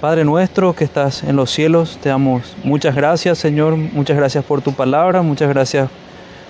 Padre 0.00 0.26
nuestro 0.26 0.74
que 0.74 0.84
estás 0.84 1.22
en 1.22 1.36
los 1.36 1.50
cielos, 1.50 1.98
te 2.02 2.10
damos 2.10 2.54
muchas 2.64 2.94
gracias, 2.94 3.38
Señor, 3.38 3.76
muchas 3.76 4.18
gracias 4.18 4.44
por 4.44 4.60
tu 4.60 4.72
palabra, 4.72 5.22
muchas 5.22 5.48
gracias 5.48 5.88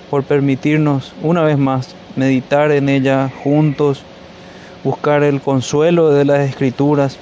por 0.09 0.23
permitirnos 0.23 1.13
una 1.23 1.43
vez 1.43 1.57
más 1.57 1.95
meditar 2.17 2.71
en 2.71 2.89
ella 2.89 3.31
juntos, 3.43 4.01
buscar 4.83 5.23
el 5.23 5.39
consuelo 5.39 6.09
de 6.09 6.25
las 6.25 6.41
escrituras, 6.49 7.17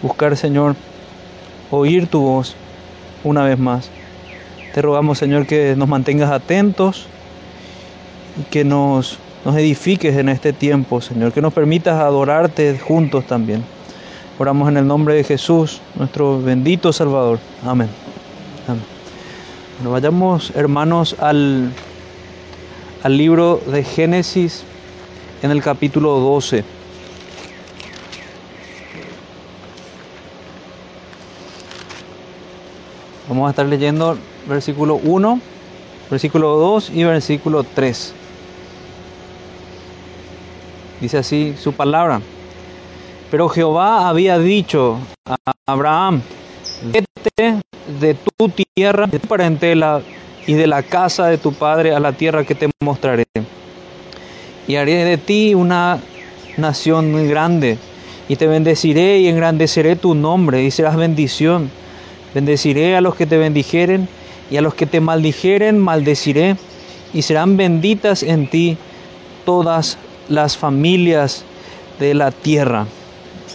buscar, 0.00 0.38
Señor, 0.38 0.74
oír 1.70 2.06
tu 2.06 2.22
voz 2.22 2.56
una 3.22 3.44
vez 3.44 3.58
más. 3.58 3.90
Te 4.72 4.80
rogamos, 4.80 5.18
Señor, 5.18 5.46
que 5.46 5.74
nos 5.76 5.88
mantengas 5.88 6.30
atentos 6.30 7.08
y 8.40 8.44
que 8.44 8.64
nos, 8.64 9.18
nos 9.44 9.54
edifiques 9.56 10.16
en 10.16 10.30
este 10.30 10.54
tiempo, 10.54 11.02
Señor, 11.02 11.32
que 11.32 11.42
nos 11.42 11.52
permitas 11.52 12.00
adorarte 12.00 12.78
juntos 12.78 13.26
también. 13.26 13.75
Oramos 14.38 14.68
en 14.68 14.76
el 14.76 14.86
nombre 14.86 15.14
de 15.14 15.24
Jesús, 15.24 15.80
nuestro 15.94 16.42
bendito 16.42 16.92
Salvador. 16.92 17.38
Amén. 17.64 17.88
Amén. 18.68 18.82
Bueno, 19.78 19.92
vayamos, 19.92 20.52
hermanos, 20.54 21.16
al, 21.18 21.72
al 23.02 23.16
libro 23.16 23.62
de 23.66 23.82
Génesis 23.82 24.64
en 25.40 25.50
el 25.50 25.62
capítulo 25.62 26.20
12. 26.20 26.64
Vamos 33.30 33.46
a 33.46 33.50
estar 33.50 33.64
leyendo 33.64 34.18
versículo 34.46 34.96
1, 34.96 35.40
versículo 36.10 36.58
2 36.58 36.90
y 36.90 37.04
versículo 37.04 37.64
3. 37.64 38.12
Dice 41.00 41.16
así 41.16 41.54
su 41.58 41.72
palabra. 41.72 42.20
Pero 43.30 43.48
Jehová 43.48 44.08
había 44.08 44.38
dicho 44.38 44.98
a 45.24 45.36
Abraham, 45.66 46.22
vete 46.84 47.60
de 48.00 48.14
tu 48.14 48.48
tierra, 48.48 49.06
de 49.06 49.18
tu 49.18 49.26
parentela 49.26 50.00
y 50.46 50.54
de 50.54 50.68
la 50.68 50.84
casa 50.84 51.26
de 51.26 51.38
tu 51.38 51.52
padre 51.52 51.92
a 51.92 51.98
la 51.98 52.12
tierra 52.12 52.44
que 52.44 52.54
te 52.54 52.70
mostraré. 52.80 53.24
Y 54.68 54.76
haré 54.76 55.04
de 55.04 55.18
ti 55.18 55.54
una 55.54 55.98
nación 56.56 57.10
muy 57.10 57.26
grande, 57.26 57.78
y 58.28 58.36
te 58.36 58.46
bendeciré 58.46 59.18
y 59.18 59.28
engrandeceré 59.28 59.96
tu 59.96 60.14
nombre, 60.14 60.62
y 60.62 60.70
serás 60.70 60.96
bendición. 60.96 61.70
Bendeciré 62.32 62.96
a 62.96 63.00
los 63.00 63.16
que 63.16 63.26
te 63.26 63.38
bendijeren, 63.38 64.08
y 64.50 64.56
a 64.56 64.62
los 64.62 64.74
que 64.74 64.86
te 64.86 65.00
maldijeren 65.00 65.78
maldeciré, 65.78 66.56
y 67.12 67.22
serán 67.22 67.56
benditas 67.56 68.22
en 68.22 68.48
ti 68.48 68.78
todas 69.44 69.98
las 70.28 70.56
familias 70.56 71.44
de 71.98 72.14
la 72.14 72.30
tierra. 72.30 72.86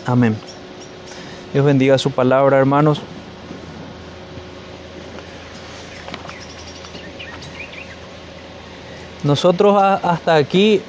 Amén. 0.06 0.36
Dios 1.54 1.66
bendiga 1.66 1.98
su 1.98 2.12
palabra, 2.12 2.58
hermanos. 2.58 3.02
Nosotros 9.24 9.82
hasta 9.82 10.36
aquí 10.36 10.82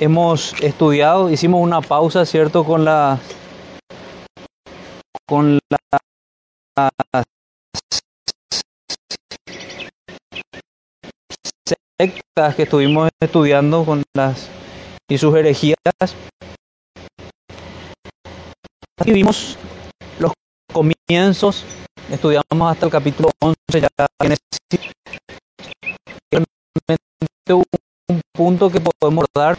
hemos 0.00 0.54
estudiado, 0.62 1.30
hicimos 1.30 1.60
una 1.60 1.82
pausa, 1.82 2.24
¿cierto? 2.24 2.64
Con 2.64 2.84
la 2.84 3.18
con 5.28 5.58
las 5.70 7.24
sectas 11.98 12.54
que 12.54 12.62
estuvimos 12.62 13.08
estudiando 13.20 13.84
con 13.84 14.02
las 14.14 14.48
y 15.08 15.18
sus 15.18 15.34
herejías. 15.34 15.76
Aquí 18.98 19.12
vimos 19.12 19.58
los 20.18 20.32
comienzos, 20.72 21.64
estudiamos 22.10 22.72
hasta 22.72 22.86
el 22.86 22.92
capítulo 22.92 23.30
11 23.40 23.56
ya 23.74 23.88
un 28.08 28.20
punto 28.32 28.70
que 28.70 28.80
podemos 28.80 29.26
dar 29.34 29.58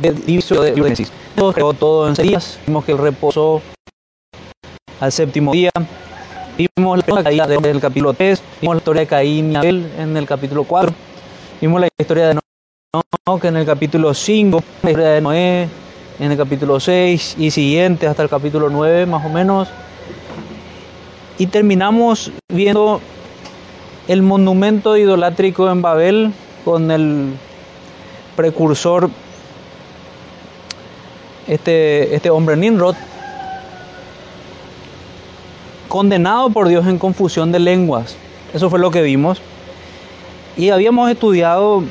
de 0.00 0.12
división 0.12 0.64
de 0.64 0.72
Génesis. 0.74 1.12
Creó 1.52 1.72
todo 1.72 2.08
en 2.08 2.14
seis 2.14 2.28
días, 2.28 2.60
vimos 2.64 2.84
que 2.84 2.92
él 2.92 2.98
reposó 2.98 3.60
al 5.00 5.10
séptimo 5.10 5.50
día, 5.50 5.70
vimos 6.56 7.00
la 7.08 7.24
caída 7.24 7.46
del 7.48 7.80
capítulo 7.80 8.14
3, 8.14 8.40
vimos 8.60 8.76
la 8.76 8.78
historia 8.78 9.00
de 9.00 9.06
Caín 9.08 9.50
y 9.50 9.56
Abel 9.56 9.92
en 9.98 10.16
el 10.16 10.26
capítulo 10.26 10.62
4, 10.62 10.94
vimos 11.60 11.80
la 11.80 11.88
historia 11.98 12.28
de 12.28 12.34
Noé 12.34 13.40
en 13.42 13.56
el 13.56 13.66
capítulo 13.66 14.14
5, 14.14 14.62
la 14.84 14.90
historia 14.90 15.10
de 15.10 15.20
Noé 15.20 15.68
en 16.18 16.30
el 16.30 16.36
capítulo 16.36 16.80
6 16.80 17.36
y 17.38 17.50
siguiente 17.50 18.06
hasta 18.06 18.22
el 18.22 18.28
capítulo 18.28 18.70
9 18.70 19.06
más 19.06 19.24
o 19.24 19.28
menos. 19.28 19.68
Y 21.38 21.46
terminamos 21.46 22.32
viendo 22.48 23.00
el 24.08 24.22
monumento 24.22 24.96
idolátrico 24.96 25.70
en 25.70 25.82
Babel 25.82 26.32
con 26.64 26.90
el 26.90 27.34
precursor, 28.34 29.10
este, 31.46 32.14
este 32.14 32.30
hombre 32.30 32.56
Nimrod, 32.56 32.96
condenado 35.88 36.50
por 36.50 36.68
Dios 36.68 36.86
en 36.86 36.98
confusión 36.98 37.52
de 37.52 37.58
lenguas. 37.58 38.16
Eso 38.54 38.70
fue 38.70 38.78
lo 38.78 38.90
que 38.90 39.02
vimos. 39.02 39.40
Y 40.56 40.70
habíamos 40.70 41.10
estudiado 41.10 41.82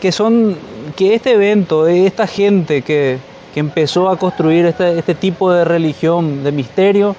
que 0.00 0.12
son 0.12 0.56
que 0.94 1.14
este 1.14 1.32
evento, 1.32 1.86
esta 1.86 2.26
gente 2.26 2.82
que, 2.82 3.18
que 3.54 3.60
empezó 3.60 4.08
a 4.08 4.18
construir 4.18 4.66
este, 4.66 4.98
este 4.98 5.14
tipo 5.14 5.50
de 5.50 5.64
religión, 5.64 6.44
de 6.44 6.52
misterio, 6.52 7.16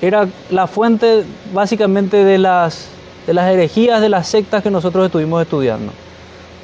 era 0.00 0.28
la 0.50 0.66
fuente 0.66 1.24
básicamente 1.54 2.24
de 2.24 2.38
las, 2.38 2.88
de 3.26 3.34
las 3.34 3.52
herejías 3.52 4.00
de 4.00 4.08
las 4.08 4.26
sectas 4.26 4.62
que 4.62 4.70
nosotros 4.70 5.06
estuvimos 5.06 5.40
estudiando. 5.40 5.92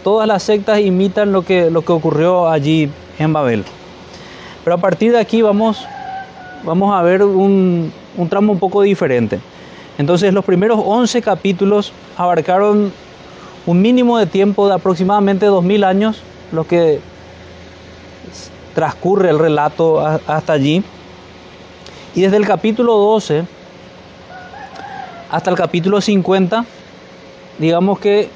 Todas 0.03 0.27
las 0.27 0.43
sectas 0.43 0.81
imitan 0.81 1.31
lo 1.31 1.43
que, 1.43 1.71
lo 1.71 1.83
que 1.83 1.93
ocurrió 1.93 2.49
allí 2.49 2.91
en 3.19 3.33
Babel. 3.33 3.65
Pero 4.65 4.75
a 4.75 4.81
partir 4.81 5.13
de 5.13 5.19
aquí 5.19 5.43
vamos, 5.43 5.87
vamos 6.65 6.93
a 6.93 7.01
ver 7.03 7.23
un, 7.23 7.93
un 8.17 8.29
tramo 8.29 8.53
un 8.53 8.59
poco 8.59 8.83
diferente. 8.83 9.39
Entonces 9.99 10.35
los 10.35 10.45
primeros 10.45 10.81
11 10.85 11.23
capítulos 11.23 11.93
abarcaron 12.17 12.93
un 13.69 13.83
mínimo 13.83 14.17
de 14.17 14.25
tiempo 14.25 14.67
de 14.67 14.73
aproximadamente 14.73 15.45
2000 15.45 15.85
años, 15.85 16.23
lo 16.53 16.67
que 16.67 17.01
transcurre 18.75 19.29
el 19.29 19.39
relato 19.39 20.01
hasta 20.01 20.55
allí. 20.55 20.83
Y 22.15 22.23
desde 22.23 22.39
el 22.39 22.47
capítulo 22.47 22.97
12 22.97 23.45
hasta 25.31 25.51
el 25.51 25.57
capítulo 25.57 26.01
50, 26.01 26.65
digamos 27.59 27.99
que 27.99 28.31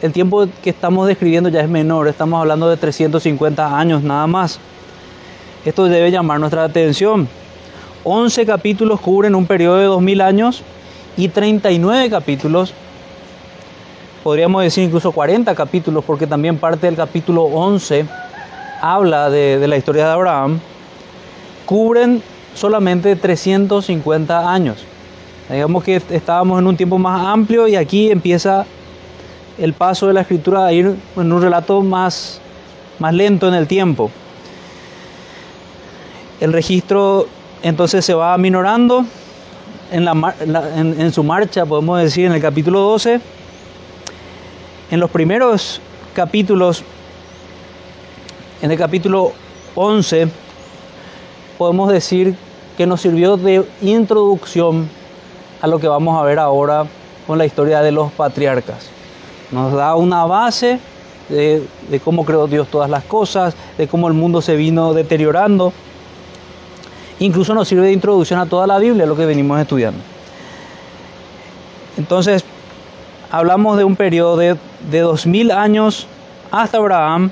el 0.00 0.12
tiempo 0.14 0.46
que 0.62 0.70
estamos 0.70 1.06
describiendo 1.06 1.50
ya 1.50 1.60
es 1.60 1.68
menor, 1.68 2.08
estamos 2.08 2.40
hablando 2.40 2.70
de 2.70 2.78
350 2.78 3.78
años 3.78 4.02
nada 4.02 4.26
más. 4.26 4.58
Esto 5.66 5.84
debe 5.84 6.10
llamar 6.10 6.40
nuestra 6.40 6.64
atención. 6.64 7.28
11 8.04 8.46
capítulos 8.46 9.00
cubren 9.00 9.34
un 9.34 9.44
periodo 9.44 9.76
de 9.76 9.84
2000 9.84 10.20
años 10.22 10.62
y 11.18 11.28
39 11.28 12.08
capítulos, 12.08 12.72
podríamos 14.22 14.62
decir 14.62 14.84
incluso 14.84 15.12
40 15.12 15.54
capítulos, 15.54 16.04
porque 16.04 16.26
también 16.26 16.58
parte 16.58 16.86
del 16.86 16.96
capítulo 16.96 17.44
11 17.44 18.06
habla 18.80 19.30
de, 19.30 19.66
la 19.66 19.76
historia 19.76 20.06
de 20.06 20.12
Abraham, 20.12 20.60
cubren 21.66 22.22
solamente 22.54 23.16
350 23.16 24.52
años. 24.52 24.84
Digamos 25.48 25.82
que 25.82 25.96
estábamos 26.10 26.58
en 26.58 26.66
un 26.66 26.76
tiempo 26.76 26.98
más 26.98 27.24
amplio 27.26 27.66
y 27.68 27.76
aquí 27.76 28.10
empieza 28.10 28.66
el 29.58 29.72
paso 29.72 30.06
de 30.06 30.12
la 30.12 30.20
escritura 30.20 30.66
a 30.66 30.72
ir 30.72 30.94
en 31.16 31.32
un 31.32 31.42
relato 31.42 31.80
más, 31.82 32.40
más 32.98 33.14
lento 33.14 33.48
en 33.48 33.54
el 33.54 33.66
tiempo. 33.66 34.10
El 36.40 36.52
registro 36.52 37.26
entonces 37.62 38.04
se 38.04 38.14
va 38.14 38.36
minorando 38.38 39.04
en 39.90 41.12
su 41.12 41.24
marcha, 41.24 41.64
podemos 41.66 42.00
decir, 42.00 42.26
en 42.26 42.32
el 42.32 42.42
capítulo 42.42 42.80
12. 42.80 43.20
En 44.90 45.00
los 45.00 45.10
primeros 45.10 45.82
capítulos, 46.14 46.82
en 48.62 48.70
el 48.70 48.78
capítulo 48.78 49.32
11, 49.74 50.28
podemos 51.58 51.92
decir 51.92 52.34
que 52.78 52.86
nos 52.86 53.02
sirvió 53.02 53.36
de 53.36 53.66
introducción 53.82 54.88
a 55.60 55.66
lo 55.66 55.78
que 55.78 55.88
vamos 55.88 56.18
a 56.18 56.24
ver 56.24 56.38
ahora 56.38 56.86
con 57.26 57.36
la 57.36 57.44
historia 57.44 57.82
de 57.82 57.92
los 57.92 58.10
patriarcas. 58.12 58.88
Nos 59.50 59.74
da 59.74 59.94
una 59.94 60.24
base 60.24 60.80
de, 61.28 61.68
cómo 62.02 62.24
creó 62.24 62.46
Dios 62.46 62.68
todas 62.68 62.88
las 62.88 63.04
cosas, 63.04 63.54
de 63.76 63.88
cómo 63.88 64.08
el 64.08 64.14
mundo 64.14 64.40
se 64.40 64.56
vino 64.56 64.94
deteriorando. 64.94 65.74
Incluso 67.18 67.52
nos 67.52 67.68
sirve 67.68 67.88
de 67.88 67.92
introducción 67.92 68.40
a 68.40 68.46
toda 68.46 68.66
la 68.66 68.78
Biblia, 68.78 69.04
lo 69.04 69.16
que 69.16 69.26
venimos 69.26 69.60
estudiando. 69.60 70.00
Entonces, 71.98 72.44
hablamos 73.30 73.76
de 73.76 73.84
un 73.84 73.96
periodo 73.96 74.36
de, 74.36 74.56
de 74.90 75.00
2000 75.00 75.50
años 75.50 76.06
hasta 76.50 76.78
Abraham 76.78 77.30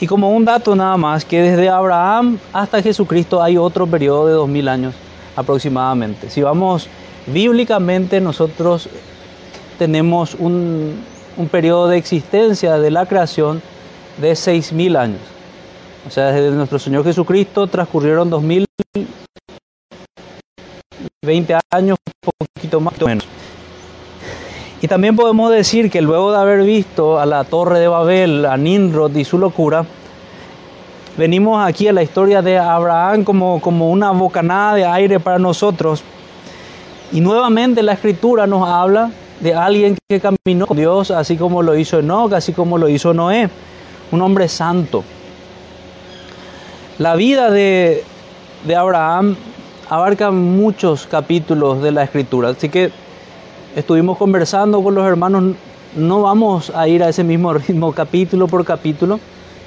Y 0.00 0.06
como 0.06 0.30
un 0.30 0.44
dato 0.44 0.76
nada 0.76 0.96
más, 0.96 1.24
que 1.24 1.42
desde 1.42 1.68
Abraham 1.68 2.38
hasta 2.52 2.80
Jesucristo 2.82 3.42
hay 3.42 3.56
otro 3.56 3.86
periodo 3.86 4.26
de 4.26 4.32
dos 4.34 4.48
mil 4.48 4.68
años 4.68 4.94
aproximadamente. 5.34 6.30
Si 6.30 6.40
vamos 6.40 6.88
bíblicamente, 7.26 8.20
nosotros 8.20 8.88
tenemos 9.78 10.34
un, 10.34 11.02
un 11.36 11.48
periodo 11.48 11.88
de 11.88 11.96
existencia 11.96 12.78
de 12.78 12.90
la 12.90 13.06
creación 13.06 13.60
de 14.20 14.36
seis 14.36 14.72
mil 14.72 14.96
años. 14.96 15.20
O 16.06 16.10
sea, 16.10 16.26
desde 16.26 16.50
nuestro 16.56 16.78
Señor 16.78 17.04
Jesucristo 17.04 17.66
transcurrieron 17.66 18.30
dos 18.30 18.42
mil 18.42 18.66
20 21.24 21.56
años, 21.70 21.98
poquito 22.22 22.80
más 22.80 22.94
o 23.02 23.06
menos. 23.06 23.26
Y 24.80 24.86
también 24.86 25.16
podemos 25.16 25.50
decir 25.50 25.90
que 25.90 26.00
luego 26.00 26.30
de 26.30 26.38
haber 26.38 26.62
visto 26.62 27.18
a 27.18 27.26
la 27.26 27.42
torre 27.42 27.80
de 27.80 27.88
Babel, 27.88 28.44
a 28.46 28.56
Nimrod 28.56 29.14
y 29.16 29.24
su 29.24 29.36
locura, 29.36 29.84
venimos 31.16 31.66
aquí 31.66 31.88
a 31.88 31.92
la 31.92 32.04
historia 32.04 32.42
de 32.42 32.58
Abraham 32.58 33.24
como, 33.24 33.60
como 33.60 33.90
una 33.90 34.12
bocanada 34.12 34.74
de 34.74 34.86
aire 34.86 35.18
para 35.18 35.40
nosotros. 35.40 36.04
Y 37.10 37.20
nuevamente 37.20 37.82
la 37.82 37.94
escritura 37.94 38.46
nos 38.46 38.68
habla 38.68 39.10
de 39.40 39.52
alguien 39.52 39.96
que 40.08 40.20
caminó 40.20 40.66
con 40.66 40.76
Dios, 40.76 41.10
así 41.10 41.36
como 41.36 41.60
lo 41.62 41.76
hizo 41.76 41.98
Enoch, 41.98 42.32
así 42.32 42.52
como 42.52 42.78
lo 42.78 42.88
hizo 42.88 43.12
Noé, 43.12 43.50
un 44.12 44.22
hombre 44.22 44.48
santo. 44.48 45.02
La 46.98 47.16
vida 47.16 47.50
de, 47.50 48.04
de 48.64 48.76
Abraham 48.76 49.34
abarca 49.88 50.30
muchos 50.30 51.06
capítulos 51.06 51.82
de 51.82 51.90
la 51.90 52.04
escritura, 52.04 52.50
así 52.50 52.68
que 52.68 52.92
estuvimos 53.78 54.18
conversando 54.18 54.82
con 54.82 54.94
los 54.96 55.06
hermanos, 55.06 55.54
no 55.96 56.22
vamos 56.22 56.70
a 56.74 56.88
ir 56.88 57.02
a 57.02 57.08
ese 57.08 57.22
mismo 57.22 57.52
ritmo 57.54 57.92
capítulo 57.92 58.48
por 58.48 58.64
capítulo, 58.64 59.20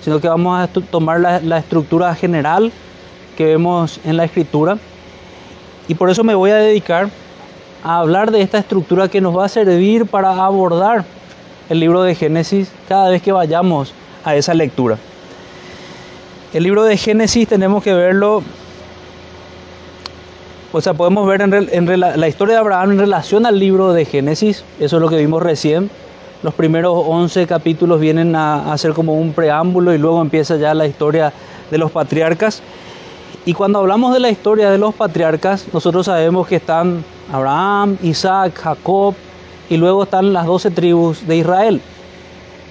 sino 0.03 0.19
que 0.19 0.27
vamos 0.27 0.59
a 0.59 0.67
tomar 0.67 1.21
la, 1.21 1.39
la 1.39 1.59
estructura 1.59 2.13
general 2.13 2.71
que 3.37 3.45
vemos 3.45 4.01
en 4.03 4.17
la 4.17 4.25
escritura 4.25 4.77
y 5.87 5.95
por 5.95 6.09
eso 6.09 6.23
me 6.23 6.35
voy 6.35 6.51
a 6.51 6.57
dedicar 6.57 7.09
a 7.83 7.99
hablar 7.99 8.31
de 8.31 8.41
esta 8.41 8.57
estructura 8.57 9.07
que 9.07 9.21
nos 9.21 9.37
va 9.37 9.45
a 9.45 9.49
servir 9.49 10.05
para 10.05 10.43
abordar 10.43 11.05
el 11.69 11.79
libro 11.79 12.03
de 12.03 12.13
Génesis 12.13 12.69
cada 12.89 13.09
vez 13.09 13.21
que 13.21 13.31
vayamos 13.31 13.93
a 14.25 14.35
esa 14.35 14.53
lectura. 14.53 14.97
El 16.53 16.63
libro 16.63 16.83
de 16.83 16.97
Génesis 16.97 17.47
tenemos 17.47 17.81
que 17.81 17.93
verlo 17.93 18.43
o 20.71 20.81
sea, 20.81 20.93
podemos 20.93 21.27
ver 21.27 21.41
en, 21.41 21.99
la 21.99 22.27
historia 22.27 22.55
de 22.55 22.59
Abraham 22.61 22.91
en 22.91 22.99
relación 22.99 23.45
al 23.45 23.59
libro 23.59 23.93
de 23.93 24.05
Génesis, 24.05 24.63
eso 24.79 24.97
es 24.97 25.01
lo 25.01 25.09
que 25.09 25.17
vimos 25.17 25.43
recién. 25.43 25.89
Los 26.43 26.53
primeros 26.53 27.03
11 27.07 27.45
capítulos 27.45 27.99
vienen 27.99 28.35
a, 28.35 28.71
a 28.71 28.77
ser 28.77 28.93
como 28.93 29.13
un 29.13 29.33
preámbulo 29.33 29.93
y 29.93 29.97
luego 29.97 30.21
empieza 30.21 30.55
ya 30.55 30.73
la 30.73 30.87
historia 30.87 31.33
de 31.69 31.77
los 31.77 31.91
patriarcas. 31.91 32.63
Y 33.45 33.53
cuando 33.53 33.79
hablamos 33.79 34.13
de 34.13 34.19
la 34.19 34.29
historia 34.29 34.69
de 34.69 34.77
los 34.77 34.95
patriarcas, 34.95 35.67
nosotros 35.73 36.05
sabemos 36.05 36.47
que 36.47 36.55
están 36.55 37.03
Abraham, 37.31 37.97
Isaac, 38.01 38.53
Jacob 38.55 39.15
y 39.69 39.77
luego 39.77 40.03
están 40.03 40.33
las 40.33 40.45
12 40.45 40.71
tribus 40.71 41.27
de 41.27 41.37
Israel. 41.37 41.81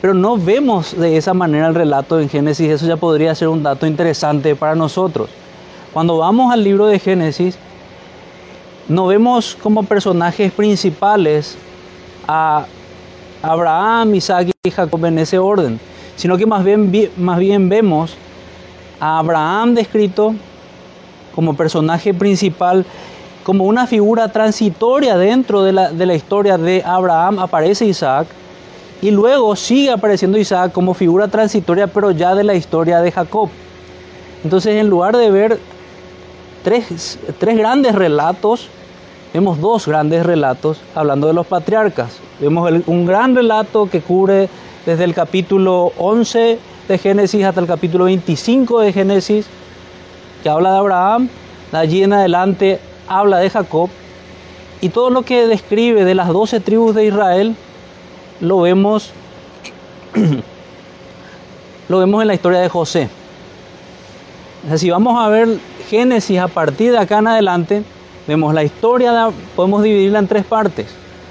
Pero 0.01 0.15
no 0.15 0.37
vemos 0.37 0.99
de 0.99 1.17
esa 1.17 1.35
manera 1.35 1.69
el 1.69 1.75
relato 1.75 2.21
en 2.21 2.29
Génesis, 2.29 2.71
eso 2.71 2.87
ya 2.87 2.97
podría 2.97 3.35
ser 3.35 3.49
un 3.49 3.63
dato 3.63 3.87
interesante 3.87 4.55
para 4.57 4.75
nosotros. 4.75 5.29
Cuando 5.93 6.19
vamos 6.19 6.53
al 6.53 6.63
libro 6.63 6.87
de 6.87 6.99
Génesis, 6.99 7.59
no 8.91 9.07
vemos 9.07 9.57
como 9.63 9.85
personajes 9.85 10.51
principales 10.51 11.57
a 12.27 12.67
Abraham, 13.41 14.17
Isaac 14.17 14.51
y 14.65 14.71
Jacob 14.71 15.05
en 15.07 15.21
ese 15.21 15.39
orden, 15.39 15.79
sino 16.17 16.37
que 16.37 16.45
más 16.45 16.65
bien, 16.65 16.91
más 17.17 17.39
bien 17.39 17.69
vemos 17.69 18.17
a 18.99 19.21
Abraham 19.21 19.75
descrito 19.75 20.35
como 21.37 21.55
personaje 21.55 22.13
principal, 22.13 22.85
como 23.45 23.63
una 23.65 23.87
figura 23.87 24.27
transitoria 24.33 25.17
dentro 25.17 25.63
de 25.63 25.73
la, 25.73 25.93
de 25.93 26.07
la 26.07 26.17
historia 26.17 26.59
de 26.59 26.83
Abraham, 26.85 27.39
aparece 27.39 27.87
Isaac, 27.87 28.27
y 29.01 29.13
luego 29.13 29.55
sigue 29.55 29.93
apareciendo 29.93 30.37
Isaac 30.37 30.73
como 30.73 30.95
figura 30.95 31.29
transitoria, 31.29 31.87
pero 31.87 32.11
ya 32.11 32.35
de 32.35 32.43
la 32.43 32.55
historia 32.55 33.01
de 33.01 33.13
Jacob. 33.13 33.51
Entonces, 34.43 34.75
en 34.75 34.89
lugar 34.89 35.17
de 35.17 35.31
ver 35.31 35.61
tres, 36.65 37.21
tres 37.39 37.57
grandes 37.57 37.95
relatos, 37.95 38.69
vemos 39.33 39.61
dos 39.61 39.87
grandes 39.87 40.27
relatos 40.27 40.81
hablando 40.95 41.27
de 41.27 41.33
los 41.33 41.47
patriarcas. 41.47 42.19
Vemos 42.41 42.71
un 42.87 43.07
gran 43.07 43.35
relato 43.35 43.89
que 43.89 44.01
cubre 44.01 44.49
desde 44.87 45.05
el 45.05 45.15
capítulo 45.15 45.93
11 45.99 46.59
de 46.89 46.99
Génesis 46.99 47.45
hasta 47.45 47.61
el 47.61 47.67
capítulo 47.67 48.05
25 48.05 48.81
de 48.81 48.93
Génesis, 48.93 49.47
que 50.43 50.49
habla 50.49 50.73
de 50.73 50.79
Abraham, 50.79 51.29
de 51.71 51.79
allí 51.79 52.03
en 52.03 52.13
adelante 52.13 52.81
habla 53.09 53.39
de 53.39 53.51
Jacob, 53.51 53.91
y 54.81 54.89
todo 54.89 55.11
lo 55.11 55.23
que 55.23 55.47
describe 55.47 56.05
de 56.05 56.15
las 56.15 56.29
doce 56.29 56.59
tribus 56.59 56.95
de 56.95 57.07
Israel 57.07 57.55
lo 58.41 58.63
vemos, 58.63 59.13
lo 61.89 61.99
vemos 61.99 62.23
en 62.23 62.29
la 62.29 62.35
historia 62.35 62.61
de 62.61 62.69
José. 62.69 63.09
Si 64.77 64.91
vamos 64.91 65.19
a 65.19 65.29
ver 65.29 65.59
Génesis 65.89 66.39
a 66.39 66.49
partir 66.49 66.93
de 66.93 66.99
acá 66.99 67.19
en 67.19 67.29
adelante, 67.29 67.83
Vemos 68.27 68.55
la 68.55 68.63
historia, 68.63 69.13
de, 69.13 69.33
podemos 69.57 69.83
dividirla 69.83 70.19
en 70.19 70.29
tres 70.29 70.45
partes. 70.45 70.87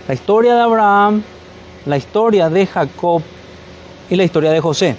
La 0.07 0.13
historia 0.13 0.55
de 0.55 0.61
Abraham, 0.61 1.21
la 1.85 1.97
historia 1.97 2.49
de 2.49 2.65
Jacob 2.65 3.21
y 4.09 4.15
la 4.15 4.23
historia 4.23 4.51
de 4.51 4.59
José. 4.59 4.95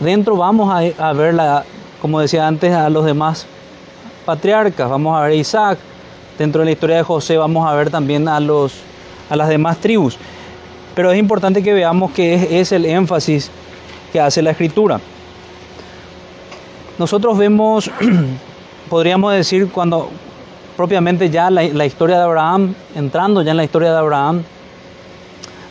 Dentro 0.00 0.36
vamos 0.36 0.72
a, 0.98 1.12
ver, 1.12 1.34
la, 1.34 1.64
como 2.00 2.20
decía 2.20 2.46
antes, 2.46 2.72
a 2.72 2.88
los 2.88 3.04
demás 3.04 3.46
patriarcas. 4.24 4.88
Vamos 4.88 5.16
a 5.16 5.22
ver 5.22 5.32
a 5.32 5.34
Isaac. 5.34 5.78
Dentro 6.38 6.60
de 6.60 6.66
la 6.66 6.72
historia 6.72 6.96
de 6.96 7.02
José 7.02 7.36
vamos 7.36 7.66
a 7.66 7.74
ver 7.74 7.90
también 7.90 8.28
a, 8.28 8.40
los, 8.40 8.74
a 9.30 9.36
las 9.36 9.48
demás 9.48 9.78
tribus. 9.78 10.18
Pero 10.94 11.12
es 11.12 11.18
importante 11.18 11.62
que 11.62 11.72
veamos 11.72 12.12
que 12.12 12.34
es, 12.34 12.50
es 12.50 12.72
el 12.72 12.84
énfasis 12.86 13.50
que 14.12 14.20
hace 14.20 14.42
la 14.42 14.50
escritura. 14.50 15.00
Nosotros 16.98 17.36
vemos, 17.36 17.90
podríamos 18.90 19.34
decir, 19.34 19.70
cuando, 19.70 20.10
propiamente 20.76 21.30
ya 21.30 21.50
la, 21.50 21.86
historia 21.86 22.18
de 22.18 22.22
Abraham, 22.22 22.74
entrando 22.94 23.42
ya 23.42 23.52
en 23.52 23.56
la 23.56 23.64
historia 23.64 23.92
de 23.92 23.98
Abraham, 23.98 24.42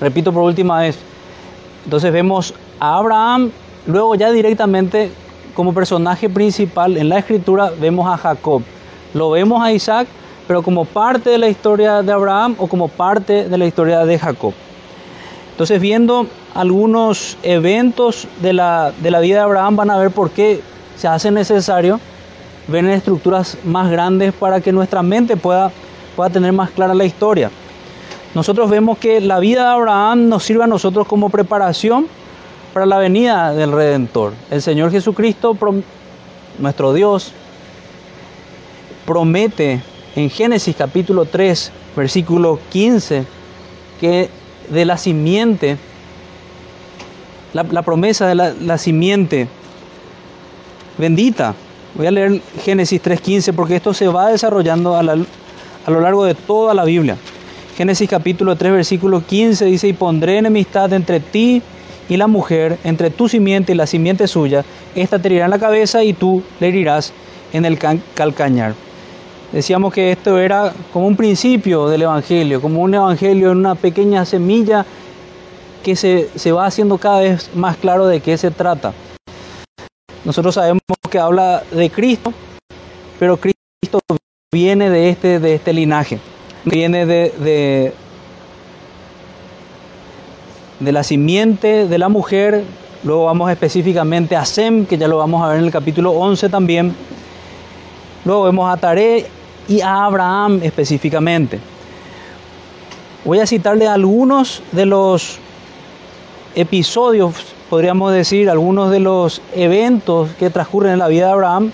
repito 0.01 0.33
por 0.33 0.43
última 0.43 0.79
vez, 0.79 0.97
entonces 1.83 2.11
vemos 2.11 2.53
a 2.79 2.97
Abraham, 2.97 3.51
luego 3.85 4.15
ya 4.15 4.31
directamente 4.31 5.11
como 5.53 5.73
personaje 5.73 6.29
principal 6.29 6.97
en 6.97 7.09
la 7.09 7.19
escritura 7.19 7.71
vemos 7.79 8.11
a 8.11 8.17
Jacob, 8.17 8.63
lo 9.13 9.29
vemos 9.29 9.63
a 9.63 9.71
Isaac, 9.71 10.07
pero 10.47 10.63
como 10.63 10.85
parte 10.85 11.29
de 11.29 11.37
la 11.37 11.47
historia 11.47 12.01
de 12.01 12.11
Abraham 12.11 12.55
o 12.57 12.67
como 12.67 12.87
parte 12.87 13.47
de 13.47 13.57
la 13.57 13.65
historia 13.65 14.05
de 14.05 14.19
Jacob. 14.19 14.53
Entonces 15.51 15.79
viendo 15.79 16.27
algunos 16.53 17.37
eventos 17.43 18.27
de 18.41 18.53
la, 18.53 18.91
de 18.99 19.11
la 19.11 19.19
vida 19.19 19.37
de 19.37 19.43
Abraham 19.43 19.75
van 19.75 19.89
a 19.89 19.97
ver 19.97 20.11
por 20.11 20.31
qué 20.31 20.61
se 20.97 21.07
hace 21.07 21.31
necesario 21.31 21.99
ven 22.67 22.89
estructuras 22.89 23.57
más 23.63 23.91
grandes 23.91 24.33
para 24.33 24.61
que 24.61 24.71
nuestra 24.71 25.03
mente 25.03 25.37
pueda, 25.37 25.71
pueda 26.15 26.29
tener 26.29 26.51
más 26.51 26.71
clara 26.71 26.93
la 26.93 27.05
historia. 27.05 27.51
Nosotros 28.33 28.69
vemos 28.69 28.97
que 28.97 29.21
la 29.21 29.39
vida 29.39 29.63
de 29.63 29.69
Abraham 29.69 30.27
nos 30.27 30.43
sirve 30.43 30.63
a 30.63 30.67
nosotros 30.67 31.07
como 31.07 31.29
preparación 31.29 32.07
para 32.73 32.85
la 32.85 32.97
venida 32.97 33.53
del 33.53 33.71
Redentor. 33.71 34.33
El 34.51 34.61
Señor 34.61 34.91
Jesucristo, 34.91 35.57
nuestro 36.59 36.93
Dios, 36.93 37.31
promete 39.05 39.81
en 40.15 40.29
Génesis 40.29 40.75
capítulo 40.75 41.25
3, 41.25 41.71
versículo 41.95 42.59
15, 42.71 43.25
que 44.01 44.29
de 44.69 44.85
la 44.85 44.97
simiente, 44.97 45.77
la, 47.53 47.83
promesa 47.83 48.27
de 48.27 48.35
la 48.35 48.77
simiente 48.77 49.47
bendita, 50.97 51.55
Voy 51.95 52.07
a 52.07 52.11
leer 52.11 52.41
Génesis 52.61 53.01
3.15 53.01 53.53
porque 53.53 53.77
esto 53.77 53.93
se 53.93 54.09
va 54.09 54.29
desarrollando 54.29 54.97
a, 54.97 55.03
lo 55.03 56.01
largo 56.01 56.25
de 56.25 56.35
toda 56.35 56.73
la 56.73 56.83
Biblia. 56.83 57.15
Génesis 57.77 58.09
capítulo 58.09 58.57
3 58.57 58.73
versículo 58.73 59.25
15 59.25 59.63
dice, 59.63 59.87
y 59.87 59.93
pondré 59.93 60.39
enemistad 60.39 60.91
entre 60.91 61.21
ti 61.21 61.61
y 62.09 62.17
la 62.17 62.27
mujer, 62.27 62.77
entre 62.83 63.11
tu 63.11 63.29
simiente 63.29 63.71
y 63.71 63.75
la 63.75 63.87
simiente 63.87 64.27
suya, 64.27 64.65
esta 64.93 65.19
te 65.19 65.29
herirá 65.29 65.45
en 65.45 65.51
la 65.51 65.59
cabeza 65.59 66.03
y 66.03 66.11
tú 66.11 66.43
le 66.59 66.67
herirás 66.67 67.13
en 67.53 67.63
el 67.63 67.79
calcañar. 68.13 68.73
Decíamos 69.53 69.93
que 69.93 70.11
esto 70.11 70.37
era 70.37 70.73
como 70.91 71.07
un 71.07 71.15
principio 71.15 71.87
del 71.87 72.01
Evangelio, 72.01 72.61
como 72.61 72.81
un 72.81 72.93
Evangelio 72.93 73.51
en 73.51 73.57
una 73.59 73.75
pequeña 73.75 74.25
semilla 74.25 74.85
que 75.81 75.95
se, 75.95 76.27
se 76.35 76.51
va 76.51 76.65
haciendo 76.65 76.97
cada 76.97 77.21
vez 77.21 77.49
más 77.55 77.77
claro 77.77 78.05
de 78.05 78.19
qué 78.19 78.37
se 78.37 78.51
trata. 78.51 78.91
Nosotros 80.25 80.55
sabemos 80.55 80.81
que 81.09 81.19
habla 81.19 81.63
de 81.71 81.89
Cristo, 81.89 82.33
pero 83.19 83.37
Cristo 83.37 83.99
viene 84.51 84.89
de 84.89 85.09
este, 85.09 85.39
de 85.39 85.55
este 85.55 85.71
linaje, 85.71 86.19
viene 86.65 87.05
de, 87.05 87.93
de, 90.79 90.91
la 90.91 91.03
simiente 91.03 91.87
de 91.87 91.97
la 91.97 92.09
mujer 92.09 92.63
Luego 93.05 93.25
vamos 93.25 93.51
específicamente 93.51 94.35
a 94.35 94.43
Sem, 94.45 94.87
que 94.87 94.97
ya 94.97 95.07
lo 95.07 95.17
vamos 95.19 95.43
a 95.43 95.49
ver 95.49 95.59
en 95.59 95.65
el 95.65 95.71
capítulo 95.71 96.09
11 96.13 96.49
también. 96.49 96.95
Luego 98.25 98.45
vemos 98.45 98.73
a 98.73 98.77
Taré 98.77 99.27
y 99.67 99.79
a 99.81 100.05
Abraham 100.05 100.61
específicamente. 100.63 101.59
Voy 103.23 103.37
a 103.37 103.45
citarle 103.45 103.87
algunos 103.87 104.63
de 104.71 104.87
los 104.87 105.37
episodios, 106.55 107.35
podríamos 107.69 108.13
decir, 108.13 108.49
algunos 108.49 108.91
de 108.91 108.99
los 108.99 109.41
eventos 109.53 110.29
que 110.39 110.49
transcurren 110.49 110.93
en 110.93 110.99
la 110.99 111.07
vida 111.07 111.27
de 111.27 111.31
Abraham 111.31 111.71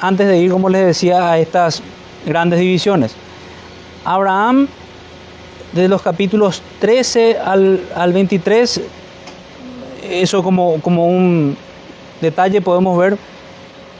antes 0.00 0.26
de 0.26 0.38
ir, 0.38 0.50
como 0.50 0.68
les 0.68 0.86
decía, 0.86 1.30
a 1.30 1.38
estas 1.38 1.82
grandes 2.26 2.58
divisiones. 2.58 3.14
Abraham, 4.04 4.68
de 5.72 5.88
los 5.88 6.02
capítulos 6.02 6.62
13 6.80 7.38
al, 7.38 7.80
al 7.94 8.12
23, 8.12 8.80
eso 10.10 10.42
como, 10.42 10.80
como 10.80 11.06
un 11.06 11.56
detalle 12.20 12.60
podemos 12.60 12.98
ver 12.98 13.16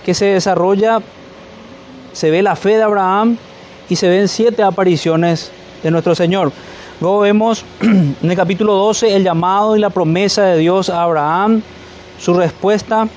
que 0.05 0.15
se 0.15 0.27
desarrolla, 0.27 0.99
se 2.13 2.31
ve 2.31 2.43
la 2.43 2.57
fe 2.57 2.77
de 2.77 2.83
Abraham 2.83 3.37
y 3.89 3.97
se 3.97 4.09
ven 4.09 4.29
siete 4.29 4.63
apariciones 4.63 5.51
de 5.83 5.91
nuestro 5.91 6.15
Señor. 6.15 6.53
Luego 7.03 7.19
vemos 7.19 7.65
en 7.81 8.15
el 8.23 8.37
capítulo 8.37 8.75
12 8.75 9.17
el 9.17 9.25
llamado 9.25 9.77
y 9.77 9.81
la 9.81 9.91
promesa 9.91 10.45
de 10.45 10.59
Dios 10.59 10.89
a 10.89 11.03
Abraham, 11.03 11.61
su 12.21 12.33
respuesta. 12.33 13.09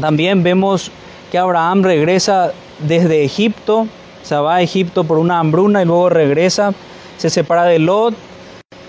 También 0.00 0.44
vemos 0.44 0.92
que 1.32 1.36
Abraham 1.36 1.82
regresa 1.82 2.52
desde 2.78 3.24
Egipto, 3.24 3.88
se 4.22 4.36
va 4.36 4.54
a 4.54 4.62
Egipto 4.62 5.02
por 5.02 5.18
una 5.18 5.40
hambruna 5.40 5.82
y 5.82 5.84
luego 5.84 6.10
regresa, 6.10 6.74
se 7.18 7.28
separa 7.28 7.64
de 7.64 7.80
Lot, 7.80 8.14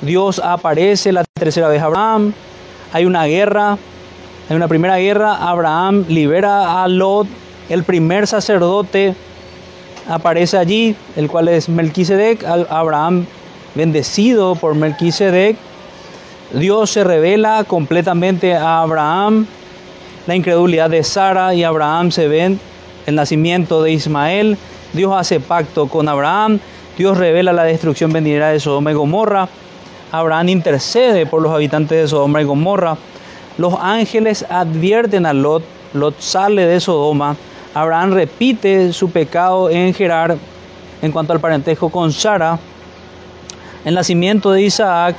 Dios 0.01 0.37
aparece 0.37 1.11
la 1.11 1.23
tercera 1.33 1.67
vez 1.67 1.81
a 1.81 1.85
Abraham, 1.85 2.33
hay 2.91 3.05
una 3.05 3.25
guerra, 3.25 3.79
hay 4.47 4.55
una 4.55 4.67
primera 4.67 4.97
guerra, 4.97 5.37
Abraham 5.37 6.05
libera 6.07 6.83
a 6.83 6.87
Lot, 6.87 7.25
el 7.67 7.83
primer 7.83 8.27
sacerdote 8.27 9.15
aparece 10.07 10.55
allí, 10.55 10.95
el 11.15 11.31
cual 11.31 11.47
es 11.47 11.67
Melquisedec, 11.67 12.43
Abraham 12.69 13.25
bendecido 13.75 14.55
por 14.55 14.75
Melquisedec. 14.75 15.57
Dios 16.53 16.91
se 16.91 17.03
revela 17.03 17.63
completamente 17.63 18.55
a 18.55 18.81
Abraham. 18.81 19.47
La 20.27 20.35
incredulidad 20.35 20.89
de 20.89 21.03
Sara 21.03 21.53
y 21.53 21.63
Abraham 21.63 22.11
se 22.11 22.27
ven 22.27 22.59
el 23.05 23.15
nacimiento 23.15 23.81
de 23.83 23.91
Ismael. 23.91 24.57
Dios 24.93 25.13
hace 25.15 25.39
pacto 25.39 25.87
con 25.87 26.07
Abraham. 26.07 26.59
Dios 26.97 27.17
revela 27.17 27.53
la 27.53 27.63
destrucción 27.63 28.13
venidera 28.13 28.49
de 28.49 28.59
Sodoma 28.59 28.91
y 28.91 28.93
Gomorra. 28.93 29.49
Abraham 30.11 30.49
intercede 30.49 31.25
por 31.25 31.41
los 31.41 31.51
habitantes 31.51 31.99
de 31.99 32.07
Sodoma 32.07 32.41
y 32.41 32.45
Gomorra. 32.45 32.95
Los 33.57 33.73
ángeles 33.79 34.45
advierten 34.49 35.25
a 35.25 35.33
Lot. 35.33 35.63
Lot 35.93 36.19
sale 36.19 36.67
de 36.67 36.79
Sodoma. 36.79 37.35
Abraham 37.73 38.13
repite 38.13 38.93
su 38.93 39.09
pecado 39.09 39.69
en 39.71 39.93
Gerar 39.93 40.37
en 41.01 41.11
cuanto 41.11 41.33
al 41.33 41.39
parentesco 41.39 41.89
con 41.89 42.11
Sara. 42.11 42.59
El 43.85 43.95
nacimiento 43.95 44.51
de 44.51 44.61
Isaac, 44.61 45.15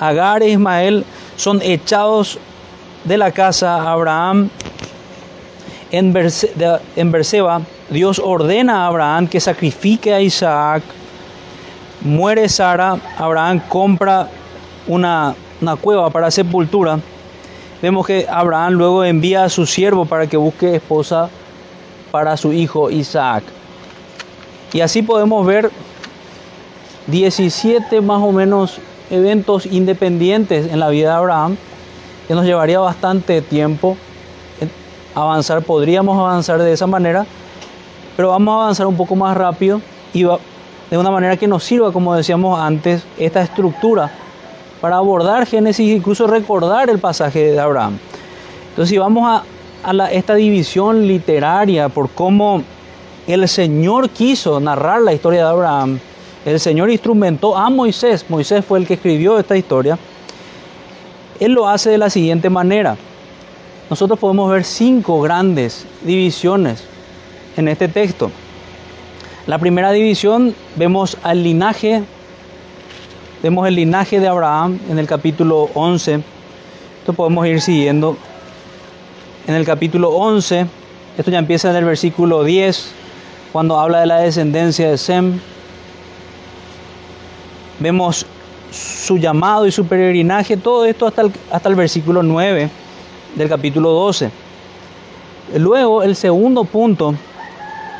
Agar 0.00 0.42
e 0.42 0.50
Ismael 0.50 1.04
son 1.36 1.60
echados 1.62 2.38
de 3.04 3.16
la 3.16 3.30
casa. 3.30 3.90
Abraham 3.90 4.50
en, 5.90 6.12
Berseba, 7.12 7.62
Dios 7.90 8.18
ordena 8.18 8.84
a 8.84 8.86
Abraham 8.88 9.26
que 9.26 9.40
sacrifique 9.40 10.12
a 10.12 10.20
Isaac. 10.20 10.82
Muere 12.02 12.48
Sara, 12.48 12.98
Abraham 13.18 13.60
compra 13.68 14.28
una, 14.86 15.34
una 15.60 15.76
cueva 15.76 16.10
para 16.10 16.30
sepultura. 16.30 16.98
Vemos 17.82 18.06
que 18.06 18.26
Abraham 18.28 18.74
luego 18.74 19.04
envía 19.04 19.44
a 19.44 19.48
su 19.48 19.66
siervo 19.66 20.04
para 20.04 20.26
que 20.26 20.36
busque 20.36 20.76
esposa 20.76 21.28
para 22.10 22.36
su 22.36 22.52
hijo 22.52 22.90
Isaac. 22.90 23.44
Y 24.72 24.80
así 24.80 25.02
podemos 25.02 25.46
ver 25.46 25.70
17 27.06 28.00
más 28.00 28.22
o 28.22 28.32
menos 28.32 28.78
eventos 29.10 29.66
independientes 29.66 30.72
en 30.72 30.80
la 30.80 30.88
vida 30.88 31.10
de 31.10 31.16
Abraham, 31.16 31.56
que 32.26 32.34
nos 32.34 32.44
llevaría 32.44 32.80
bastante 32.80 33.40
tiempo 33.42 33.96
avanzar, 35.14 35.62
podríamos 35.62 36.18
avanzar 36.18 36.60
de 36.60 36.72
esa 36.72 36.86
manera, 36.86 37.24
pero 38.16 38.30
vamos 38.30 38.52
a 38.52 38.62
avanzar 38.62 38.86
un 38.86 38.96
poco 38.96 39.16
más 39.16 39.36
rápido 39.36 39.80
y 40.12 40.24
de 40.24 40.98
una 40.98 41.10
manera 41.10 41.36
que 41.36 41.46
nos 41.46 41.64
sirva, 41.64 41.92
como 41.92 42.14
decíamos 42.14 42.58
antes, 42.58 43.02
esta 43.18 43.42
estructura 43.42 44.10
para 44.80 44.96
abordar 44.96 45.46
Génesis 45.46 45.90
incluso 45.96 46.26
recordar 46.26 46.90
el 46.90 46.98
pasaje 46.98 47.52
de 47.52 47.58
Abraham. 47.58 47.98
Entonces, 48.70 48.90
si 48.90 48.98
vamos 48.98 49.24
a, 49.26 49.42
a 49.84 50.10
esta 50.10 50.34
división 50.34 51.06
literaria 51.06 51.88
por 51.88 52.10
cómo 52.10 52.62
el 53.26 53.48
Señor 53.48 54.10
quiso 54.10 54.60
narrar 54.60 55.00
la 55.00 55.14
historia 55.14 55.44
de 55.44 55.50
Abraham, 55.50 55.98
el 56.46 56.60
Señor 56.60 56.90
instrumentó 56.90 57.56
a 57.56 57.68
Moisés, 57.70 58.24
Moisés 58.28 58.64
fue 58.64 58.78
el 58.78 58.86
que 58.86 58.94
escribió 58.94 59.38
esta 59.38 59.56
historia, 59.56 59.98
Él 61.40 61.52
lo 61.52 61.68
hace 61.68 61.90
de 61.90 61.98
la 61.98 62.08
siguiente 62.08 62.48
manera. 62.48 62.96
Nosotros 63.90 64.18
podemos 64.18 64.50
ver 64.50 64.62
cinco 64.64 65.20
grandes 65.20 65.86
divisiones 66.02 66.84
en 67.56 67.66
este 67.66 67.88
texto. 67.88 68.30
La 69.48 69.58
primera 69.58 69.90
división 69.90 70.54
vemos 70.76 71.18
al 71.24 71.42
linaje, 71.42 72.04
vemos 73.42 73.66
el 73.66 73.74
linaje 73.74 74.20
de 74.20 74.28
Abraham 74.28 74.78
en 74.88 75.00
el 75.00 75.06
capítulo 75.08 75.68
11. 75.74 76.20
Esto 77.00 77.12
podemos 77.12 77.44
ir 77.46 77.60
siguiendo. 77.60 78.16
En 79.48 79.54
el 79.54 79.64
capítulo 79.64 80.10
11, 80.10 80.66
esto 81.18 81.30
ya 81.30 81.38
empieza 81.38 81.70
en 81.70 81.76
el 81.76 81.84
versículo 81.84 82.44
10, 82.44 82.92
cuando 83.52 83.78
habla 83.80 84.00
de 84.00 84.06
la 84.06 84.18
descendencia 84.18 84.90
de 84.90 84.98
Sem, 84.98 85.40
Vemos 87.78 88.26
su 88.70 89.18
llamado 89.18 89.66
y 89.66 89.72
su 89.72 89.86
peregrinaje, 89.86 90.56
todo 90.56 90.84
esto 90.84 91.06
hasta 91.06 91.22
el, 91.22 91.32
hasta 91.50 91.68
el 91.68 91.74
versículo 91.74 92.22
9 92.22 92.70
del 93.34 93.48
capítulo 93.48 93.90
12. 93.90 94.30
Luego, 95.58 96.02
el 96.02 96.16
segundo 96.16 96.64
punto 96.64 97.14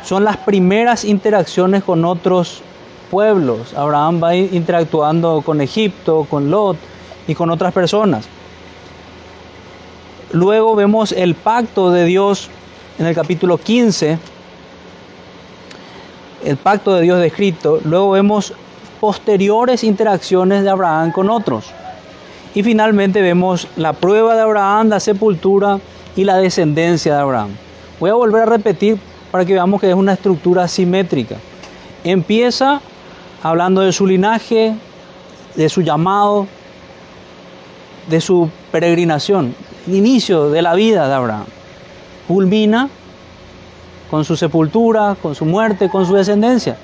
son 0.03 0.23
las 0.23 0.37
primeras 0.37 1.05
interacciones 1.05 1.83
con 1.83 2.05
otros 2.05 2.61
pueblos. 3.09 3.73
Abraham 3.73 4.21
va 4.23 4.35
interactuando 4.35 5.41
con 5.41 5.61
Egipto, 5.61 6.25
con 6.29 6.49
Lot 6.49 6.77
y 7.27 7.35
con 7.35 7.49
otras 7.49 7.73
personas. 7.73 8.27
Luego 10.31 10.75
vemos 10.75 11.11
el 11.13 11.35
pacto 11.35 11.91
de 11.91 12.05
Dios 12.05 12.49
en 12.99 13.05
el 13.05 13.15
capítulo 13.15 13.57
15, 13.57 14.19
el 16.43 16.57
pacto 16.57 16.95
de 16.95 17.01
Dios 17.01 17.21
descrito. 17.21 17.79
Luego 17.85 18.11
vemos 18.11 18.53
posteriores 18.99 19.83
interacciones 19.83 20.63
de 20.63 20.69
Abraham 20.69 21.11
con 21.11 21.29
otros. 21.29 21.71
Y 22.53 22.63
finalmente 22.63 23.21
vemos 23.21 23.67
la 23.75 23.93
prueba 23.93 24.35
de 24.35 24.41
Abraham, 24.41 24.89
la 24.89 24.99
sepultura 24.99 25.79
y 26.15 26.23
la 26.23 26.37
descendencia 26.37 27.15
de 27.15 27.21
Abraham. 27.21 27.49
Voy 27.99 28.09
a 28.09 28.15
volver 28.15 28.43
a 28.43 28.45
repetir 28.45 28.97
para 29.31 29.45
que 29.45 29.53
veamos 29.53 29.79
que 29.79 29.89
es 29.89 29.95
una 29.95 30.13
estructura 30.13 30.67
simétrica. 30.67 31.37
Empieza 32.03 32.81
hablando 33.43 33.81
de 33.81 33.91
su 33.91 34.07
linaje, 34.07 34.75
de 35.55 35.69
su 35.69 35.81
llamado, 35.81 36.47
de 38.09 38.21
su 38.21 38.49
peregrinación, 38.71 39.53
inicio 39.87 40.49
de 40.49 40.61
la 40.61 40.73
vida 40.73 41.07
de 41.07 41.13
Abraham. 41.13 41.45
Culmina 42.27 42.89
con 44.09 44.23
su 44.25 44.35
sepultura, 44.35 45.15
con 45.21 45.35
su 45.35 45.45
muerte, 45.45 45.89
con 45.89 46.05
su 46.05 46.13
descendencia. 46.13 46.77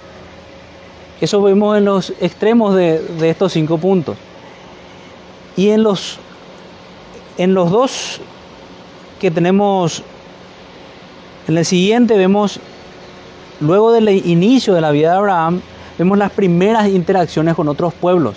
Eso 1.22 1.42
vemos 1.42 1.78
en 1.78 1.86
los 1.86 2.14
extremos 2.20 2.76
de, 2.76 3.30
estos 3.30 3.54
cinco 3.54 3.78
puntos. 3.78 4.18
Y 5.56 5.70
en 5.70 5.84
los, 5.84 6.18
en 7.38 7.54
los 7.54 7.72
dos 7.72 8.20
que 9.22 9.32
tenemos, 9.32 10.04
en 11.48 11.58
el 11.58 11.66
siguiente 11.66 12.18
vemos, 12.18 12.60
luego 13.60 13.92
del 13.92 14.10
inicio 14.10 14.74
de 14.74 14.82
la 14.82 14.92
vida 14.92 15.12
de 15.12 15.18
Abraham, 15.18 15.62
vemos 15.98 16.18
las 16.18 16.32
primeras 16.32 16.88
interacciones 16.88 17.56
con 17.56 17.68
otros 17.68 17.94
pueblos. 17.94 18.36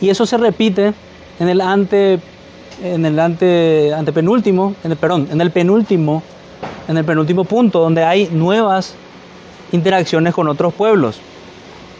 Y 0.00 0.10
eso 0.10 0.24
se 0.26 0.38
repite 0.38 0.94
en 1.40 1.48
el 1.48 1.60
ante 1.60 2.20
en 2.82 3.04
el 3.04 3.18
ante, 3.18 3.88
en 3.88 3.94
el, 3.94 3.98
en 3.98 4.06
el 4.08 4.12
penúltimo, 4.12 4.74
en 6.88 6.96
el 6.96 7.04
penúltimo 7.04 7.44
punto, 7.44 7.80
donde 7.80 8.04
hay 8.04 8.28
nuevas 8.32 8.94
interacciones 9.72 10.34
con 10.34 10.48
otros 10.48 10.72
pueblos. 10.74 11.20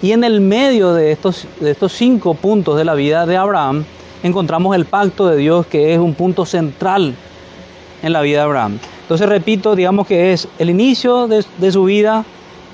Y 0.00 0.12
en 0.12 0.22
el 0.22 0.40
medio 0.40 0.94
de 0.94 1.10
estos, 1.10 1.46
de 1.60 1.72
estos 1.72 1.92
cinco 1.92 2.34
puntos 2.34 2.76
de 2.76 2.84
la 2.84 2.94
vida 2.94 3.26
de 3.26 3.36
Abraham 3.36 3.84
encontramos 4.22 4.76
el 4.76 4.84
pacto 4.84 5.26
de 5.26 5.36
Dios 5.36 5.66
que 5.66 5.92
es 5.92 5.98
un 5.98 6.14
punto 6.14 6.46
central 6.46 7.14
en 8.02 8.12
la 8.12 8.20
vida 8.20 8.38
de 8.38 8.44
Abraham. 8.44 8.78
Entonces 9.02 9.28
repito, 9.28 9.74
digamos 9.74 10.06
que 10.06 10.32
es 10.32 10.46
el 10.58 10.70
inicio 10.70 11.26
de, 11.26 11.44
de 11.58 11.72
su 11.72 11.84
vida, 11.84 12.24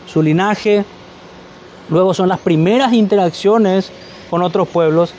su 0.07 0.23
linaje, 0.23 0.85
luego 1.89 2.13
son 2.13 2.29
las 2.29 2.41
primeras 2.41 2.93
interacciones 2.93 3.91
con 4.29 4.43
otros 4.43 4.69
pueblos. 4.69 5.15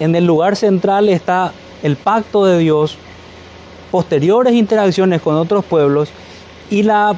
En 0.00 0.14
el 0.14 0.24
lugar 0.24 0.56
central 0.56 1.08
está 1.10 1.52
el 1.82 1.96
pacto 1.96 2.46
de 2.46 2.58
Dios 2.58 2.96
posteriores 3.90 4.54
interacciones 4.54 5.20
con 5.20 5.34
otros 5.34 5.66
pueblos 5.66 6.08
y 6.70 6.82
la 6.82 7.14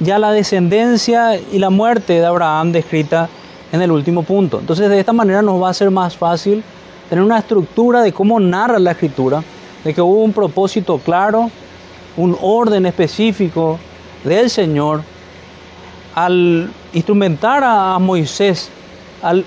ya 0.00 0.18
la 0.18 0.32
descendencia 0.32 1.38
y 1.38 1.58
la 1.58 1.70
muerte 1.70 2.14
de 2.14 2.26
Abraham 2.26 2.72
descrita 2.72 3.28
en 3.72 3.82
el 3.82 3.90
último 3.90 4.22
punto. 4.22 4.60
Entonces 4.60 4.88
de 4.88 4.98
esta 5.00 5.12
manera 5.12 5.42
nos 5.42 5.62
va 5.62 5.70
a 5.70 5.74
ser 5.74 5.90
más 5.90 6.16
fácil 6.16 6.62
tener 7.08 7.24
una 7.24 7.38
estructura 7.38 8.02
de 8.02 8.12
cómo 8.12 8.40
narra 8.40 8.78
la 8.78 8.92
escritura, 8.92 9.42
de 9.84 9.94
que 9.94 10.00
hubo 10.00 10.22
un 10.22 10.32
propósito 10.32 10.98
claro, 10.98 11.50
un 12.16 12.36
orden 12.40 12.86
específico 12.86 13.78
del 14.24 14.48
Señor 14.48 15.02
al 16.14 16.70
instrumentar 16.92 17.62
a 17.64 17.98
Moisés, 17.98 18.70
al 19.22 19.44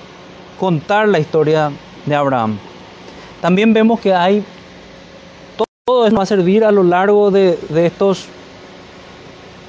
contar 0.60 1.08
la 1.08 1.20
historia 1.20 1.72
de 2.06 2.16
Abraham. 2.16 2.58
También 3.42 3.74
vemos 3.74 4.00
que 4.00 4.14
hay, 4.14 4.44
todo 5.86 6.06
esto 6.06 6.18
va 6.18 6.24
a 6.24 6.26
servir 6.26 6.66
a 6.66 6.72
lo 6.72 6.84
largo 6.84 7.32
de, 7.32 7.58
de 7.70 7.86
estos 7.86 8.28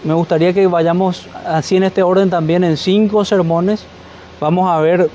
me 0.04 0.14
gustaría 0.14 0.52
que 0.52 0.66
vayamos 0.66 1.26
así 1.46 1.76
en 1.76 1.82
este 1.82 2.02
orden 2.02 2.30
también 2.30 2.62
en 2.62 2.76
cinco 2.76 3.24
sermones. 3.24 3.84
Vamos 4.40 4.70
a 4.70 4.78
ver, 4.80 5.10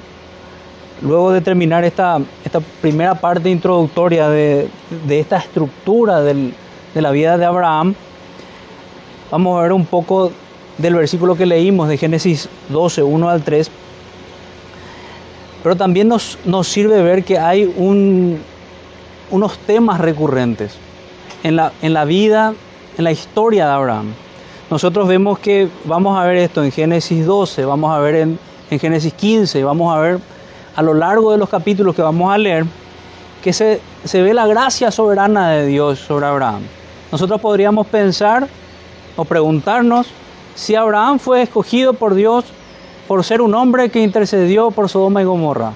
luego 1.01 1.31
de 1.31 1.41
terminar 1.41 1.85
esta, 1.85 2.19
esta 2.43 2.59
primera 2.81 3.15
parte 3.15 3.49
introductoria 3.49 4.27
de, 4.29 4.67
esta 5.09 5.37
estructura 5.37 6.21
de 6.21 6.53
la 6.95 7.11
vida 7.11 7.37
de 7.37 7.45
Abraham, 7.45 7.95
vamos 9.31 9.57
a 9.57 9.63
ver 9.63 9.71
un 9.71 9.85
poco 9.85 10.31
del 10.77 10.95
versículo 10.95 11.35
que 11.35 11.45
leímos 11.45 11.87
de 11.87 11.97
Génesis 11.97 12.49
12, 12.69 13.03
1 13.03 13.29
al 13.29 13.41
3. 13.41 13.71
Pero 15.63 15.77
también 15.77 16.09
nos, 16.09 16.37
nos 16.43 16.67
sirve 16.67 17.01
ver 17.01 17.23
que 17.23 17.39
hay 17.39 17.73
un, 17.77 18.37
unos 19.31 19.57
temas 19.59 20.01
recurrentes 20.01 20.75
en 21.43 21.55
la, 21.55 21.71
en 21.81 21.93
la 21.93 22.03
vida, 22.03 22.53
en 22.97 23.03
la 23.05 23.13
historia 23.13 23.67
de 23.67 23.71
Abraham 23.71 24.13
nosotros 24.73 25.07
vemos 25.07 25.37
que 25.37 25.69
vamos 25.85 26.17
a 26.17 26.25
ver 26.25 26.37
esto 26.37 26.63
en 26.63 26.71
Génesis 26.71 27.27
12, 27.27 27.63
vamos 27.63 27.93
a 27.95 27.99
ver 27.99 28.15
en, 28.15 28.39
Génesis 28.79 29.13
15, 29.13 29.63
vamos 29.63 29.95
a 29.95 29.99
ver 29.99 30.19
a 30.75 30.81
lo 30.81 30.95
largo 30.95 31.31
de 31.31 31.37
los 31.37 31.47
capítulos 31.47 31.95
que 31.95 32.01
vamos 32.01 32.33
a 32.33 32.39
leer, 32.39 32.65
que 33.43 33.53
se, 33.53 33.79
se 34.03 34.23
ve 34.23 34.33
la 34.33 34.47
gracia 34.47 34.89
soberana 34.89 35.51
de 35.51 35.67
Dios 35.67 35.99
sobre 35.99 36.25
Abraham. 36.25 36.63
Nosotros 37.11 37.39
podríamos 37.39 37.85
pensar 37.85 38.47
o 39.15 39.23
preguntarnos 39.23 40.07
si 40.55 40.73
Abraham 40.73 41.19
fue 41.19 41.43
escogido 41.43 41.93
por 41.93 42.15
Dios 42.15 42.43
por 43.07 43.23
ser 43.23 43.41
un 43.41 43.53
hombre 43.53 43.89
que 43.89 44.01
intercedió 44.01 44.71
por 44.71 44.89
Sodoma 44.89 45.21
y 45.21 45.25
Gomorra, 45.25 45.73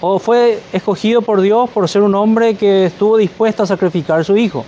o 0.00 0.18
fue 0.18 0.60
escogido 0.72 1.22
por 1.22 1.40
Dios 1.40 1.70
por 1.70 1.88
ser 1.88 2.02
un 2.02 2.16
hombre 2.16 2.56
que 2.56 2.86
estuvo 2.86 3.16
dispuesto 3.16 3.62
a 3.62 3.66
sacrificar 3.68 4.18
a 4.18 4.24
su 4.24 4.36
hijo. 4.36 4.64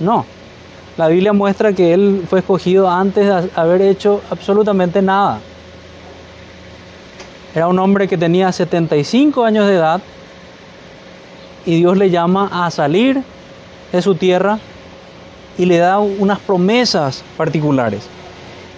No, 0.00 0.26
la 0.96 1.08
Biblia 1.08 1.32
muestra 1.32 1.72
que 1.72 1.92
él 1.92 2.24
fue 2.28 2.38
escogido 2.38 2.88
antes 2.90 3.26
de 3.26 3.50
haber 3.54 3.82
hecho 3.82 4.22
absolutamente 4.30 5.02
nada. 5.02 5.40
Era 7.54 7.68
un 7.68 7.78
hombre 7.78 8.08
que 8.08 8.16
tenía 8.16 8.50
75 8.50 9.44
años 9.44 9.66
de 9.66 9.74
edad 9.74 10.00
y 11.66 11.76
Dios 11.76 11.96
le 11.96 12.10
llama 12.10 12.48
a 12.52 12.70
salir 12.70 13.22
de 13.92 14.02
su 14.02 14.14
tierra 14.14 14.58
y 15.58 15.66
le 15.66 15.78
da 15.78 15.98
unas 15.98 16.38
promesas 16.38 17.22
particulares. 17.36 18.08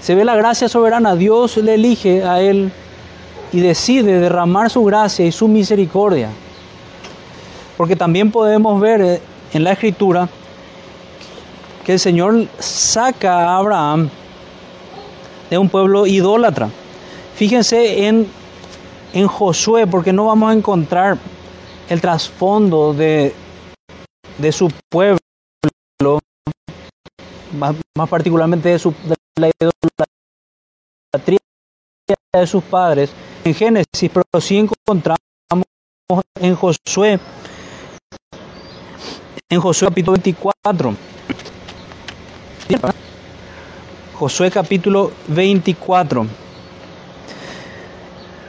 Se 0.00 0.14
ve 0.14 0.24
la 0.24 0.36
gracia 0.36 0.68
soberana, 0.68 1.16
Dios 1.16 1.56
le 1.56 1.74
elige 1.74 2.24
a 2.24 2.40
él 2.40 2.72
y 3.52 3.60
decide 3.60 4.20
derramar 4.20 4.70
su 4.70 4.84
gracia 4.84 5.24
y 5.24 5.32
su 5.32 5.48
misericordia. 5.48 6.30
Porque 7.76 7.96
también 7.96 8.30
podemos 8.30 8.80
ver 8.80 9.00
eh, 9.00 9.20
en 9.52 9.64
la 9.64 9.72
escritura 9.72 10.28
que 11.88 11.94
el 11.94 12.00
Señor 12.00 12.46
saca 12.58 13.48
a 13.48 13.56
Abraham 13.56 14.10
de 15.48 15.56
un 15.56 15.70
pueblo 15.70 16.06
idólatra. 16.06 16.68
Fíjense 17.34 18.06
en, 18.06 18.28
en 19.14 19.26
Josué, 19.26 19.86
porque 19.86 20.12
no 20.12 20.26
vamos 20.26 20.50
a 20.50 20.52
encontrar 20.52 21.16
el 21.88 21.98
trasfondo 22.02 22.92
de, 22.92 23.34
de 24.36 24.52
su 24.52 24.70
pueblo, 24.90 25.18
más, 27.54 27.74
particularmente 28.10 28.68
de, 28.68 28.76
de 28.76 29.16
la 29.40 29.50
idolatría 31.14 31.38
de 32.34 32.46
sus 32.46 32.64
padres 32.64 33.10
en 33.44 33.54
Génesis, 33.54 34.10
pero 34.12 34.24
sí 34.42 34.58
encontramos 34.58 35.22
en 36.38 36.54
Josué, 36.54 37.18
en 39.48 39.58
Josué 39.58 39.88
capítulo 39.88 40.18
24. 40.18 41.17
Josué 44.18 44.50
capítulo 44.50 45.12
24, 45.28 46.26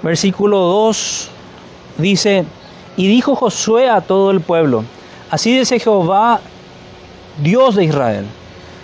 versículo 0.02 0.58
2 0.58 1.30
dice, 1.98 2.44
y 2.98 3.08
dijo 3.08 3.36
Josué 3.36 3.90
a 3.90 4.02
todo 4.02 4.32
el 4.32 4.42
pueblo, 4.42 4.84
así 5.30 5.58
dice 5.58 5.80
Jehová, 5.80 6.42
Dios 7.42 7.76
de 7.76 7.86
Israel, 7.86 8.26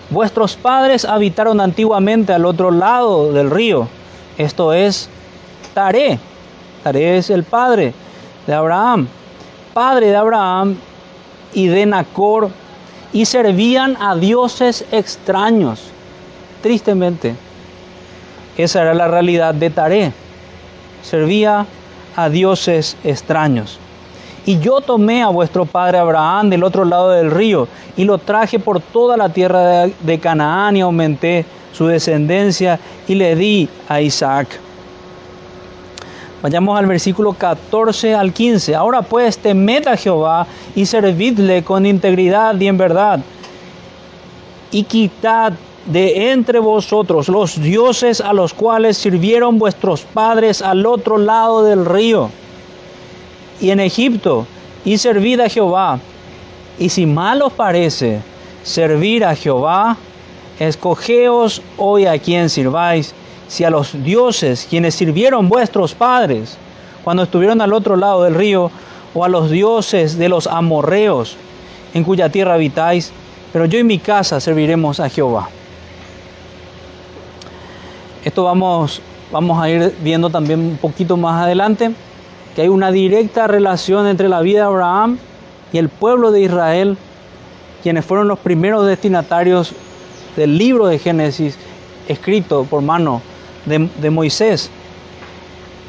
vuestros 0.10 0.56
padres 0.56 1.04
habitaron 1.04 1.60
antiguamente 1.60 2.32
al 2.32 2.46
otro 2.46 2.72
lado 2.72 3.34
del 3.34 3.50
río, 3.50 3.90
esto 4.38 4.72
es 4.72 5.10
Taré, 5.74 6.20
Taré 6.84 7.18
es 7.18 7.30
el 7.30 7.44
padre 7.44 7.94
de 8.48 8.54
Abraham, 8.54 9.08
padre 9.74 10.08
de 10.08 10.16
Abraham 10.16 10.78
y 11.54 11.68
de 11.68 11.86
Nacor, 11.88 12.52
y 13.16 13.24
servían 13.24 13.96
a 14.02 14.14
dioses 14.18 14.84
extraños. 14.92 15.80
Tristemente, 16.62 17.34
esa 18.58 18.82
era 18.82 18.94
la 18.94 19.08
realidad 19.08 19.56
de 19.56 19.70
Taré. 19.70 20.12
Servía 21.02 21.66
a 22.18 22.30
dioses 22.30 22.98
extraños. 23.06 23.80
Y 24.46 24.60
yo 24.60 24.82
tomé 24.82 25.24
a 25.24 25.30
vuestro 25.30 25.66
padre 25.66 25.98
Abraham 25.98 26.50
del 26.50 26.66
otro 26.66 26.84
lado 26.84 27.12
del 27.12 27.32
río 27.32 27.70
y 27.96 28.04
lo 28.04 28.18
traje 28.18 28.60
por 28.60 28.82
toda 28.82 29.16
la 29.16 29.30
tierra 29.30 29.88
de, 29.88 30.20
Canaán 30.20 30.76
y 30.76 30.82
aumenté 30.82 31.46
su 31.72 31.88
descendencia 31.88 32.82
y 33.08 33.16
le 33.16 33.38
di 33.38 33.70
a 33.88 34.02
Isaac. 34.02 34.60
Vayamos 36.46 36.78
al 36.78 36.86
versículo 36.86 37.34
14 37.34 38.14
al 38.14 38.32
15. 38.32 38.76
Ahora 38.76 39.02
pues 39.02 39.40
temed 39.40 39.88
a 39.88 39.98
Jehová 39.98 40.46
y 40.76 40.86
servidle 40.86 41.64
con 41.64 41.88
integridad 41.88 42.54
y 42.62 42.68
en 42.68 42.78
verdad. 42.78 43.20
Y 44.70 44.84
quitad 44.84 45.54
de 45.88 46.32
entre 46.34 46.60
vosotros 46.60 47.30
los 47.30 47.60
dioses 47.60 48.22
a 48.22 48.32
los 48.32 48.54
cuales 48.54 48.96
sirvieron 48.96 49.58
vuestros 49.58 50.02
padres 50.02 50.62
al 50.62 50.86
otro 50.86 51.18
lado 51.18 51.64
del 51.64 51.84
río. 51.84 52.30
Y 53.60 53.72
en 53.72 53.80
Egipto, 53.80 54.46
y 54.86 55.00
servid 55.00 55.40
a 55.40 55.50
Jehová. 55.50 55.98
Y 56.78 56.90
si 56.90 57.08
mal 57.08 57.42
os 57.42 57.54
parece 57.54 58.20
servir 58.62 59.26
a 59.26 59.36
Jehová, 59.36 59.98
escogeos 60.60 61.64
hoy 61.80 62.06
a 62.06 62.20
quien 62.20 62.52
sirváis 62.52 63.16
si 63.48 63.64
a 63.64 63.70
los 63.70 64.04
dioses 64.04 64.68
quienes 64.70 64.96
sirvieron 64.96 65.50
vuestros 65.50 65.94
padres 65.94 66.58
cuando 67.04 67.24
estuvieron 67.24 67.62
al 67.62 67.74
otro 67.74 67.96
lado 67.96 68.24
del 68.24 68.34
río, 68.34 68.72
o 69.16 69.24
a 69.24 69.30
los 69.30 69.50
dioses 69.50 70.18
de 70.18 70.30
los 70.30 70.46
amorreos 70.46 71.38
en 71.94 72.04
cuya 72.04 72.30
tierra 72.30 72.56
habitáis, 72.56 73.12
pero 73.54 73.66
yo 73.66 73.80
y 73.80 73.84
mi 73.84 73.98
casa 73.98 74.40
serviremos 74.42 75.00
a 75.00 75.08
Jehová. 75.08 75.48
Esto 78.26 78.44
vamos, 78.44 79.02
vamos 79.32 79.62
a 79.62 79.70
ir 79.70 79.96
viendo 80.02 80.30
también 80.30 80.60
un 80.60 80.78
poquito 80.78 81.16
más 81.16 81.44
adelante, 81.44 81.92
que 82.56 82.64
hay 82.64 82.68
una 82.68 82.92
directa 82.92 83.48
relación 83.48 84.08
entre 84.08 84.28
la 84.28 84.42
vida 84.42 84.60
de 84.60 84.66
Abraham 84.66 85.18
y 85.72 85.78
el 85.78 85.88
pueblo 85.88 86.32
de 86.32 86.42
Israel, 86.42 86.98
quienes 87.84 88.04
fueron 88.04 88.28
los 88.28 88.40
primeros 88.40 88.86
destinatarios 88.86 89.72
del 90.36 90.58
libro 90.58 90.88
de 90.88 91.00
Génesis 91.00 91.58
escrito 92.10 92.66
por 92.66 92.82
mano 92.82 93.22
de, 93.66 94.10
Moisés. 94.10 94.70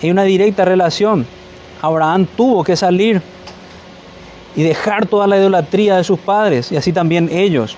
Hay 0.03 0.11
una 0.11 0.25
directa 0.25 0.65
relación. 0.65 1.27
Abraham 1.83 2.27
tuvo 2.37 2.65
que 2.65 2.77
salir 2.77 3.23
y 4.55 4.63
dejar 4.63 5.07
toda 5.07 5.27
la 5.27 5.37
idolatría 5.37 5.97
de 5.97 6.05
sus 6.05 6.19
padres 6.19 6.73
y 6.73 6.77
así 6.77 6.93
también 6.93 7.29
ellos. 7.31 7.77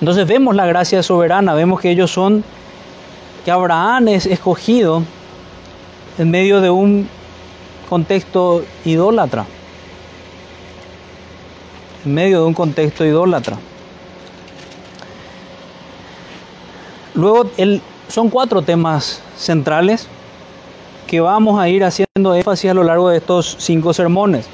Entonces 0.00 0.26
vemos 0.26 0.54
la 0.54 0.66
gracia 0.66 1.02
soberana, 1.02 1.54
vemos 1.54 1.80
que 1.80 1.90
ellos 1.90 2.10
son, 2.10 2.44
que 3.44 3.50
Abraham 3.50 4.08
es 4.08 4.26
escogido 4.26 5.02
en 6.18 6.30
medio 6.30 6.60
de 6.60 6.70
un 6.70 7.08
contexto 7.88 8.64
idólatra, 8.84 9.46
en 12.04 12.14
medio 12.14 12.40
de 12.40 12.46
un 12.46 12.54
contexto 12.54 13.04
idólatra. 13.04 13.58
Luego 17.14 17.50
el, 17.56 17.82
son 18.12 18.28
cuatro 18.28 18.60
temas 18.60 19.22
centrales 19.38 20.06
que 21.06 21.22
vamos 21.22 21.58
a 21.58 21.70
ir 21.70 21.82
haciendo 21.82 22.34
énfasis 22.34 22.70
a 22.70 22.74
lo 22.74 22.84
largo 22.84 23.08
de 23.08 23.16
estos 23.16 23.56
cinco 23.58 23.94
sermones. 23.94 24.44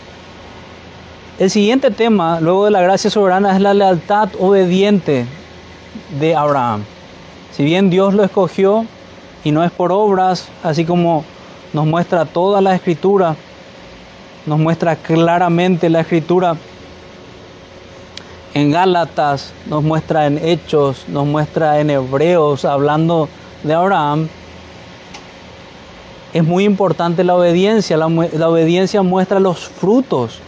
El 1.40 1.50
siguiente 1.50 1.90
tema, 1.90 2.38
luego 2.40 2.66
de 2.66 2.70
la 2.70 2.80
gracia 2.82 3.10
soberana, 3.10 3.56
es 3.56 3.60
la 3.60 3.74
lealtad 3.74 4.28
obediente 4.38 5.26
de 6.20 6.36
Abraham. 6.36 6.84
Si 7.50 7.64
bien 7.64 7.90
Dios 7.90 8.14
lo 8.14 8.22
escogió 8.22 8.86
y 9.42 9.50
no 9.50 9.64
es 9.64 9.72
por 9.72 9.90
obras, 9.90 10.46
así 10.62 10.84
como 10.84 11.24
nos 11.72 11.84
muestra 11.84 12.26
toda 12.26 12.60
la 12.60 12.76
escritura, 12.76 13.34
nos 14.46 14.60
muestra 14.60 14.94
claramente 14.94 15.90
la 15.90 16.02
escritura 16.02 16.56
en 18.54 18.70
Gálatas, 18.70 19.52
nos 19.66 19.82
muestra 19.82 20.26
en 20.26 20.38
Hechos, 20.38 21.06
nos 21.08 21.26
muestra 21.26 21.80
en 21.80 21.90
Hebreos, 21.90 22.64
hablando 22.64 23.28
de 23.62 23.74
Abraham. 23.74 24.28
Es 26.32 26.44
muy 26.44 26.64
importante 26.64 27.24
la 27.24 27.34
obediencia, 27.34 27.96
la, 27.96 28.06
obediencia 28.06 29.02
muestra 29.02 29.40
los 29.40 29.60
frutos 29.60 30.40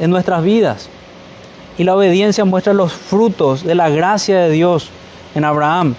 en 0.00 0.10
nuestras 0.10 0.42
vidas. 0.42 0.88
Y 1.76 1.84
la 1.84 1.94
obediencia 1.94 2.44
muestra 2.44 2.72
los 2.72 2.92
frutos 2.92 3.64
de 3.64 3.74
la 3.74 3.90
gracia 3.90 4.38
de 4.38 4.50
Dios 4.50 4.90
en 5.34 5.44
Abraham. 5.44 5.94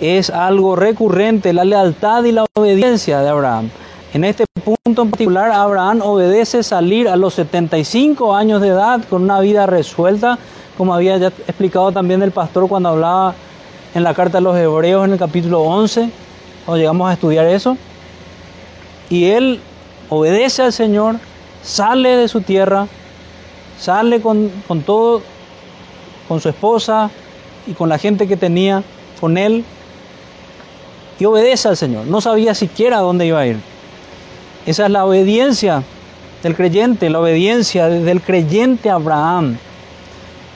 Es 0.00 0.28
algo 0.28 0.76
recurrente, 0.76 1.52
la 1.52 1.64
lealtad 1.64 2.24
y 2.24 2.32
la 2.32 2.44
obediencia 2.54 3.20
de 3.20 3.28
Abraham. 3.28 3.70
En 4.12 4.24
este 4.24 4.44
punto 4.64 5.02
en 5.02 5.10
particular, 5.10 5.50
Abraham 5.50 6.00
obedece 6.02 6.62
salir 6.62 7.08
a 7.08 7.16
los 7.16 7.34
75 7.34 8.34
años 8.34 8.60
de 8.60 8.68
edad 8.68 9.02
con 9.08 9.22
una 9.22 9.40
vida 9.40 9.66
resuelta, 9.66 10.38
como 10.76 10.94
había 10.94 11.16
ya 11.16 11.28
explicado 11.28 11.90
también 11.90 12.22
el 12.22 12.30
pastor 12.30 12.68
cuando 12.68 12.90
hablaba 12.90 13.34
en 13.94 14.02
la 14.02 14.12
carta 14.12 14.38
a 14.38 14.40
los 14.40 14.56
Hebreos 14.56 15.04
en 15.04 15.12
el 15.12 15.18
capítulo 15.18 15.62
11, 15.62 16.10
cuando 16.64 16.78
llegamos 16.78 17.08
a 17.08 17.12
estudiar 17.12 17.46
eso. 17.46 17.76
Y 19.08 19.26
él 19.26 19.60
obedece 20.08 20.62
al 20.62 20.72
Señor, 20.72 21.16
sale 21.62 22.16
de 22.16 22.26
su 22.26 22.40
tierra, 22.40 22.88
sale 23.78 24.20
con, 24.20 24.50
con 24.66 24.82
todo, 24.82 25.22
con 26.26 26.40
su 26.40 26.48
esposa 26.48 27.10
y 27.66 27.72
con 27.72 27.88
la 27.88 27.98
gente 27.98 28.26
que 28.26 28.36
tenía 28.36 28.82
con 29.20 29.38
él, 29.38 29.64
y 31.20 31.24
obedece 31.24 31.68
al 31.68 31.76
Señor. 31.76 32.06
No 32.06 32.20
sabía 32.20 32.54
siquiera 32.54 32.98
dónde 32.98 33.26
iba 33.26 33.38
a 33.38 33.46
ir. 33.46 33.58
Esa 34.66 34.86
es 34.86 34.90
la 34.90 35.04
obediencia 35.04 35.84
del 36.42 36.56
creyente, 36.56 37.08
la 37.08 37.20
obediencia 37.20 37.88
del 37.88 38.20
creyente 38.20 38.90
Abraham. 38.90 39.56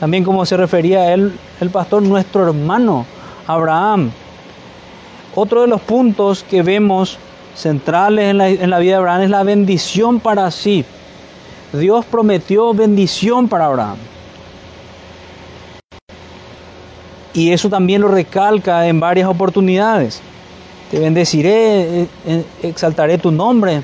También 0.00 0.24
como 0.24 0.44
se 0.44 0.56
refería 0.56 1.02
a 1.02 1.14
él, 1.14 1.32
el 1.60 1.70
pastor, 1.70 2.02
nuestro 2.02 2.48
hermano 2.48 3.06
Abraham. 3.48 4.12
Otro 5.34 5.62
de 5.62 5.66
los 5.66 5.80
puntos 5.80 6.44
que 6.44 6.62
vemos 6.62 7.18
centrales 7.56 8.30
en 8.30 8.38
la, 8.38 8.48
en 8.48 8.70
la 8.70 8.78
vida 8.78 8.92
de 8.92 8.98
Abraham 8.98 9.22
es 9.22 9.30
la 9.30 9.42
bendición 9.42 10.20
para 10.20 10.48
sí. 10.52 10.84
Dios 11.72 12.04
prometió 12.04 12.72
bendición 12.72 13.48
para 13.48 13.66
Abraham. 13.66 13.96
Y 17.34 17.52
eso 17.52 17.68
también 17.68 18.02
lo 18.02 18.08
recalca 18.08 18.86
en 18.86 19.00
varias 19.00 19.28
oportunidades. 19.28 20.20
Te 20.90 20.98
bendeciré, 20.98 22.02
eh, 22.02 22.08
eh, 22.26 22.44
exaltaré 22.62 23.18
tu 23.18 23.30
nombre. 23.30 23.82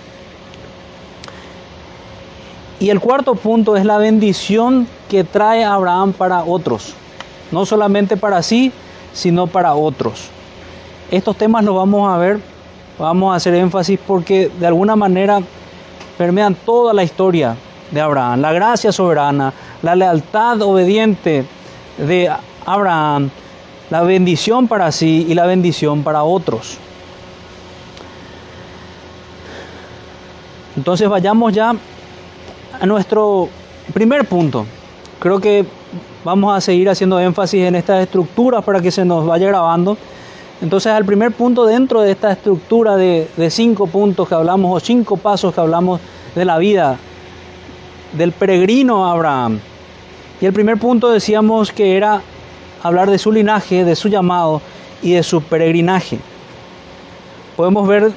Y 2.80 2.90
el 2.90 3.00
cuarto 3.00 3.34
punto 3.34 3.76
es 3.76 3.84
la 3.84 3.98
bendición 3.98 4.88
que 5.08 5.24
trae 5.24 5.64
Abraham 5.64 6.12
para 6.12 6.42
otros. 6.44 6.94
No 7.52 7.64
solamente 7.66 8.16
para 8.16 8.42
sí, 8.42 8.72
sino 9.14 9.46
para 9.46 9.74
otros. 9.74 10.28
Estos 11.10 11.36
temas 11.36 11.64
los 11.64 11.74
vamos 11.74 12.12
a 12.12 12.18
ver, 12.18 12.40
vamos 12.98 13.32
a 13.32 13.36
hacer 13.36 13.54
énfasis 13.54 13.98
porque 14.06 14.50
de 14.60 14.66
alguna 14.66 14.96
manera 14.96 15.40
permean 16.18 16.54
toda 16.54 16.92
la 16.92 17.02
historia 17.02 17.56
de 17.90 18.00
Abraham, 18.00 18.40
la 18.40 18.52
gracia 18.52 18.92
soberana, 18.92 19.52
la 19.82 19.94
lealtad 19.94 20.60
obediente 20.60 21.46
de 21.96 22.30
Abraham, 22.66 23.30
la 23.90 24.02
bendición 24.02 24.68
para 24.68 24.90
sí 24.92 25.26
y 25.28 25.34
la 25.34 25.46
bendición 25.46 26.02
para 26.02 26.24
otros. 26.24 26.78
Entonces 30.76 31.08
vayamos 31.08 31.52
ya 31.52 31.74
a 32.80 32.86
nuestro 32.86 33.48
primer 33.92 34.26
punto. 34.26 34.66
Creo 35.20 35.38
que 35.38 35.64
vamos 36.24 36.56
a 36.56 36.60
seguir 36.60 36.88
haciendo 36.88 37.20
énfasis 37.20 37.64
en 37.64 37.74
estas 37.74 38.02
estructuras 38.02 38.64
para 38.64 38.80
que 38.80 38.90
se 38.90 39.04
nos 39.04 39.26
vaya 39.26 39.46
grabando. 39.46 39.96
Entonces, 40.60 40.92
al 40.92 41.04
primer 41.04 41.32
punto 41.32 41.66
dentro 41.66 42.00
de 42.00 42.12
esta 42.12 42.32
estructura 42.32 42.96
de, 42.96 43.28
de, 43.36 43.50
cinco 43.50 43.86
puntos 43.86 44.28
que 44.28 44.34
hablamos, 44.34 44.74
o 44.74 44.84
cinco 44.84 45.16
pasos 45.16 45.54
que 45.54 45.60
hablamos 45.60 46.00
de 46.34 46.44
la 46.44 46.58
vida 46.58 46.96
del 48.16 48.32
peregrino 48.32 49.06
Abraham. 49.06 49.60
Y 50.40 50.46
el 50.46 50.52
primer 50.52 50.78
punto 50.78 51.10
decíamos 51.10 51.72
que 51.72 51.96
era 51.96 52.22
hablar 52.82 53.10
de 53.10 53.18
su 53.18 53.32
linaje, 53.32 53.84
de 53.84 53.96
su 53.96 54.08
llamado 54.08 54.60
y 55.02 55.12
de 55.12 55.22
su 55.22 55.42
peregrinaje. 55.42 56.18
Podemos 57.56 57.86
ver 57.86 58.12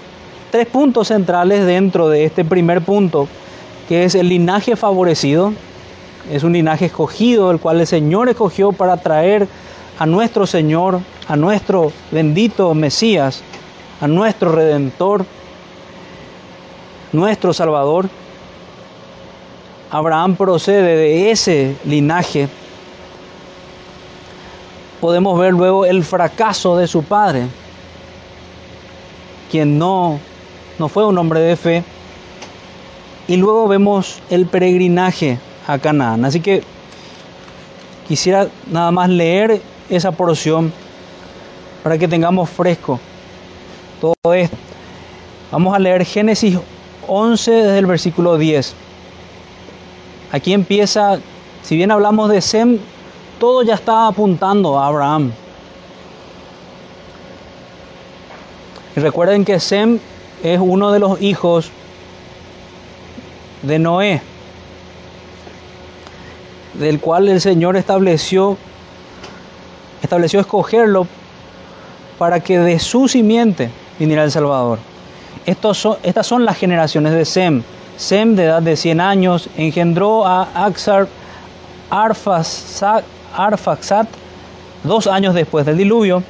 tres 0.52 0.68
puntos 0.68 1.10
centrales 1.10 1.66
dentro 1.66 2.10
de 2.10 2.26
este 2.26 2.46
primer 2.46 2.82
punto, 2.82 3.28
que 3.88 4.04
es 4.04 4.16
el 4.16 4.30
linaje 4.30 4.76
favorecido. 4.76 5.54
Es 6.32 6.44
un 6.44 6.54
linaje 6.54 6.86
escogido, 6.88 7.52
el 7.52 7.60
cual 7.60 7.80
el 7.80 7.88
Señor 7.88 8.28
escogió 8.28 8.74
para 8.74 8.98
traer 8.98 9.48
a 9.98 10.06
nuestro 10.06 10.46
Señor, 10.46 11.00
a 11.28 11.36
nuestro 11.38 11.92
bendito 12.12 12.74
Mesías, 12.74 13.42
a 14.02 14.08
nuestro 14.08 14.52
Redentor, 14.52 15.26
nuestro 17.14 17.54
Salvador. 17.54 18.10
Abraham 19.90 20.36
procede 20.36 20.98
de 20.98 21.32
ese 21.32 21.78
linaje. 21.86 22.50
Podemos 25.00 25.40
ver 25.40 25.54
luego 25.54 25.86
el 25.86 26.04
fracaso 26.04 26.76
de 26.76 26.88
su 26.88 27.04
padre, 27.04 27.44
quien 29.50 29.80
no, 29.80 30.20
no 30.78 30.90
fue 30.90 31.06
un 31.06 31.18
hombre 31.18 31.40
de 31.40 31.56
fe. 31.56 31.84
Y 33.30 33.38
luego 33.38 33.68
vemos 33.70 34.20
el 34.30 34.46
peregrinaje 34.46 35.40
a 35.68 35.78
Canaán. 35.78 36.26
Así 36.26 36.40
que 36.40 36.64
quisiera 38.08 38.48
nada 38.72 38.92
más 38.92 39.10
leer 39.10 39.62
esa 39.90 40.12
porción 40.12 40.72
para 41.84 41.98
que 41.98 42.08
tengamos 42.08 42.50
fresco 42.50 43.00
todo 44.00 44.34
esto. 44.34 44.58
Vamos 45.52 45.76
a 45.76 45.80
leer 45.80 46.06
Génesis 46.06 46.58
11 47.08 47.52
desde 47.52 47.80
el 47.80 47.86
versículo 47.86 48.38
10. 48.38 48.74
Aquí 50.32 50.54
empieza, 50.54 51.20
si 51.64 51.76
bien 51.76 51.92
hablamos 51.92 52.30
de 52.30 52.42
Sem, 52.42 52.80
todo 53.40 53.64
ya 53.64 53.76
está 53.76 54.08
apuntando 54.08 54.78
a 54.78 54.88
Abraham. 54.88 55.32
Y 58.96 59.00
recuerden 59.00 59.46
que 59.46 59.60
Sem 59.60 60.00
es 60.44 60.60
uno 60.60 60.92
de 60.92 61.00
los 61.00 61.22
hijos 61.22 61.72
de 63.62 63.80
Noé, 63.80 64.22
del 66.80 67.00
cual 67.00 67.30
el 67.30 67.42
Señor 67.42 67.76
estableció 67.78 68.58
estableció 70.02 70.40
escogerlo 70.40 71.08
para 72.18 72.40
que 72.40 72.60
de 72.60 72.80
su 72.80 73.08
simiente 73.08 73.70
viniera 74.00 74.24
el 74.24 74.32
Salvador. 74.32 74.80
Estos 75.46 75.78
son, 75.78 75.98
estas 76.04 76.28
son 76.28 76.46
las 76.46 76.58
generaciones 76.58 77.14
de 77.14 77.26
Sem. 77.26 77.64
Sem, 77.98 78.36
de 78.36 78.46
edad 78.46 78.62
de 78.62 78.76
100 78.76 79.02
años, 79.02 79.50
engendró 79.58 80.26
a 80.26 80.66
Axar 80.66 81.08
Arfaxat 81.90 83.04
dos 84.84 85.08
años 85.08 85.34
después 85.34 85.66
del 85.66 85.78
diluvio, 85.78 86.24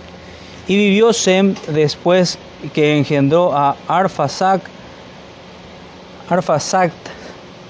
y 0.67 0.75
vivió 0.75 1.13
Sem 1.13 1.55
después 1.67 2.37
que 2.73 2.97
engendró 2.97 3.55
a 3.55 3.75
Arfaxat, 3.87 4.61
Arfaxat 6.29 6.91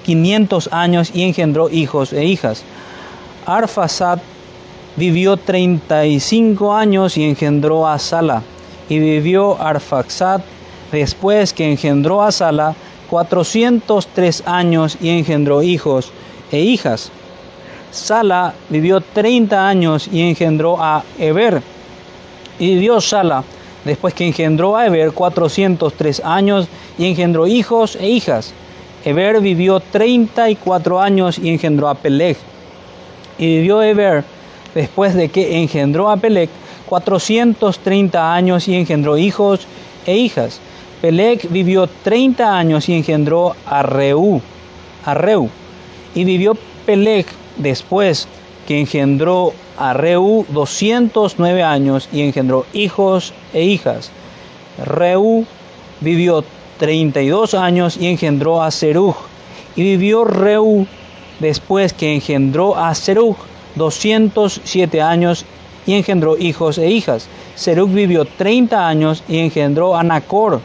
500 0.08 0.70
años 0.72 1.10
y 1.12 1.24
engendró 1.24 1.68
hijos 1.68 2.14
e 2.14 2.24
hijas. 2.24 2.62
Arfaxat 3.44 4.20
vivió 4.96 5.36
35 5.36 6.72
años 6.74 7.18
y 7.18 7.24
engendró 7.24 7.86
a 7.86 7.98
Sala, 7.98 8.42
y 8.88 8.98
vivió 8.98 9.60
Arfaxat 9.60 10.40
después 10.90 11.52
que 11.52 11.70
engendró 11.70 12.22
a 12.22 12.32
Sala 12.32 12.74
403 13.10 14.44
años 14.46 14.96
y 14.98 15.10
engendró 15.10 15.62
hijos 15.62 16.10
e 16.50 16.60
hijas. 16.60 17.10
Sala 17.90 18.54
vivió 18.70 19.02
30 19.02 19.68
años 19.68 20.08
y 20.10 20.22
engendró 20.22 20.82
a 20.82 21.04
Eber. 21.18 21.60
Y 22.58 22.76
vivió 22.76 23.02
Sala 23.02 23.44
después 23.84 24.14
que 24.14 24.26
engendró 24.26 24.74
a 24.74 24.86
Eber 24.86 25.12
403 25.12 26.22
años 26.24 26.66
y 26.96 27.04
engendró 27.04 27.46
hijos 27.46 27.94
e 27.96 28.08
hijas. 28.08 28.54
Eber 29.08 29.40
vivió 29.40 29.80
34 29.80 31.00
años 31.00 31.38
y 31.38 31.48
engendró 31.48 31.88
a 31.88 31.94
Peleg. 31.94 32.36
Y 33.38 33.46
vivió 33.46 33.82
Eber 33.82 34.22
después 34.74 35.14
de 35.14 35.30
que 35.30 35.62
engendró 35.62 36.10
a 36.10 36.18
Peleg 36.18 36.50
430 36.90 38.34
años 38.34 38.68
y 38.68 38.74
engendró 38.74 39.16
hijos 39.16 39.66
e 40.04 40.14
hijas. 40.14 40.60
Pelec 41.00 41.48
vivió 41.48 41.86
30 41.86 42.58
años 42.58 42.86
y 42.90 42.96
engendró 42.96 43.56
a 43.64 43.82
Reú, 43.82 44.42
a 45.06 45.14
Reu. 45.14 45.48
Y 46.14 46.24
vivió 46.24 46.54
Peleg 46.84 47.24
después 47.56 48.28
que 48.66 48.78
engendró 48.78 49.54
a 49.78 49.94
Reú 49.94 50.44
209 50.50 51.62
años 51.62 52.10
y 52.12 52.20
engendró 52.20 52.66
hijos 52.74 53.32
e 53.54 53.62
hijas. 53.62 54.10
Reú 54.84 55.46
vivió 56.02 56.44
32 56.78 57.54
años 57.54 57.96
y 58.00 58.06
engendró 58.06 58.62
a 58.62 58.70
Serug. 58.70 59.16
Y 59.76 59.82
vivió 59.82 60.24
Reú 60.24 60.86
después 61.40 61.92
que 61.92 62.14
engendró 62.14 62.76
a 62.76 62.94
Serug 62.94 63.36
207 63.76 65.02
años 65.02 65.44
y 65.86 65.94
engendró 65.94 66.36
hijos 66.36 66.78
e 66.78 66.90
hijas. 66.90 67.28
Serug 67.54 67.90
vivió 67.90 68.24
30 68.24 68.86
años 68.86 69.22
y 69.28 69.38
engendró 69.38 69.96
a 69.96 70.02
Nacor. 70.02 70.60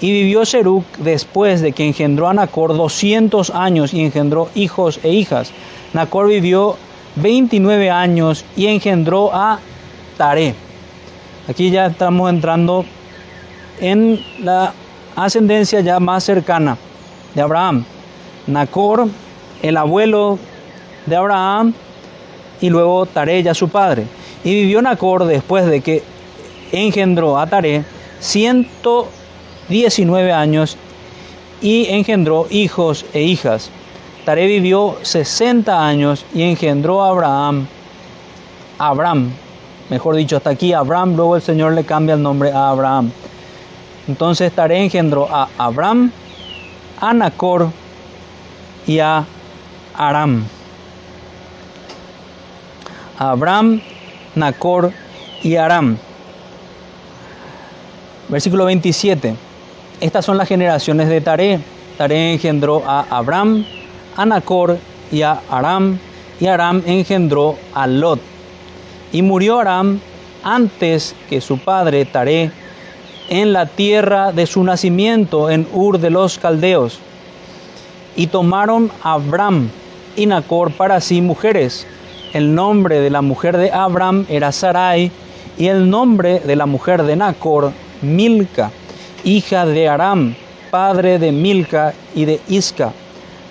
Y 0.00 0.10
vivió 0.10 0.44
Serug 0.44 0.84
después 0.98 1.60
de 1.60 1.72
que 1.72 1.86
engendró 1.86 2.28
a 2.28 2.34
Nacor 2.34 2.76
200 2.76 3.50
años 3.50 3.94
y 3.94 4.00
engendró 4.00 4.48
hijos 4.54 5.00
e 5.02 5.10
hijas. 5.10 5.52
Nacor 5.92 6.28
vivió 6.28 6.76
29 7.16 7.90
años 7.90 8.44
y 8.56 8.66
engendró 8.66 9.34
a 9.34 9.60
Tare. 10.16 10.54
Aquí 11.48 11.70
ya 11.70 11.86
estamos 11.86 12.30
entrando 12.30 12.84
en 13.80 14.20
la 14.40 14.72
ascendencia 15.16 15.80
ya 15.80 16.00
más 16.00 16.24
cercana 16.24 16.76
de 17.34 17.42
Abraham. 17.42 17.84
Nacor, 18.46 19.08
el 19.62 19.76
abuelo 19.76 20.38
de 21.06 21.16
Abraham, 21.16 21.74
y 22.62 22.70
luego 22.70 23.04
Tare 23.06 23.42
ya 23.42 23.52
su 23.54 23.68
padre. 23.68 24.06
Y 24.44 24.54
vivió 24.54 24.80
Nacor 24.80 25.24
después 25.24 25.66
de 25.66 25.82
que 25.82 26.02
engendró 26.70 27.38
a 27.38 27.46
Tare 27.46 27.84
119 28.20 30.32
años 30.32 30.78
y 31.60 31.88
engendró 31.88 32.46
hijos 32.50 33.04
e 33.12 33.22
hijas. 33.22 33.70
Tare 34.24 34.46
vivió 34.46 34.96
60 35.02 35.86
años 35.86 36.24
y 36.32 36.42
engendró 36.42 37.02
a 37.02 37.10
Abraham. 37.10 37.66
Abraham, 38.78 39.32
mejor 39.90 40.16
dicho, 40.16 40.36
hasta 40.36 40.50
aquí 40.50 40.72
Abraham, 40.72 41.16
luego 41.16 41.34
el 41.36 41.42
Señor 41.42 41.72
le 41.72 41.84
cambia 41.84 42.14
el 42.14 42.22
nombre 42.22 42.52
a 42.52 42.70
Abraham. 42.70 43.10
Entonces 44.08 44.52
Tare 44.52 44.82
engendró 44.82 45.28
a 45.30 45.48
Abraham, 45.58 46.10
a 47.00 47.12
Nacor 47.12 47.70
y 48.86 48.98
a 48.98 49.24
Aram. 49.94 50.44
Abraham, 53.18 53.80
Nacor 54.34 54.92
y 55.42 55.56
Aram. 55.56 55.96
Versículo 58.28 58.64
27. 58.64 59.36
Estas 60.00 60.24
son 60.24 60.36
las 60.36 60.48
generaciones 60.48 61.08
de 61.08 61.20
Tare. 61.20 61.60
Tare 61.96 62.32
engendró 62.32 62.82
a 62.84 63.06
Abraham, 63.10 63.64
a 64.16 64.26
Nacor 64.26 64.78
y 65.12 65.22
a 65.22 65.40
Aram, 65.48 65.98
y 66.40 66.46
Aram 66.46 66.82
engendró 66.86 67.56
a 67.74 67.86
Lot. 67.86 68.20
Y 69.12 69.22
murió 69.22 69.60
Aram 69.60 70.00
antes 70.42 71.14
que 71.28 71.40
su 71.40 71.58
padre 71.58 72.04
Tare 72.04 72.50
en 73.28 73.52
la 73.52 73.66
tierra 73.66 74.32
de 74.32 74.46
su 74.46 74.62
nacimiento, 74.64 75.50
en 75.50 75.66
Ur 75.72 75.98
de 75.98 76.10
los 76.10 76.38
Caldeos. 76.38 76.98
Y 78.16 78.26
tomaron 78.26 78.90
a 79.02 79.14
Abram 79.14 79.70
y 80.16 80.26
Nacor 80.26 80.72
para 80.72 81.00
sí 81.00 81.20
mujeres. 81.20 81.86
El 82.32 82.54
nombre 82.54 83.00
de 83.00 83.10
la 83.10 83.22
mujer 83.22 83.56
de 83.56 83.70
Abram 83.70 84.26
era 84.28 84.52
Sarai, 84.52 85.10
y 85.58 85.66
el 85.66 85.88
nombre 85.88 86.40
de 86.40 86.56
la 86.56 86.66
mujer 86.66 87.02
de 87.02 87.16
Nacor, 87.16 87.72
Milca, 88.00 88.70
hija 89.24 89.66
de 89.66 89.88
Aram, 89.88 90.34
padre 90.70 91.18
de 91.18 91.30
Milca 91.30 91.92
y 92.14 92.24
de 92.24 92.40
Isca. 92.48 92.92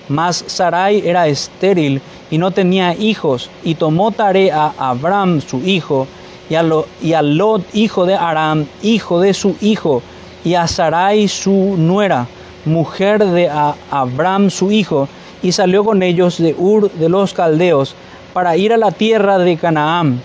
Mas 0.09 0.43
Sarai 0.47 1.07
era 1.07 1.27
estéril 1.27 2.01
y 2.31 2.37
no 2.37 2.51
tenía 2.51 2.95
hijos, 2.95 3.49
y 3.63 3.75
tomó 3.75 4.11
Tare 4.11 4.51
a 4.51 4.73
Abram 4.77 5.41
su 5.41 5.59
hijo, 5.59 6.07
y 6.51 7.13
a, 7.13 7.19
a 7.19 7.21
Lot, 7.21 7.63
hijo 7.73 8.05
de 8.05 8.15
Aram, 8.15 8.65
hijo 8.83 9.21
de 9.21 9.33
su 9.33 9.55
hijo, 9.61 10.03
y 10.43 10.55
a 10.55 10.67
Sarai 10.67 11.29
su 11.29 11.77
nuera, 11.77 12.27
mujer 12.65 13.23
de 13.25 13.49
Abram 13.89 14.49
su 14.49 14.69
hijo, 14.69 15.07
y 15.41 15.53
salió 15.53 15.85
con 15.85 16.03
ellos 16.03 16.39
de 16.39 16.53
Ur 16.57 16.91
de 16.91 17.07
los 17.07 17.33
Caldeos 17.33 17.95
para 18.33 18.57
ir 18.57 18.73
a 18.73 18.77
la 18.77 18.91
tierra 18.91 19.37
de 19.37 19.55
Canaán. 19.55 20.21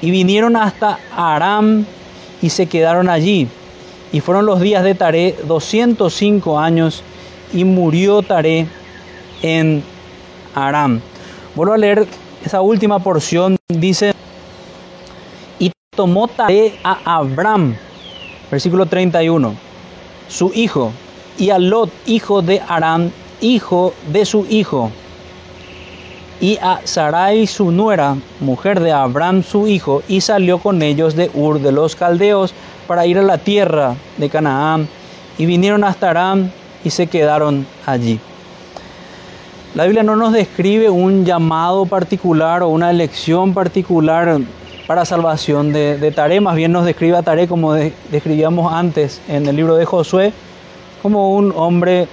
Y 0.00 0.12
vinieron 0.12 0.54
hasta 0.54 1.00
Aram 1.16 1.84
y 2.40 2.50
se 2.50 2.66
quedaron 2.66 3.08
allí. 3.08 3.48
Y 4.12 4.20
fueron 4.20 4.46
los 4.46 4.60
días 4.60 4.84
de 4.84 4.94
Taré 4.94 5.34
205 5.48 6.60
años 6.60 7.02
y 7.52 7.64
murió 7.64 8.22
Taré 8.22 8.68
en 9.42 9.82
Aram. 10.54 11.00
Vuelvo 11.56 11.74
a 11.74 11.78
leer 11.78 12.06
esa 12.44 12.60
última 12.60 13.00
porción. 13.00 13.56
Dice, 13.68 14.14
tomó 15.96 16.30
a 16.38 16.98
Abraham, 17.04 17.74
versículo 18.50 18.86
31, 18.86 19.54
su 20.28 20.52
hijo, 20.54 20.92
y 21.38 21.50
a 21.50 21.58
Lot, 21.58 21.90
hijo 22.06 22.42
de 22.42 22.60
Aram, 22.68 23.10
hijo 23.40 23.94
de 24.12 24.24
su 24.24 24.46
hijo, 24.48 24.90
y 26.40 26.58
a 26.58 26.80
Sarai, 26.84 27.46
su 27.46 27.72
nuera, 27.72 28.16
mujer 28.40 28.80
de 28.80 28.92
Abraham, 28.92 29.42
su 29.42 29.66
hijo, 29.66 30.02
y 30.06 30.20
salió 30.20 30.58
con 30.58 30.82
ellos 30.82 31.16
de 31.16 31.30
Ur 31.32 31.60
de 31.60 31.72
los 31.72 31.96
Caldeos 31.96 32.52
para 32.86 33.06
ir 33.06 33.18
a 33.18 33.22
la 33.22 33.38
tierra 33.38 33.96
de 34.18 34.28
Canaán, 34.28 34.88
y 35.38 35.46
vinieron 35.46 35.82
hasta 35.82 36.10
Aram 36.10 36.50
y 36.84 36.90
se 36.90 37.06
quedaron 37.06 37.66
allí. 37.86 38.20
La 39.74 39.84
Biblia 39.84 40.02
no 40.02 40.16
nos 40.16 40.32
describe 40.32 40.88
un 40.88 41.24
llamado 41.24 41.84
particular 41.84 42.62
o 42.62 42.68
una 42.68 42.90
elección 42.90 43.52
particular 43.52 44.40
para 44.86 45.04
salvación 45.04 45.72
de, 45.72 45.98
de 45.98 46.40
más 46.40 46.54
bien 46.54 46.72
nos 46.72 46.84
describe 46.84 47.16
a 47.16 47.22
Taré 47.22 47.48
como 47.48 47.74
describíamos 47.74 48.72
antes 48.72 49.20
en 49.28 49.46
el 49.46 49.56
libro 49.56 49.74
de 49.74 49.84
Josué, 49.84 50.32
como 51.02 51.34
un 51.34 51.52
hombre 51.56 52.06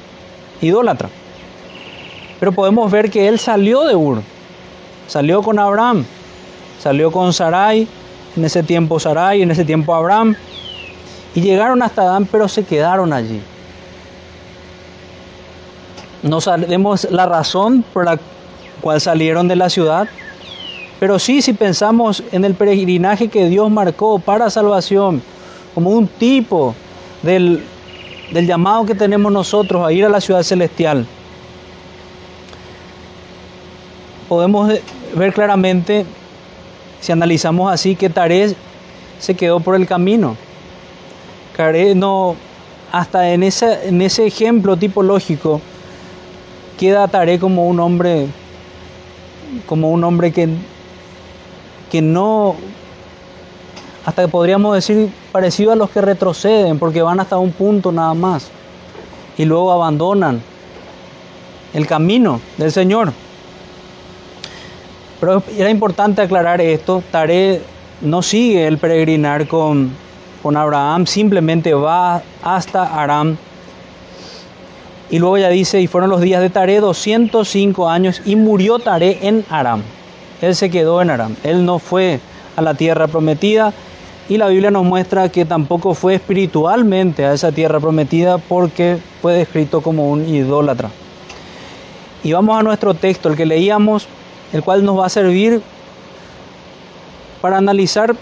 idólatra. 0.62 1.10
Pero 2.40 2.52
podemos 2.52 2.92
ver 2.92 3.12
que 3.12 3.28
él 3.28 3.40
salió 3.40 3.84
de 3.84 3.96
Ur, 3.96 4.22
salió 5.08 5.42
con 5.44 5.60
Abraham, 5.60 6.04
salió 6.82 7.12
con 7.12 7.32
Sarai, 7.32 7.88
en 8.36 8.46
ese 8.46 8.64
tiempo 8.64 9.00
Sarai, 9.00 9.44
en 9.44 9.52
ese 9.52 9.66
tiempo 9.66 9.94
Abraham, 9.94 10.36
y 11.36 11.42
llegaron 11.42 11.82
hasta 11.84 12.02
Adán, 12.02 12.28
pero 12.32 12.48
se 12.48 12.64
quedaron 12.64 13.14
allí. 13.14 13.42
No 16.24 16.42
sabemos 16.42 17.08
la 17.12 17.26
razón 17.26 17.84
por 17.94 18.06
la 18.06 18.18
cual 18.82 19.00
salieron 19.00 19.48
de 19.48 19.56
la 19.56 19.70
ciudad, 19.70 20.08
pero 21.04 21.20
sí, 21.20 21.42
si 21.42 21.52
pensamos 21.52 22.24
en 22.32 22.46
el 22.46 22.56
peregrinaje 22.56 23.28
que 23.28 23.50
Dios 23.50 23.70
marcó 23.70 24.20
para 24.20 24.50
salvación, 24.50 25.22
como 25.76 25.90
un 25.90 26.08
tipo 26.08 26.74
del, 27.22 27.62
del 28.32 28.48
llamado 28.48 28.86
que 28.86 28.96
tenemos 28.96 29.30
nosotros 29.30 29.86
a 29.86 29.92
ir 29.92 30.06
a 30.06 30.10
la 30.10 30.22
ciudad 30.22 30.44
celestial, 30.44 31.06
podemos 34.30 34.72
ver 35.14 35.34
claramente, 35.34 36.06
si 37.02 37.12
analizamos 37.12 37.74
así, 37.74 37.98
que 37.98 38.10
Taré 38.10 38.56
se 39.20 39.36
quedó 39.36 39.60
por 39.60 39.76
el 39.76 39.86
camino. 39.86 40.38
Taré 41.58 41.96
no, 41.96 42.38
hasta 42.94 43.30
en 43.32 43.44
ese, 43.44 43.90
en 43.90 44.02
ese 44.02 44.26
ejemplo 44.26 44.78
tipológico, 44.78 45.60
queda 46.80 47.10
Taré 47.10 47.40
como 47.40 47.68
un 47.68 47.82
hombre, 47.82 48.28
como 49.66 49.92
un 49.92 50.02
hombre 50.06 50.32
que 50.32 50.48
que 51.94 52.02
no, 52.02 52.56
hasta 54.04 54.24
que 54.24 54.28
podríamos 54.28 54.74
decir 54.74 55.12
parecido 55.32 55.74
a 55.74 55.76
los 55.76 55.92
que 55.92 56.02
retroceden, 56.02 56.80
porque 56.80 57.04
van 57.04 57.20
hasta 57.20 57.38
un 57.38 57.52
punto 57.52 57.92
nada 57.92 58.16
más 58.16 58.48
y 59.38 59.46
luego 59.46 59.72
abandonan 59.72 60.42
el 61.72 61.86
camino 61.86 62.42
del 62.58 62.72
Señor. 62.72 63.14
Pero 65.20 65.44
era 65.56 65.70
importante 65.70 66.24
aclarar 66.24 66.62
esto, 66.62 67.04
Taré 67.12 67.62
no 68.02 68.24
sigue 68.24 68.66
el 68.66 68.80
peregrinar 68.80 69.48
con, 69.48 69.92
con 70.42 70.58
Abraham, 70.58 71.06
simplemente 71.06 71.76
va 71.76 72.24
hasta 72.42 73.04
Aram. 73.04 73.38
Y 75.12 75.20
luego 75.20 75.38
ya 75.38 75.50
dice, 75.50 75.80
y 75.80 75.86
fueron 75.86 76.10
los 76.10 76.22
días 76.22 76.42
de 76.42 76.50
Taré 76.50 76.80
205 76.80 77.88
años 77.88 78.20
y 78.26 78.36
murió 78.36 78.80
Taré 78.80 79.20
en 79.22 79.46
Aram. 79.52 79.84
Él 80.44 80.58
se 80.58 80.70
quedó 80.70 81.02
en 81.02 81.10
Aram. 81.10 81.38
Él 81.46 81.66
no 81.66 81.80
fue 81.80 82.20
a 82.58 82.62
la 82.62 82.74
tierra 82.74 83.08
prometida 83.08 83.72
y 84.28 84.36
la 84.36 84.50
Biblia 84.50 84.72
nos 84.72 84.84
muestra 84.84 85.30
que 85.30 85.46
tampoco 85.46 85.94
fue 85.94 86.16
espiritualmente 86.16 87.24
a 87.24 87.32
esa 87.32 87.54
tierra 87.54 87.80
prometida 87.80 88.38
porque 88.40 88.98
fue 89.22 89.36
descrito 89.36 89.80
como 89.80 90.12
un 90.12 90.28
idólatra. 90.28 90.90
Y 92.26 92.34
vamos 92.34 92.60
a 92.60 92.62
nuestro 92.62 92.94
texto, 92.94 93.30
el 93.30 93.38
que 93.38 93.46
leíamos, 93.46 94.06
el 94.52 94.62
cual 94.64 94.84
nos 94.84 95.00
va 95.00 95.06
a 95.06 95.10
servir 95.10 95.62
para 97.40 97.58
analizar 97.58 98.14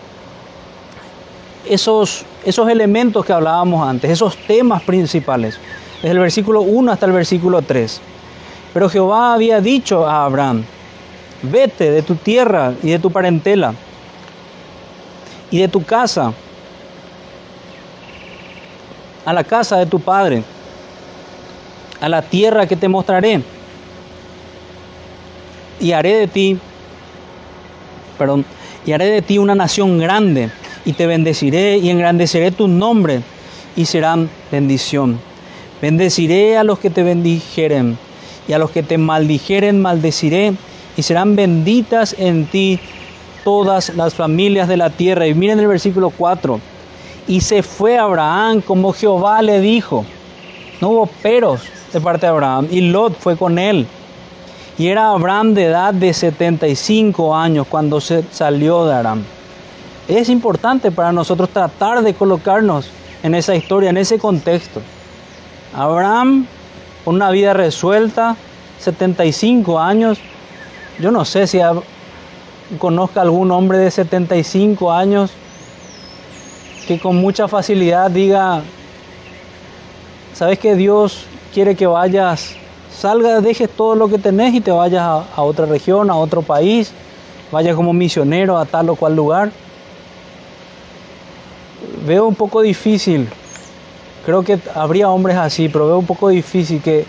esos, 1.67 2.23
esos 2.45 2.69
elementos 2.69 3.25
que 3.25 3.33
hablábamos 3.33 3.87
antes, 3.87 4.11
esos 4.11 4.37
temas 4.45 4.83
principales, 4.83 5.57
desde 6.03 6.11
el 6.11 6.19
versículo 6.19 6.61
1 6.61 6.91
hasta 6.91 7.07
el 7.07 7.13
versículo 7.13 7.63
3. 7.63 7.99
Pero 8.75 8.89
Jehová 8.89 9.33
había 9.33 9.59
dicho 9.59 10.07
a 10.07 10.25
Abraham, 10.25 10.65
vete 11.41 11.91
de 11.91 12.01
tu 12.01 12.15
tierra 12.15 12.73
y 12.83 12.91
de 12.91 12.99
tu 12.99 13.11
parentela 13.11 13.73
y 15.49 15.59
de 15.59 15.67
tu 15.67 15.83
casa 15.83 16.33
a 19.25 19.33
la 19.33 19.43
casa 19.43 19.77
de 19.77 19.85
tu 19.85 19.99
padre, 19.99 20.43
a 21.99 22.09
la 22.09 22.21
tierra 22.21 22.65
que 22.65 22.75
te 22.75 22.87
mostraré, 22.87 23.41
y 25.79 25.91
haré 25.91 26.15
de 26.15 26.27
ti, 26.27 26.57
perdón, 28.17 28.45
y 28.85 28.91
haré 28.93 29.05
de 29.05 29.21
ti 29.21 29.37
una 29.37 29.55
nación 29.55 29.99
grande, 29.99 30.49
y 30.85 30.93
te 30.93 31.05
bendeciré 31.05 31.77
y 31.77 31.89
engrandeceré 31.89 32.51
tu 32.51 32.67
nombre, 32.67 33.21
y 33.75 33.85
serán 33.85 34.29
bendición. 34.51 35.19
Bendeciré 35.81 36.57
a 36.57 36.63
los 36.63 36.79
que 36.79 36.89
te 36.89 37.03
bendijeren, 37.03 37.97
y 38.47 38.53
a 38.53 38.57
los 38.57 38.71
que 38.71 38.83
te 38.83 38.97
maldijeren 38.97 39.81
maldeciré, 39.81 40.53
y 40.97 41.03
serán 41.03 41.35
benditas 41.35 42.15
en 42.17 42.45
ti 42.45 42.79
todas 43.43 43.89
las 43.95 44.13
familias 44.13 44.67
de 44.67 44.77
la 44.77 44.89
tierra. 44.89 45.27
Y 45.27 45.33
miren 45.33 45.59
el 45.59 45.67
versículo 45.67 46.09
4. 46.09 46.59
Y 47.27 47.41
se 47.41 47.63
fue 47.63 47.97
Abraham 47.97 48.61
como 48.61 48.93
Jehová 48.93 49.41
le 49.41 49.59
dijo. 49.59 50.05
No 50.79 50.89
hubo 50.89 51.05
peros 51.05 51.61
de 51.93 52.01
parte 52.01 52.25
de 52.25 52.31
Abraham. 52.31 52.67
Y 52.71 52.81
Lot 52.81 53.17
fue 53.17 53.37
con 53.37 53.59
él. 53.59 53.87
Y 54.77 54.87
era 54.87 55.11
Abraham 55.11 55.53
de 55.53 55.65
edad 55.65 55.93
de 55.93 56.13
75 56.13 57.35
años 57.35 57.67
cuando 57.69 58.01
se 58.01 58.23
salió 58.31 58.85
de 58.85 58.95
Aram. 58.95 59.23
Es 60.07 60.29
importante 60.29 60.91
para 60.91 61.11
nosotros 61.11 61.49
tratar 61.49 62.01
de 62.01 62.13
colocarnos 62.13 62.89
en 63.23 63.35
esa 63.35 63.55
historia, 63.55 63.91
en 63.91 63.97
ese 63.97 64.17
contexto. 64.17 64.81
Abraham, 65.73 66.47
con 67.05 67.15
una 67.15 67.29
vida 67.29 67.53
resuelta, 67.53 68.35
75 68.79 69.79
años. 69.79 70.19
Yo 70.99 71.11
no 71.11 71.25
sé 71.25 71.47
si 71.47 71.59
conozca 72.79 73.21
algún 73.21 73.51
hombre 73.51 73.77
de 73.77 73.91
75 73.91 74.91
años 74.91 75.31
que 76.87 76.99
con 76.99 77.15
mucha 77.15 77.47
facilidad 77.47 78.09
diga, 78.11 78.61
¿sabes 80.33 80.59
que 80.59 80.75
Dios 80.75 81.25
quiere 81.53 81.75
que 81.75 81.87
vayas, 81.87 82.55
salga, 82.91 83.41
dejes 83.41 83.69
todo 83.69 83.95
lo 83.95 84.09
que 84.09 84.17
tenés 84.17 84.53
y 84.53 84.61
te 84.61 84.71
vayas 84.71 85.03
a, 85.03 85.41
otra 85.41 85.65
región, 85.65 86.09
a 86.09 86.15
otro 86.15 86.41
país, 86.41 86.91
vayas 87.51 87.75
como 87.75 87.93
misionero 87.93 88.57
a 88.57 88.65
tal 88.65 88.89
o 88.89 88.95
cual 88.95 89.15
lugar? 89.15 89.51
Veo 92.05 92.27
un 92.27 92.35
poco 92.35 92.61
difícil, 92.61 93.29
creo 94.25 94.43
que 94.43 94.59
habría 94.73 95.09
hombres 95.09 95.37
así, 95.37 95.69
pero 95.69 95.87
veo 95.87 95.99
un 95.99 96.05
poco 96.05 96.29
difícil 96.29 96.81
que, 96.81 97.05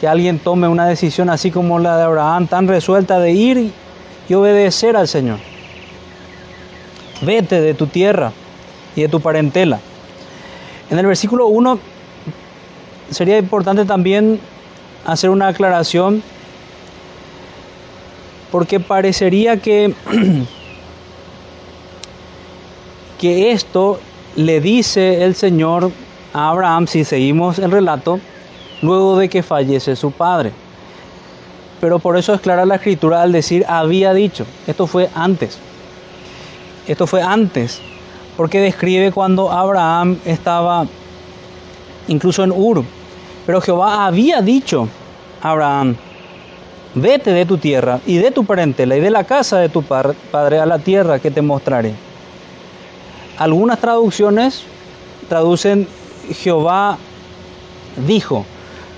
que 0.00 0.08
alguien 0.08 0.38
tome 0.38 0.66
una 0.66 0.86
decisión 0.86 1.28
así 1.28 1.50
como 1.50 1.78
la 1.78 1.98
de 1.98 2.04
Abraham, 2.04 2.46
tan 2.46 2.66
resuelta 2.66 3.18
de 3.18 3.32
ir 3.32 3.70
y 4.28 4.34
obedecer 4.34 4.96
al 4.96 5.06
Señor. 5.06 5.38
Vete 7.20 7.60
de 7.60 7.74
tu 7.74 7.86
tierra 7.86 8.32
y 8.96 9.02
de 9.02 9.08
tu 9.08 9.20
parentela. 9.20 9.78
En 10.88 10.98
el 10.98 11.04
versículo 11.04 11.48
1 11.48 11.78
sería 13.10 13.36
importante 13.36 13.84
también 13.84 14.40
hacer 15.04 15.28
una 15.28 15.48
aclaración 15.48 16.22
porque 18.50 18.80
parecería 18.80 19.58
que, 19.58 19.94
que 23.20 23.52
esto 23.52 24.00
le 24.36 24.60
dice 24.62 25.24
el 25.24 25.34
Señor 25.34 25.90
a 26.32 26.48
Abraham, 26.48 26.86
si 26.86 27.04
seguimos 27.04 27.58
el 27.58 27.70
relato, 27.70 28.18
luego 28.82 29.18
de 29.18 29.28
que 29.28 29.42
fallece 29.42 29.96
su 29.96 30.10
padre. 30.10 30.52
Pero 31.80 31.98
por 31.98 32.16
eso 32.16 32.34
es 32.34 32.40
clara 32.40 32.66
la 32.66 32.76
escritura 32.76 33.22
al 33.22 33.32
decir 33.32 33.64
había 33.68 34.12
dicho. 34.12 34.46
Esto 34.66 34.86
fue 34.86 35.08
antes. 35.14 35.58
Esto 36.86 37.06
fue 37.06 37.22
antes 37.22 37.80
porque 38.36 38.60
describe 38.60 39.12
cuando 39.12 39.50
Abraham 39.50 40.18
estaba 40.24 40.86
incluso 42.08 42.42
en 42.42 42.52
Ur. 42.52 42.84
Pero 43.46 43.60
Jehová 43.60 44.06
había 44.06 44.42
dicho 44.42 44.88
a 45.42 45.50
Abraham, 45.50 45.96
vete 46.94 47.32
de 47.32 47.46
tu 47.46 47.58
tierra 47.58 48.00
y 48.06 48.16
de 48.18 48.30
tu 48.30 48.44
parentela 48.44 48.96
y 48.96 49.00
de 49.00 49.10
la 49.10 49.24
casa 49.24 49.58
de 49.58 49.68
tu 49.68 49.82
padre 49.82 50.58
a 50.58 50.66
la 50.66 50.78
tierra 50.78 51.18
que 51.18 51.30
te 51.30 51.42
mostraré. 51.42 51.94
Algunas 53.38 53.78
traducciones 53.78 54.62
traducen 55.28 55.88
Jehová 56.32 56.98
dijo, 58.06 58.44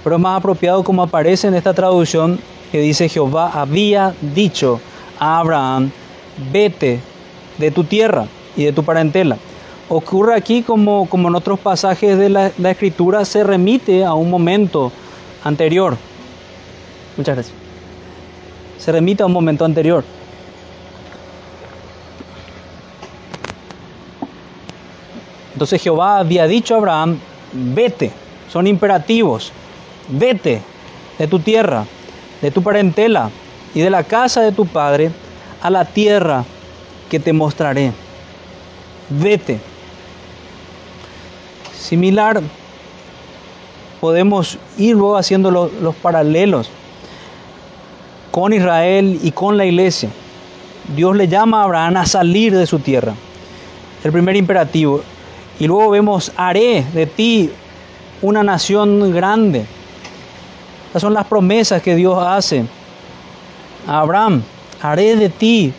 pero 0.02 0.16
es 0.16 0.22
más 0.22 0.38
apropiado 0.38 0.82
como 0.82 1.02
aparece 1.02 1.48
en 1.48 1.54
esta 1.54 1.74
traducción 1.74 2.38
que 2.70 2.80
dice 2.80 3.08
Jehová 3.08 3.50
había 3.54 4.14
dicho 4.20 4.80
a 5.18 5.38
Abraham, 5.38 5.90
vete 6.52 7.00
de 7.58 7.70
tu 7.70 7.84
tierra 7.84 8.26
y 8.56 8.64
de 8.64 8.72
tu 8.72 8.82
parentela. 8.82 9.36
Ocurre 9.88 10.34
aquí 10.34 10.62
como, 10.62 11.08
como 11.08 11.28
en 11.28 11.34
otros 11.34 11.60
pasajes 11.60 12.18
de 12.18 12.30
la, 12.30 12.50
la 12.58 12.70
escritura, 12.70 13.24
se 13.24 13.44
remite 13.44 14.04
a 14.04 14.14
un 14.14 14.30
momento 14.30 14.90
anterior. 15.44 15.96
Muchas 17.16 17.34
gracias. 17.36 17.56
Se 18.78 18.90
remite 18.90 19.22
a 19.22 19.26
un 19.26 19.32
momento 19.32 19.64
anterior. 19.64 20.02
Entonces 25.52 25.82
Jehová 25.82 26.18
había 26.18 26.46
dicho 26.46 26.74
a 26.74 26.78
Abraham, 26.78 27.18
vete, 27.52 28.10
son 28.50 28.66
imperativos, 28.66 29.52
vete 30.08 30.60
de 31.18 31.26
tu 31.26 31.38
tierra, 31.38 31.84
de 32.40 32.50
tu 32.50 32.62
parentela 32.62 33.30
y 33.74 33.80
de 33.80 33.90
la 33.90 34.04
casa 34.04 34.40
de 34.40 34.52
tu 34.52 34.66
padre 34.66 35.10
a 35.60 35.70
la 35.70 35.84
tierra 35.84 36.44
que 37.10 37.20
te 37.20 37.32
mostraré 37.32 37.92
vete. 39.20 39.58
Similar, 41.78 42.42
podemos 44.00 44.58
ir 44.78 44.96
luego 44.96 45.16
haciendo 45.16 45.50
los, 45.50 45.94
paralelos 45.96 46.70
con 48.30 48.52
Israel 48.52 49.18
y 49.22 49.32
con 49.32 49.56
la 49.56 49.64
iglesia. 49.64 50.08
Dios 50.96 51.16
le 51.16 51.28
llama 51.28 51.60
a 51.60 51.64
Abraham 51.64 51.96
a 51.98 52.06
salir 52.06 52.56
de 52.56 52.66
su 52.66 52.78
tierra. 52.78 53.14
El 54.02 54.12
primer 54.12 54.36
imperativo. 54.36 55.02
Y 55.60 55.66
luego 55.66 55.90
vemos, 55.90 56.32
haré 56.36 56.84
de 56.94 57.06
ti 57.06 57.50
una 58.20 58.42
nación 58.42 59.12
grande. 59.12 59.66
Estas 60.92 61.00
son 61.00 61.14
las 61.14 61.26
promesas 61.26 61.81
que 61.81 61.96
Dios 61.96 62.18
hace 62.22 62.66
a 63.87 64.00
Abraham. 64.00 64.42
Haré 64.83 65.16
de 65.16 65.31
ti 65.31 65.72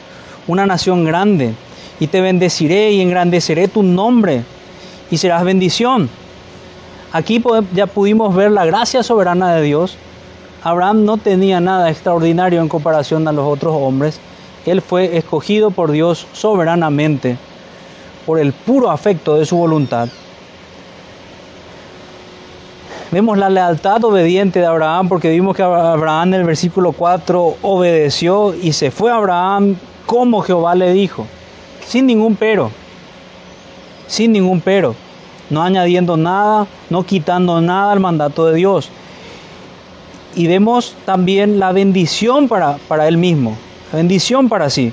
una 0.48 0.66
nación 0.66 1.06
grande 1.06 1.54
y 2.00 2.08
te 2.08 2.20
bendeciré 2.20 2.94
y 2.94 3.02
engrandeceré 3.02 3.68
tu 3.68 3.84
nombre 3.84 4.44
y 5.12 5.18
serás 5.18 5.44
bendición. 5.44 6.10
Aquí 7.12 7.44
ya 7.76 7.86
pudimos 7.86 8.34
ver 8.34 8.50
la 8.50 8.66
gracia 8.66 9.04
soberana 9.04 9.54
de 9.54 9.62
Dios. 9.62 9.98
Abraham 10.64 11.06
no 11.06 11.18
tenía 11.18 11.60
nada 11.60 11.92
extraordinario 11.92 12.60
en 12.60 12.68
comparación 12.68 13.28
a 13.28 13.32
los 13.32 13.46
otros 13.46 13.76
hombres. 13.78 14.20
Él 14.66 14.82
fue 14.82 15.16
escogido 15.16 15.70
por 15.70 15.92
Dios 15.92 16.26
soberanamente, 16.34 17.38
por 18.26 18.40
el 18.40 18.52
puro 18.52 18.90
afecto 18.90 19.36
de 19.36 19.46
su 19.46 19.58
voluntad. 19.58 20.10
Vemos 23.14 23.38
la 23.38 23.48
lealtad 23.48 24.04
obediente 24.06 24.60
de 24.60 24.66
Abraham 24.66 25.08
porque 25.08 25.30
vimos 25.30 25.56
que 25.56 25.62
Abraham 25.62 26.30
en 26.30 26.34
el 26.40 26.46
versículo 26.46 26.94
4 26.94 27.58
obedeció 27.62 28.56
y 28.56 28.74
se 28.74 28.90
fue 28.90 29.12
a 29.12 29.18
Abraham 29.18 29.76
como 30.08 30.42
Jehová 30.42 30.74
le 30.74 30.92
dijo 30.94 31.28
sin 31.86 32.08
ningún 32.08 32.36
pero, 32.36 32.72
sin 34.08 34.32
ningún 34.32 34.62
pero, 34.62 34.96
no 35.52 35.62
añadiendo 35.62 36.18
nada, 36.18 36.66
no 36.90 37.04
quitando 37.04 37.62
nada 37.62 37.92
al 37.92 38.00
mandato 38.00 38.48
de 38.48 38.56
Dios. 38.56 38.90
Y 40.36 40.48
vemos 40.48 40.96
también 41.06 41.60
la 41.60 41.72
bendición 41.72 42.48
para, 42.48 42.78
para 42.88 43.08
él 43.08 43.18
mismo, 43.18 43.56
la 43.92 43.98
bendición 43.98 44.50
para 44.50 44.72
sí. 44.72 44.92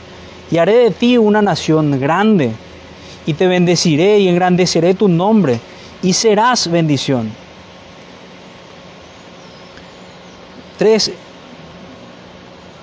Y 0.51 0.59
haré 0.59 0.75
de 0.75 0.91
ti 0.91 1.17
una 1.17 1.41
nación 1.41 1.99
grande, 1.99 2.53
y 3.25 3.33
te 3.33 3.47
bendeciré 3.47 4.19
y 4.19 4.29
engrandeceré 4.29 4.93
tu 4.93 5.09
nombre, 5.09 5.59
y 6.03 6.13
serás 6.13 6.71
bendición. 6.71 7.40
Tres 10.81 11.13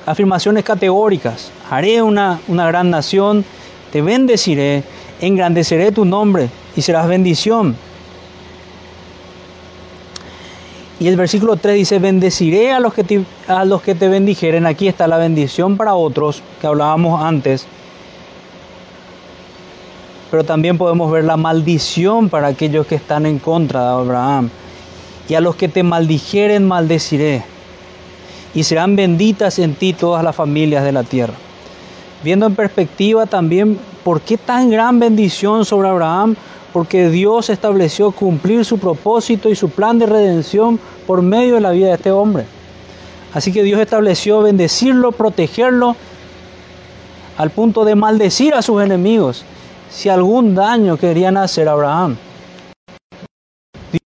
afirmaciones 0.06 0.64
categóricas. 0.64 1.50
Haré 1.68 2.04
una, 2.04 2.40
una 2.48 2.68
gran 2.68 2.92
nación, 2.92 3.44
te 3.92 4.04
bendeciré, 4.04 4.84
engrandeceré 5.20 5.92
tu 5.92 6.06
nombre 6.06 6.48
y 6.76 6.84
serás 6.84 7.08
bendición. 7.08 7.76
Y 11.00 11.08
el 11.08 11.16
versículo 11.16 11.56
3 11.56 11.74
dice, 11.74 11.98
bendeciré 11.98 12.72
a 12.72 12.80
los 12.80 12.94
que 12.94 13.04
te, 13.04 13.26
a 13.48 13.66
los 13.66 13.82
que 13.82 13.96
te 13.96 14.08
bendijeren. 14.08 14.68
Aquí 14.68 14.88
está 14.88 15.08
la 15.08 15.18
bendición 15.18 15.76
para 15.76 15.96
otros 15.96 16.44
que 16.62 16.68
hablábamos 16.68 17.20
antes. 17.20 17.66
Pero 20.30 20.44
también 20.44 20.78
podemos 20.78 21.12
ver 21.12 21.24
la 21.24 21.36
maldición 21.36 22.30
para 22.30 22.46
aquellos 22.46 22.86
que 22.86 22.94
están 22.94 23.26
en 23.26 23.40
contra 23.40 23.82
de 23.82 23.90
Abraham. 23.90 24.52
Y 25.28 25.34
a 25.34 25.42
los 25.42 25.56
que 25.56 25.68
te 25.68 25.82
maldijeren, 25.82 26.68
maldeciré. 26.68 27.57
Y 28.58 28.64
serán 28.64 28.96
benditas 28.96 29.60
en 29.60 29.76
ti 29.76 29.94
todas 29.94 30.24
las 30.24 30.36
familias 30.36 30.84
de 30.84 30.92
la 30.92 31.04
tierra. 31.04 31.36
Viendo 32.24 32.48
en 32.48 32.56
perspectiva 32.56 33.28
también 33.28 33.78
por 34.04 34.22
qué 34.22 34.36
tan 34.36 34.72
gran 34.72 34.98
bendición 34.98 35.64
sobre 35.64 35.90
Abraham, 35.90 36.36
porque 36.74 37.12
Dios 37.12 37.52
estableció 37.52 38.10
cumplir 38.10 38.66
su 38.66 38.80
propósito 38.80 39.50
y 39.50 39.56
su 39.56 39.70
plan 39.70 40.00
de 40.00 40.08
redención 40.08 40.80
por 41.06 41.22
medio 41.22 41.54
de 41.54 41.62
la 41.62 41.70
vida 41.70 41.90
de 41.90 41.94
este 41.94 42.10
hombre. 42.10 42.46
Así 43.32 43.54
que 43.54 43.62
Dios 43.62 43.80
estableció 43.80 44.42
bendecirlo, 44.42 45.12
protegerlo, 45.12 45.96
al 47.38 47.52
punto 47.52 47.86
de 47.86 47.94
maldecir 47.94 48.56
a 48.56 48.64
sus 48.64 48.82
enemigos 48.82 49.46
si 49.92 50.10
algún 50.10 50.56
daño 50.56 50.98
querían 50.98 51.38
hacer 51.38 51.68
a 51.68 51.74
Abraham. 51.74 52.18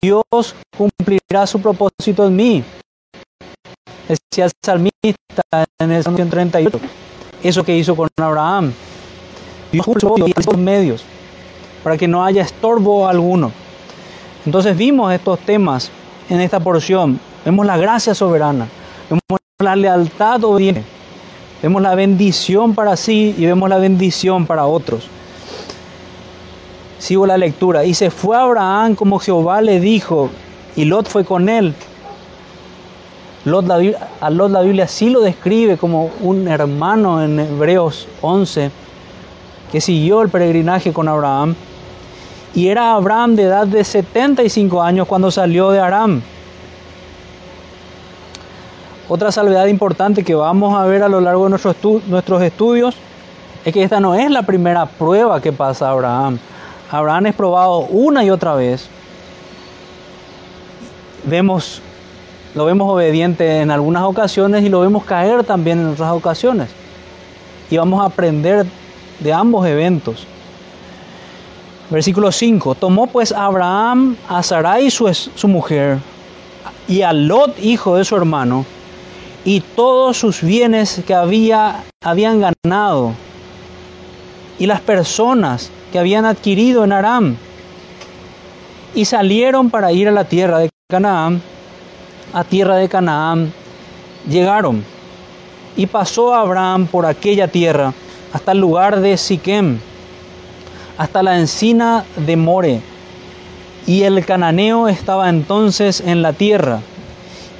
Dios 0.03 0.57
cumplirá 0.76 1.47
su 1.47 1.62
propósito 1.62 2.26
en 2.26 2.34
mí. 2.34 2.64
Decía 4.12 4.44
el 4.44 4.52
salmista 4.62 5.64
en 5.78 5.90
el 5.90 6.02
138. 6.02 6.80
Eso 7.42 7.64
que 7.64 7.74
hizo 7.74 7.96
con 7.96 8.10
Abraham. 8.20 8.72
Dios 9.72 9.86
cumplió 9.86 10.26
los 10.26 10.58
medios 10.58 11.02
para 11.82 11.96
que 11.96 12.06
no 12.06 12.22
haya 12.22 12.42
estorbo 12.42 13.08
alguno. 13.08 13.52
Entonces 14.44 14.76
vimos 14.76 15.14
estos 15.14 15.38
temas 15.38 15.90
en 16.28 16.42
esta 16.42 16.60
porción. 16.60 17.18
Vemos 17.42 17.64
la 17.64 17.78
gracia 17.78 18.14
soberana, 18.14 18.68
vemos 19.08 19.40
la 19.58 19.76
lealtad 19.76 20.44
obediente, 20.44 20.84
vemos 21.62 21.80
la 21.80 21.94
bendición 21.94 22.74
para 22.74 22.96
sí 22.96 23.34
y 23.38 23.46
vemos 23.46 23.70
la 23.70 23.78
bendición 23.78 24.46
para 24.46 24.66
otros. 24.66 25.08
Sigo 26.98 27.26
la 27.26 27.38
lectura. 27.38 27.86
Y 27.86 27.94
se 27.94 28.10
fue 28.10 28.36
Abraham 28.36 28.94
como 28.94 29.18
Jehová 29.18 29.62
le 29.62 29.80
dijo, 29.80 30.28
y 30.76 30.84
Lot 30.84 31.08
fue 31.08 31.24
con 31.24 31.48
él. 31.48 31.74
Lot, 33.45 33.68
a 34.20 34.30
Lot 34.30 34.51
la 34.53 34.61
Biblia 34.61 34.86
sí 34.86 35.11
lo 35.11 35.20
describe 35.20 35.76
como 35.76 36.11
un 36.20 36.47
hermano 36.47 37.22
en 37.24 37.40
Hebreos 37.40 38.07
11, 38.20 38.70
que 39.72 39.80
siguió 39.80 40.22
el 40.22 40.28
peregrinaje 40.28 40.93
con 40.93 41.09
Abraham. 41.09 41.57
Y 42.55 42.68
era 42.68 42.95
Abraham 42.95 43.34
de 43.34 43.45
edad 43.45 43.66
de 43.66 43.82
75 43.82 44.82
años 44.82 45.09
cuando 45.09 45.30
salió 45.30 45.70
de 45.70 45.80
Aram. 45.80 46.22
Otra 49.09 49.32
salvedad 49.32 49.66
importante 49.66 50.22
que 50.22 50.34
vamos 50.34 50.78
a 50.78 50.84
ver 50.84 51.03
a 51.03 51.09
lo 51.09 51.20
largo 51.20 51.45
de 51.45 51.51
nuestros 51.51 52.43
estudios 52.43 52.95
es 53.64 53.72
que 53.72 53.82
esta 53.82 54.01
no 54.01 54.14
es 54.14 54.30
la 54.30 54.43
primera 54.43 54.86
prueba 54.86 55.40
que 55.40 55.53
pasa 55.53 55.90
Abraham. 55.90 56.38
Abraham 56.90 57.26
es 57.26 57.34
probado 57.34 57.80
una 57.80 58.24
y 58.24 58.30
otra 58.30 58.55
vez. 58.55 58.88
Vemos, 61.24 61.80
lo 62.55 62.64
vemos 62.64 62.90
obediente 62.90 63.61
en 63.61 63.70
algunas 63.70 64.03
ocasiones 64.03 64.64
y 64.64 64.68
lo 64.68 64.80
vemos 64.80 65.05
caer 65.05 65.44
también 65.44 65.80
en 65.80 65.88
otras 65.88 66.12
ocasiones. 66.12 66.68
Y 67.70 67.76
vamos 67.76 68.03
a 68.03 68.07
aprender 68.07 68.66
de 69.20 69.32
ambos 69.32 69.66
eventos. 69.66 70.26
Versículo 71.90 72.32
5. 72.32 72.74
Tomó 72.74 73.07
pues 73.07 73.32
Abraham 73.32 74.16
a 74.28 74.42
Sarai 74.42 74.90
su, 74.90 75.12
su 75.12 75.48
mujer 75.48 75.98
y 76.88 77.03
a 77.03 77.12
Lot 77.12 77.59
hijo 77.62 77.96
de 77.96 78.05
su 78.05 78.16
hermano 78.16 78.64
y 79.44 79.61
todos 79.61 80.18
sus 80.18 80.42
bienes 80.42 81.03
que 81.07 81.14
había, 81.14 81.84
habían 82.03 82.40
ganado 82.40 83.12
y 84.59 84.66
las 84.66 84.80
personas 84.80 85.70
que 85.90 85.98
habían 85.98 86.24
adquirido 86.24 86.84
en 86.84 86.92
Aram. 86.92 87.36
Y 88.94 89.07
salieron 89.07 89.70
para 89.70 89.92
ir 89.92 90.09
a 90.09 90.12
la 90.12 90.24
tierra 90.24 90.59
de 90.59 90.70
Canaán. 90.88 91.42
A 92.33 92.45
tierra 92.45 92.76
de 92.76 92.89
Canaán 92.89 93.53
llegaron. 94.28 94.85
Y 95.76 95.87
pasó 95.87 96.35
Abraham 96.35 96.87
por 96.87 97.07
aquella 97.07 97.49
tierra 97.49 97.93
hasta 98.33 98.53
el 98.53 98.59
lugar 98.59 99.01
de 99.01 99.16
Siquem, 99.16 99.78
hasta 100.99 101.22
la 101.22 101.39
encina 101.39 102.05
de 102.16 102.37
More. 102.37 102.80
Y 103.87 104.03
el 104.03 104.24
cananeo 104.24 104.89
estaba 104.89 105.28
entonces 105.28 106.01
en 106.01 106.22
la 106.22 106.33
tierra. 106.33 106.80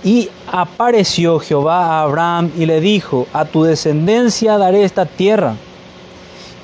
Y 0.05 0.31
apareció 0.51 1.39
Jehová 1.39 1.87
a 1.87 2.03
Abraham 2.03 2.51
y 2.57 2.67
le 2.67 2.81
dijo, 2.81 3.27
a 3.33 3.45
tu 3.45 3.65
descendencia 3.65 4.59
daré 4.59 4.85
esta 4.85 5.07
tierra 5.07 5.55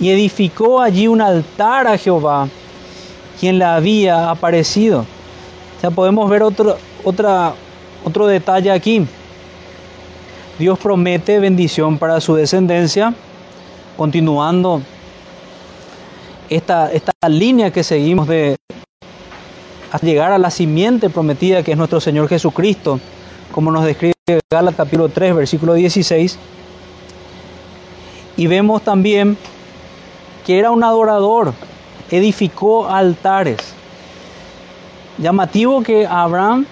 y 0.00 0.10
edificó 0.10 0.80
allí 0.80 1.08
un 1.08 1.20
altar 1.20 1.86
a 1.86 1.98
Jehová, 1.98 2.48
quien 3.40 3.58
le 3.58 3.64
había 3.64 4.30
aparecido. 4.30 5.00
O 5.00 5.80
sea, 5.80 5.90
podemos 5.90 6.28
ver 6.30 6.42
otro, 6.42 6.76
otra, 7.04 7.54
otro 8.04 8.26
detalle 8.26 8.70
aquí. 8.70 9.06
Dios 10.58 10.78
promete 10.78 11.38
bendición 11.38 11.98
para 11.98 12.20
su 12.20 12.34
descendencia, 12.34 13.14
continuando 13.96 14.82
esta, 16.48 16.90
esta 16.92 17.12
línea 17.28 17.70
que 17.70 17.84
seguimos 17.84 18.26
de 18.26 18.56
llegar 20.02 20.32
a 20.32 20.38
la 20.38 20.50
simiente 20.50 21.10
prometida 21.10 21.62
que 21.62 21.72
es 21.72 21.78
nuestro 21.78 22.00
Señor 22.00 22.28
Jesucristo, 22.28 23.00
como 23.52 23.70
nos 23.70 23.84
describe 23.84 24.14
Gálatas 24.50 24.76
capítulo 24.76 25.08
3, 25.08 25.34
versículo 25.34 25.74
16. 25.74 26.38
Y 28.36 28.46
vemos 28.46 28.82
también 28.82 29.36
que 30.44 30.58
era 30.58 30.70
un 30.70 30.84
adorador, 30.84 31.54
edificó 32.10 32.88
altares. 32.88 33.58
Llamativo 35.18 35.82
que 35.82 36.06
Abraham 36.06 36.66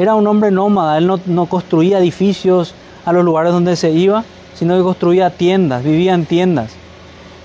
era 0.00 0.14
un 0.14 0.26
hombre 0.26 0.50
nómada, 0.50 0.96
él 0.96 1.10
no, 1.26 1.44
construía 1.44 1.98
edificios 1.98 2.74
a 3.04 3.12
los 3.12 3.22
lugares 3.22 3.52
donde 3.52 3.76
se 3.76 3.90
iba, 3.90 4.24
sino 4.54 4.74
que 4.74 4.82
construía 4.82 5.28
tiendas, 5.28 5.84
vivía 5.84 6.14
en 6.14 6.24
tiendas, 6.24 6.72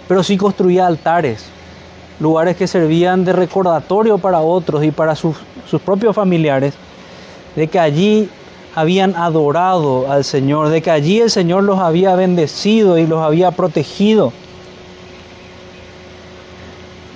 pero 0.07 0.23
sí 0.23 0.37
construía 0.37 0.87
altares, 0.87 1.47
lugares 2.21 2.55
que 2.55 2.65
servían 2.65 3.25
de 3.25 3.33
recordatorio 3.33 4.19
para 4.19 4.39
otros 4.39 4.85
y 4.85 4.91
para 4.91 5.17
sus, 5.17 5.35
sus 5.69 5.81
propios 5.81 6.15
familiares, 6.15 6.75
de 7.57 7.67
que 7.67 7.77
allí 7.77 8.29
habían 8.73 9.17
adorado 9.17 10.09
al 10.09 10.23
Señor, 10.23 10.69
de 10.69 10.81
que 10.81 10.91
allí 10.91 11.19
el 11.19 11.31
Señor 11.31 11.63
los 11.63 11.79
había 11.79 12.15
bendecido 12.15 12.97
y 12.97 13.05
los 13.05 13.21
había 13.21 13.51
protegido. 13.51 14.31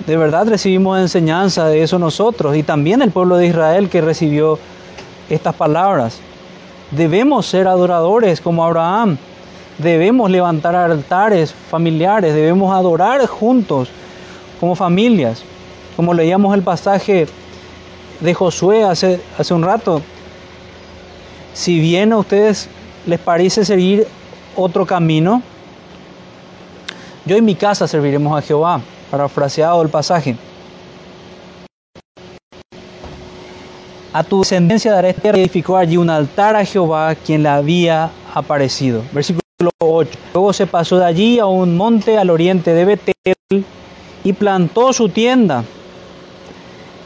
De 0.06 0.18
verdad 0.18 0.46
recibimos 0.46 1.00
enseñanza 1.00 1.66
de 1.66 1.82
eso 1.82 1.98
nosotros 1.98 2.56
y 2.56 2.62
también 2.62 3.00
el 3.00 3.10
pueblo 3.10 3.38
de 3.38 3.46
Israel 3.46 3.88
que 3.88 4.02
recibió 4.02 4.58
estas 5.30 5.54
palabras. 5.54 6.18
Debemos 6.90 7.46
ser 7.46 7.68
adoradores 7.68 8.40
como 8.40 8.64
Abraham. 8.64 9.16
Debemos 9.78 10.30
levantar 10.30 10.74
altares 10.74 11.54
familiares, 11.70 12.34
debemos 12.34 12.74
adorar 12.74 13.24
juntos 13.26 13.88
como 14.58 14.74
familias. 14.74 15.42
Como 15.96 16.12
leíamos 16.12 16.54
el 16.54 16.62
pasaje 16.62 17.26
de 18.20 18.34
Josué 18.34 18.84
hace, 18.84 19.20
hace 19.38 19.54
un 19.54 19.62
rato, 19.62 20.02
si 21.54 21.80
bien 21.80 22.12
a 22.12 22.18
ustedes 22.18 22.68
les 23.06 23.18
parece 23.18 23.64
seguir 23.64 24.06
otro 24.56 24.84
camino, 24.84 25.42
yo 27.24 27.36
en 27.36 27.44
mi 27.44 27.54
casa 27.54 27.88
serviremos 27.88 28.36
a 28.36 28.42
Jehová 28.42 28.80
parafraseado 29.10 29.82
el 29.82 29.88
pasaje. 29.88 30.36
A 34.12 34.24
tu 34.24 34.40
descendencia 34.40 34.92
daré 34.92 35.14
edificó 35.22 35.76
allí 35.76 35.96
un 35.96 36.10
altar 36.10 36.56
a 36.56 36.64
Jehová, 36.64 37.14
quien 37.14 37.44
le 37.44 37.48
había 37.48 38.10
aparecido. 38.34 39.02
Versículo 39.12 39.70
8. 39.78 40.10
Luego 40.34 40.52
se 40.52 40.66
pasó 40.66 40.98
de 40.98 41.04
allí 41.04 41.38
a 41.38 41.46
un 41.46 41.76
monte 41.76 42.18
al 42.18 42.30
oriente 42.30 42.74
de 42.74 42.84
Betel 42.84 43.64
y 44.24 44.32
plantó 44.32 44.92
su 44.92 45.10
tienda, 45.10 45.62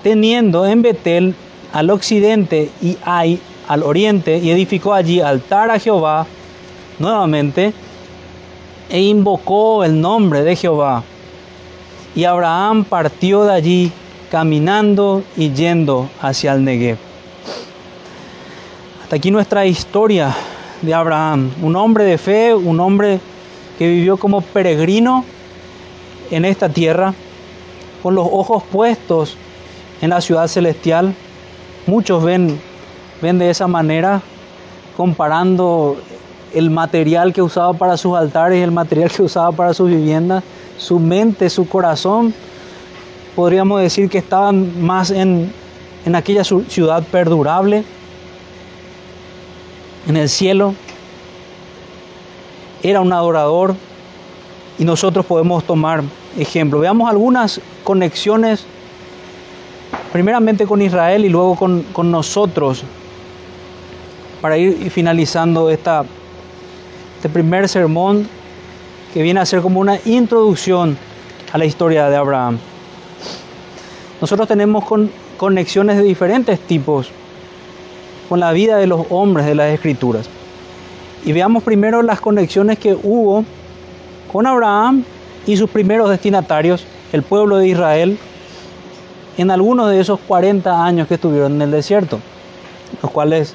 teniendo 0.03 0.65
en 0.65 0.81
Betel 0.81 1.35
al 1.75 1.91
occidente 1.91 2.71
y 2.81 2.97
al 3.05 3.83
oriente, 3.83 4.39
y 4.39 4.51
edificó 4.51 4.95
allí 4.95 5.21
altar 5.21 5.71
a 5.71 5.79
Jehová 5.79 6.27
nuevamente, 6.99 7.75
e 8.89 9.01
invocó 9.03 9.85
el 9.85 10.01
nombre 10.01 10.43
de 10.43 10.57
Jehová. 10.57 11.03
Y 12.15 12.25
Abraham 12.25 12.85
partió 12.85 13.45
de 13.45 13.53
allí 13.53 13.93
caminando 14.35 15.23
y 15.37 15.53
yendo 15.53 16.11
hacia 16.21 16.55
el 16.55 16.65
Negev. 16.65 16.99
Hasta 19.01 19.15
aquí 19.15 19.31
nuestra 19.31 19.65
historia 19.65 20.35
de 20.83 20.93
Abraham, 20.93 21.53
un 21.63 21.77
hombre 21.77 22.03
de 22.03 22.19
fe, 22.19 22.53
un 22.53 22.81
hombre 22.81 23.21
que 23.79 23.87
vivió 23.87 24.17
como 24.17 24.41
peregrino 24.41 25.25
en 26.33 26.45
esta 26.45 26.69
tierra, 26.69 27.15
con 28.03 28.17
los 28.17 28.27
ojos 28.29 28.65
puestos 28.73 29.37
en 30.03 30.11
la 30.11 30.21
ciudad 30.21 30.49
celestial. 30.49 31.15
Muchos 31.87 32.25
ven, 32.25 32.61
ven 33.23 33.39
de 33.39 33.51
esa 33.51 33.69
manera, 33.69 34.21
comparando 34.97 35.97
el 36.53 36.71
material 36.71 37.33
que 37.33 37.41
usaba 37.41 37.73
para 37.75 37.97
sus 37.97 38.17
altares 38.17 38.65
el 38.65 38.73
material 38.73 39.13
que 39.13 39.23
usaba 39.23 39.53
para 39.53 39.75
sus 39.75 39.89
viviendas 39.89 40.43
su 40.77 40.99
mente, 40.99 41.49
su 41.51 41.69
corazón, 41.69 42.35
podríamos 43.35 43.81
decir 43.81 44.09
que 44.09 44.19
estaban 44.19 44.85
más 44.85 45.11
en, 45.11 45.53
en 46.05 46.15
aquella 46.15 46.45
ciudad 46.45 47.03
perdurable, 47.05 47.85
en 50.07 50.17
el 50.17 50.29
cielo, 50.29 50.75
era 52.83 53.01
un 53.01 53.13
adorador 53.13 53.75
y 54.79 54.85
nosotros 54.85 55.25
podemos 55.25 55.65
tomar 55.65 56.03
ejemplo. 56.37 56.81
Veamos 56.81 57.09
algunas 57.09 57.61
conexiones, 57.83 58.67
primeramente 60.13 60.67
con 60.67 60.83
Israel 60.83 61.25
y 61.25 61.29
luego 61.29 61.57
con, 61.57 61.83
con 61.93 62.11
nosotros, 62.11 62.85
para 64.41 64.59
ir 64.59 64.91
finalizando 64.91 65.71
esta, 65.71 66.05
este 67.17 67.29
primer 67.31 67.69
sermón 67.69 68.29
que 69.15 69.23
viene 69.23 69.41
a 69.41 69.47
ser 69.47 69.63
como 69.63 69.81
una 69.81 69.99
introducción 70.05 70.99
a 71.53 71.57
la 71.57 71.65
historia 71.65 72.11
de 72.11 72.17
Abraham. 72.17 72.59
Nosotros 74.21 74.49
tenemos 74.49 74.85
con, 74.85 75.11
conexiones 75.37 75.97
de 75.97 76.03
diferentes 76.03 76.61
tipos 76.61 77.11
con 78.29 78.41
la 78.41 78.53
vida 78.53 78.77
de 78.77 78.87
los 78.87 79.07
hombres 79.11 79.47
de 79.47 79.55
las 79.55 79.73
escrituras. 79.73 80.29
Y 81.25 81.33
veamos 81.33 81.63
primero 81.63 82.03
las 82.03 82.21
conexiones 82.21 82.79
que 82.79 82.95
hubo 82.95 83.45
con 84.33 84.47
Abraham 84.47 85.05
y 85.47 85.57
sus 85.57 85.71
primeros 85.71 86.11
destinatarios, 86.11 86.85
el 87.13 87.23
pueblo 87.23 87.59
de 87.59 87.69
Israel, 87.69 88.19
en 89.37 89.51
algunos 89.51 89.91
de 89.91 90.01
esos 90.01 90.21
40 90.21 90.85
años 90.85 91.09
que 91.09 91.15
estuvieron 91.15 91.55
en 91.55 91.63
el 91.63 91.71
desierto, 91.71 92.21
los 93.03 93.11
cuales 93.11 93.55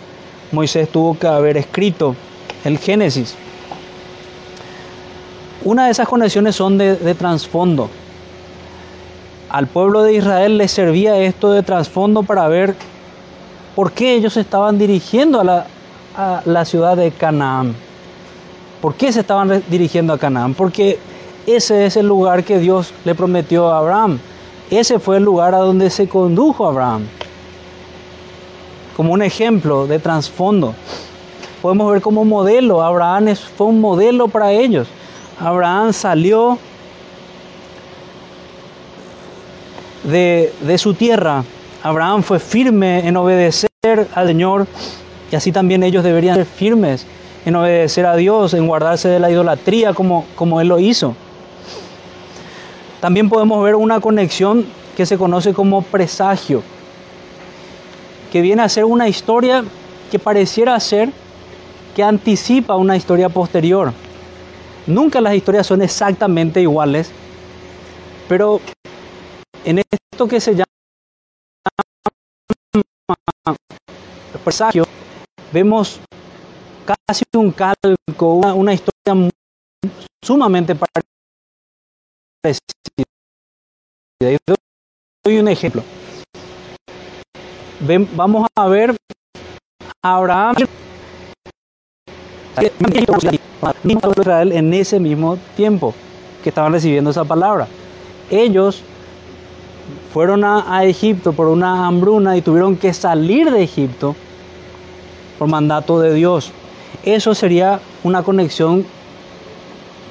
Moisés 0.51 0.89
tuvo 0.89 1.17
que 1.17 1.27
haber 1.27 1.57
escrito 1.57 2.15
el 2.63 2.77
Génesis. 2.77 3.35
Una 5.63 5.85
de 5.85 5.91
esas 5.91 6.07
conexiones 6.07 6.55
son 6.55 6.77
de, 6.77 6.95
de 6.95 7.15
trasfondo. 7.15 7.89
Al 9.49 9.65
pueblo 9.65 10.03
de 10.03 10.13
Israel 10.13 10.59
le 10.59 10.67
servía 10.67 11.17
esto 11.17 11.51
de 11.51 11.63
trasfondo 11.63 12.21
para 12.21 12.47
ver 12.47 12.75
por 13.75 13.91
qué 13.91 14.13
ellos 14.13 14.37
estaban 14.37 14.77
dirigiendo 14.77 15.39
a 15.39 15.43
la, 15.43 15.65
a 16.15 16.41
la 16.45 16.65
ciudad 16.65 16.95
de 16.95 17.09
Canaán. 17.09 17.75
¿Por 18.79 18.93
qué 18.93 19.11
se 19.11 19.21
estaban 19.21 19.63
dirigiendo 19.67 20.13
a 20.13 20.19
Canaán? 20.19 20.53
Porque 20.53 20.99
ese 21.47 21.87
es 21.87 21.97
el 21.97 22.05
lugar 22.05 22.43
que 22.43 22.59
Dios 22.59 22.93
le 23.05 23.15
prometió 23.15 23.69
a 23.69 23.79
Abraham. 23.79 24.19
Ese 24.69 24.99
fue 24.99 25.17
el 25.17 25.23
lugar 25.23 25.55
a 25.55 25.59
donde 25.59 25.89
se 25.89 26.07
condujo 26.07 26.67
Abraham. 26.67 27.07
Como 28.95 29.13
un 29.13 29.23
ejemplo 29.23 29.87
de 29.87 29.97
trasfondo. 29.97 30.75
Podemos 31.63 31.91
ver 31.91 32.01
como 32.01 32.23
modelo. 32.23 32.83
Abraham 32.83 33.35
fue 33.57 33.65
un 33.65 33.81
modelo 33.81 34.27
para 34.27 34.51
ellos. 34.51 34.87
Abraham 35.39 35.91
salió 35.91 36.59
de, 40.09 40.77
su 40.77 40.93
tierra. 40.93 41.43
Abraham 41.83 42.23
fue 42.23 42.39
firme 42.39 43.07
en 43.07 43.15
obedecer 43.17 43.69
al 44.13 44.27
Señor 44.27 44.67
y 45.31 45.35
así 45.35 45.51
también 45.51 45.83
ellos 45.83 46.03
deberían 46.03 46.35
ser 46.35 46.45
firmes 46.45 47.05
en 47.45 47.55
obedecer 47.55 48.05
a 48.05 48.15
Dios, 48.15 48.53
en 48.53 48.67
guardarse 48.67 49.07
de 49.07 49.19
la 49.19 49.31
idolatría 49.31 49.93
como, 49.93 50.25
como 50.35 50.59
Él 50.59 50.67
lo 50.67 50.79
hizo. 50.79 51.15
También 52.99 53.29
podemos 53.29 53.63
ver 53.63 53.75
una 53.75 54.01
conexión 54.01 54.65
que 54.97 55.05
se 55.05 55.17
conoce 55.17 55.53
como 55.53 55.81
presagio, 55.81 56.61
que 58.31 58.41
viene 58.41 58.61
a 58.61 58.69
ser 58.69 58.83
una 58.83 59.07
historia 59.07 59.63
que 60.11 60.19
pareciera 60.19 60.77
ser 60.79 61.09
que 61.95 62.03
anticipa 62.03 62.75
una 62.75 62.97
historia 62.97 63.29
posterior. 63.29 63.93
Nunca 64.85 65.21
las 65.21 65.35
historias 65.35 65.67
son 65.67 65.81
exactamente 65.81 66.61
iguales, 66.61 67.11
pero 68.27 68.59
en 69.65 69.79
esto 69.79 70.27
que 70.27 70.39
se 70.39 70.55
llama 70.55 70.65
presagio, 74.43 74.85
vemos 75.51 75.99
casi 76.85 77.23
un 77.35 77.51
calco, 77.51 78.33
una, 78.33 78.73
historia 78.73 79.29
sumamente 80.23 80.75
parecida. 80.75 81.05
Doy 85.23 85.37
un 85.37 85.47
ejemplo. 85.47 85.83
vamos 88.15 88.47
a 88.55 88.67
ver 88.67 88.95
a 90.01 90.15
Abraham 90.15 90.55
en 94.51 94.73
ese 94.73 94.99
mismo 94.99 95.37
tiempo 95.55 95.93
que 96.43 96.49
estaban 96.49 96.73
recibiendo 96.73 97.11
esa 97.11 97.25
palabra. 97.25 97.67
Ellos 98.31 98.83
fueron 100.13 100.43
a, 100.43 100.83
Egipto 100.83 101.33
por 101.33 101.47
una 101.47 101.87
hambruna 101.87 102.35
y 102.35 102.41
tuvieron 102.41 102.75
que 102.75 102.93
salir 102.93 103.51
de 103.51 103.63
Egipto 103.63 104.15
por 105.37 105.47
mandato 105.47 105.99
de 105.99 106.13
Dios. 106.13 106.51
Eso 107.03 107.35
sería 107.35 107.79
una 108.03 108.23
conexión 108.23 108.85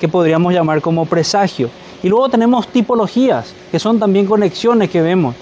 que 0.00 0.08
podríamos 0.08 0.54
llamar 0.54 0.80
como 0.80 1.06
presagio. 1.06 1.68
Y 2.02 2.08
luego 2.08 2.28
tenemos 2.28 2.68
tipologías, 2.68 3.52
que 3.72 3.80
son 3.80 3.98
también 3.98 4.26
conexiones 4.26 4.88
que 4.88 5.02
vemos. 5.02 5.34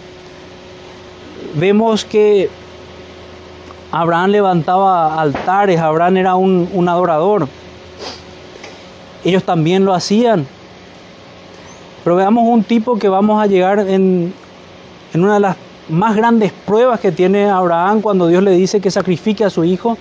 Vemos 1.54 2.04
que 2.04 2.48
Abraham 3.92 4.30
levantaba 4.30 5.20
altares, 5.20 5.78
Abraham 5.78 6.16
era 6.16 6.34
un, 6.34 6.68
un 6.72 6.88
adorador. 6.88 7.46
Ellos 9.22 9.44
también 9.44 9.84
lo 9.84 9.92
hacían. 9.92 10.46
Pero 12.02 12.16
veamos 12.16 12.44
un 12.46 12.64
tipo 12.64 12.98
que 12.98 13.08
vamos 13.08 13.42
a 13.42 13.46
llegar 13.46 13.80
en, 13.80 14.32
en 15.16 15.24
una 15.24 15.34
de 15.34 15.40
las 15.40 15.56
más 15.88 16.14
grandes 16.14 16.52
pruebas 16.52 17.00
que 17.00 17.10
tiene 17.10 17.48
Abraham 17.48 18.02
cuando 18.02 18.26
Dios 18.28 18.42
le 18.42 18.52
dice 18.52 18.80
que 18.80 18.90
sacrifique 18.90 19.44
a 19.44 19.50
su 19.50 19.64
hijo. 19.64 19.96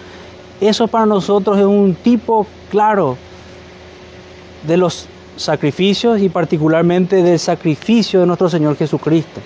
Eso 0.59 0.88
para 0.88 1.05
nosotros 1.05 1.57
es 1.57 1.66
un 1.66 1.95
tipo 1.95 2.45
claro 2.70 3.18
de 4.68 4.78
los 4.78 5.07
sacrificios 5.38 6.20
y 6.22 6.30
particularmente 6.30 7.24
del 7.24 7.39
sacrificio 7.39 8.20
de 8.20 8.26
nuestro 8.26 8.49
Señor 8.49 8.76
Jesucristo. 8.76 9.41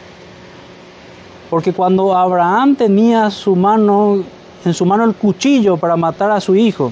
Porque 1.49 1.73
cuando 1.73 2.15
Abraham 2.15 2.75
tenía 2.75 3.29
su 3.29 3.55
mano, 3.55 4.23
en 4.65 4.73
su 4.73 4.85
mano 4.85 5.03
el 5.03 5.13
cuchillo 5.15 5.77
para 5.77 5.95
matar 5.95 6.31
a 6.31 6.41
su 6.41 6.55
hijo, 6.55 6.91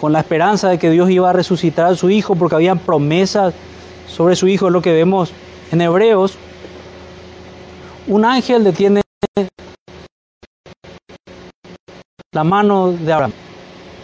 con 0.00 0.12
la 0.12 0.20
esperanza 0.20 0.68
de 0.68 0.78
que 0.78 0.90
Dios 0.90 1.10
iba 1.10 1.30
a 1.30 1.32
resucitar 1.32 1.86
a 1.86 1.94
su 1.94 2.10
hijo, 2.10 2.36
porque 2.36 2.54
había 2.54 2.74
promesas 2.74 3.54
sobre 4.06 4.36
su 4.36 4.46
hijo, 4.46 4.70
lo 4.70 4.82
que 4.82 4.92
vemos 4.92 5.32
en 5.72 5.80
Hebreos, 5.80 6.38
un 8.08 8.24
ángel 8.24 8.64
detiene 8.64 9.02
la 12.32 12.44
mano 12.44 12.92
de 12.92 13.12
Abraham. 13.12 13.32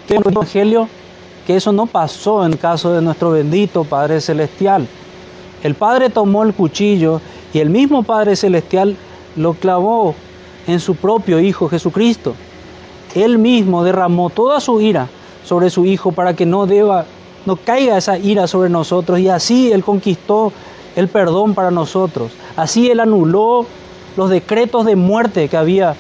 ¿Qué 0.09 0.17
el 0.17 0.23
evangelio? 0.27 0.89
Que 1.47 1.57
eso 1.57 1.73
no 1.73 1.87
pasó 1.87 2.45
en 2.45 2.57
caso 2.57 2.93
de 2.93 3.03
nuestro 3.03 3.31
bendito 3.31 3.85
Padre 3.85 4.21
Celestial. 4.21 4.87
El 5.63 5.75
Padre 5.75 6.11
tomó 6.11 6.43
el 6.43 6.55
cuchillo 6.55 7.21
y 7.53 7.59
el 7.59 7.71
mismo 7.71 8.03
Padre 8.03 8.37
Celestial 8.37 8.97
lo 9.37 9.55
clavó 9.55 10.15
en 10.67 10.81
su 10.81 10.97
propio 10.97 11.41
Hijo 11.41 11.69
Jesucristo. 11.69 12.35
Él 13.15 13.39
mismo 13.39 13.85
derramó 13.85 14.31
toda 14.31 14.61
su 14.61 14.81
ira 14.81 15.09
sobre 15.45 15.71
su 15.71 15.85
Hijo 15.85 16.13
para 16.13 16.35
que 16.35 16.47
no 16.47 16.67
deba 16.67 17.05
no 17.45 17.57
caiga 17.57 17.99
esa 17.99 18.19
ira 18.19 18.47
sobre 18.47 18.71
nosotros 18.71 19.19
y 19.19 19.29
así 19.29 19.73
Él 19.73 19.83
conquistó 19.83 20.53
el 20.95 21.09
perdón 21.09 21.55
para 21.55 21.71
nosotros. 21.71 22.31
Así 22.57 22.91
Él 22.91 23.01
anuló 23.01 23.67
los 24.17 24.31
decretos 24.31 24.85
de 24.87 24.97
muerte 24.97 25.49
que 25.49 25.57
había 25.57 25.95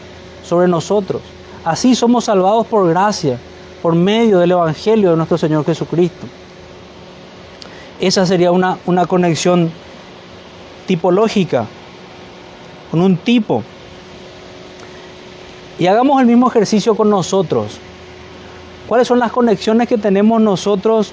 sobre 0.44 0.68
nosotros. 0.68 1.22
Así 1.64 1.94
somos 1.94 2.24
salvados 2.24 2.66
por 2.66 2.88
gracia, 2.88 3.38
por 3.82 3.94
medio 3.94 4.38
del 4.38 4.52
Evangelio 4.52 5.10
de 5.10 5.16
nuestro 5.16 5.38
Señor 5.38 5.64
Jesucristo. 5.64 6.26
Esa 8.00 8.26
sería 8.26 8.50
una, 8.50 8.78
una 8.86 9.06
conexión 9.06 9.70
tipológica, 10.86 11.66
con 12.90 13.00
un 13.00 13.16
tipo. 13.16 13.62
Y 15.78 15.86
hagamos 15.86 16.20
el 16.20 16.26
mismo 16.26 16.48
ejercicio 16.48 16.94
con 16.94 17.08
nosotros. 17.08 17.78
¿Cuáles 18.88 19.06
son 19.06 19.18
las 19.18 19.32
conexiones 19.32 19.88
que 19.88 19.98
tenemos 19.98 20.40
nosotros 20.40 21.12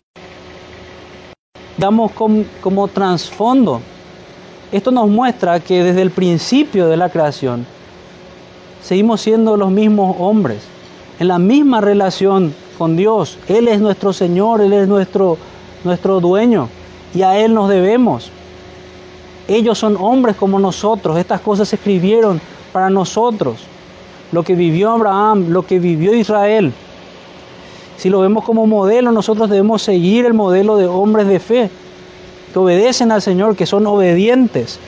damos 1.80 2.12
como, 2.12 2.88
trasfondo. 2.90 3.82
Esto 4.72 4.92
nos 4.92 5.10
muestra 5.10 5.60
que 5.60 5.84
desde 5.84 6.02
el 6.02 6.12
principio 6.12 6.88
de 6.88 6.98
la 6.98 7.10
creación 7.10 7.66
seguimos 8.84 9.22
siendo 9.22 9.58
los 9.58 9.72
mismos 9.72 10.16
hombres, 10.20 10.60
en 11.20 11.28
la 11.28 11.40
misma 11.40 11.82
relación 11.82 12.54
con 12.78 12.96
Dios. 12.96 13.38
Él 13.48 13.68
es 13.68 13.82
nuestro 13.82 14.14
Señor, 14.14 14.62
Él 14.62 14.74
es 14.74 14.88
nuestro, 14.88 15.38
nuestro 15.84 16.20
dueño 16.20 16.70
y 17.14 17.24
a 17.24 17.38
Él 17.40 17.54
nos 17.54 17.70
debemos. 17.70 18.32
Ellos 19.48 19.80
son 19.80 19.98
hombres 20.00 20.36
como 20.36 20.60
nosotros, 20.60 21.18
estas 21.18 21.42
cosas 21.42 21.70
se 21.70 21.76
escribieron 21.76 22.40
para 22.72 22.90
nosotros. 22.90 23.58
Lo 24.32 24.44
que 24.44 24.54
vivió 24.54 24.92
Abraham, 24.92 25.50
lo 25.50 25.66
que 25.66 25.80
vivió 25.80 26.14
Israel, 26.14 26.72
si 27.98 28.10
lo 28.10 28.22
vemos 28.22 28.46
como 28.46 28.66
modelo, 28.68 29.12
nosotros 29.12 29.50
debemos 29.50 29.82
seguir 29.82 30.26
el 30.26 30.34
modelo 30.34 30.78
de 30.78 30.86
hombres 30.86 31.28
de 31.28 31.40
fe, 31.40 31.70
que 32.52 32.60
obedecen 32.60 33.12
al 33.12 33.22
Señor, 33.22 33.56
que 33.56 33.66
son 33.66 33.86
obedientes. 33.88 34.80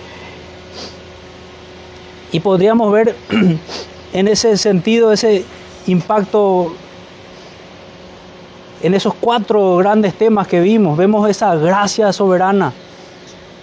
Y 2.31 2.39
podríamos 2.39 2.91
ver 2.91 3.15
en 4.13 4.27
ese 4.27 4.57
sentido 4.57 5.11
ese 5.11 5.43
impacto 5.87 6.73
en 8.83 8.93
esos 8.93 9.13
cuatro 9.13 9.77
grandes 9.77 10.13
temas 10.15 10.47
que 10.47 10.59
vimos, 10.59 10.97
vemos 10.97 11.29
esa 11.29 11.55
gracia 11.55 12.11
soberana 12.11 12.73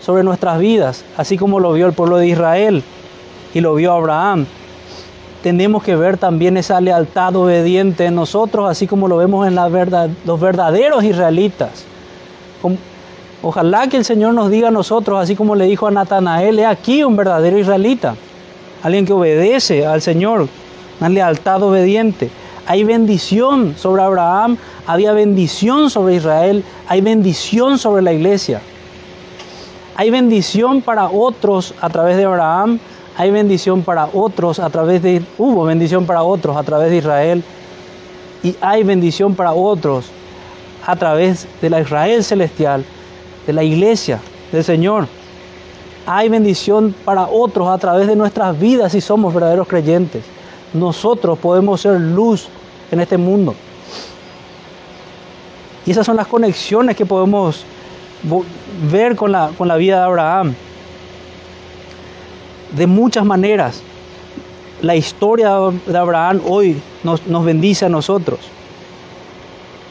sobre 0.01 0.23
nuestras 0.23 0.59
vidas, 0.59 1.05
así 1.17 1.37
como 1.37 1.61
lo 1.61 1.73
vio 1.73 1.87
el 1.87 1.93
pueblo 1.93 2.19
de 2.19 2.29
Israel 2.29 2.83
y 3.53 3.61
lo 3.61 3.75
vio 3.75 3.93
Abraham. 3.93 4.47
Tenemos 5.43 5.83
que 5.83 5.97
ver 5.97 6.19
también 6.19 6.57
esa 6.57 6.81
lealtad 6.81 7.35
obediente 7.37 8.07
en 8.07 8.15
nosotros, 8.15 8.71
así 8.71 8.87
como 8.87 9.09
lo 9.09 9.17
vemos 9.17 9.47
en 9.47 9.55
la 9.55 9.69
verdad, 9.69 10.09
los 10.25 10.41
verdaderos 10.41 11.05
israelitas. 11.05 11.85
Ojalá 13.43 13.89
que 13.89 13.97
el 13.97 14.05
Señor 14.05 14.35
nos 14.35 14.51
diga 14.51 14.69
a 14.69 14.73
nosotros, 14.73 15.21
así 15.21 15.37
como 15.37 15.55
le 15.55 15.67
dijo 15.67 15.87
a 15.87 15.91
Natanael, 15.91 16.59
he 16.59 16.67
aquí 16.67 17.05
un 17.05 17.17
verdadero 17.17 17.59
israelita, 17.59 18.17
alguien 18.83 19.07
que 19.07 19.13
obedece 19.13 19.87
al 19.87 20.03
Señor, 20.03 20.49
una 21.01 21.09
lealtad 21.09 21.63
obediente. 21.63 22.31
Hay 22.67 22.85
bendición 22.85 23.75
sobre 23.77 24.03
Abraham, 24.03 24.57
había 24.87 25.13
bendición 25.13 25.89
sobre 25.89 26.17
Israel, 26.17 26.65
hay 26.89 27.01
bendición 27.01 27.79
sobre 27.79 28.03
la 28.03 28.13
iglesia. 28.13 28.61
Hay 29.95 30.11
bendición 30.11 30.83
para 30.83 31.09
otros 31.09 31.75
a 31.81 31.89
través 31.91 32.17
de 32.17 32.25
Abraham, 32.25 32.79
hay 33.17 33.33
bendición 33.33 33.83
para 33.83 34.09
otros 34.13 34.61
a 34.61 34.71
través 34.71 35.03
de, 35.03 35.23
hubo 35.39 35.65
bendición 35.65 36.07
para 36.07 36.23
otros 36.23 36.57
a 36.57 36.63
través 36.63 36.91
de 36.91 36.99
Israel 36.99 37.43
y 38.45 38.55
hay 38.61 38.85
bendición 38.85 39.35
para 39.35 39.53
otros 39.53 40.07
a 40.87 40.95
través 40.95 41.49
de 41.61 41.69
la 41.69 41.81
Israel 41.81 42.23
celestial, 42.23 42.85
de 43.49 43.55
la 43.55 43.65
iglesia 43.65 44.21
del 44.53 44.63
Señor. 44.63 45.09
Hay 46.07 46.29
bendición 46.29 46.95
para 47.03 47.27
otros 47.29 47.67
a 47.69 47.79
través 47.79 48.07
de 48.07 48.15
nuestras 48.15 48.59
vidas 48.61 48.93
si 48.93 49.01
somos 49.01 49.33
verdaderos 49.33 49.67
creyentes. 49.67 50.23
Nosotros 50.75 51.39
podemos 51.39 51.81
ser 51.81 51.99
luz 51.99 52.47
en 52.91 53.01
este 53.01 53.17
mundo. 53.17 53.55
Y 55.87 55.93
esas 55.93 56.05
son 56.05 56.17
las 56.17 56.27
conexiones 56.27 56.95
que 56.95 57.07
podemos 57.07 57.65
ver 58.91 59.17
con 59.17 59.33
la, 59.33 59.51
con 59.57 59.67
la 59.67 59.77
vida 59.77 59.97
de 59.97 60.05
Abraham. 60.05 60.55
De 62.77 62.87
muchas 62.87 63.25
maneras, 63.25 63.81
la 64.83 64.95
historia 64.95 65.55
de 65.87 65.97
Abraham 65.97 66.43
hoy 66.47 66.83
nos, 67.03 67.27
nos 67.27 67.47
bendice 67.47 67.87
a 67.87 67.89
nosotros. 67.89 68.41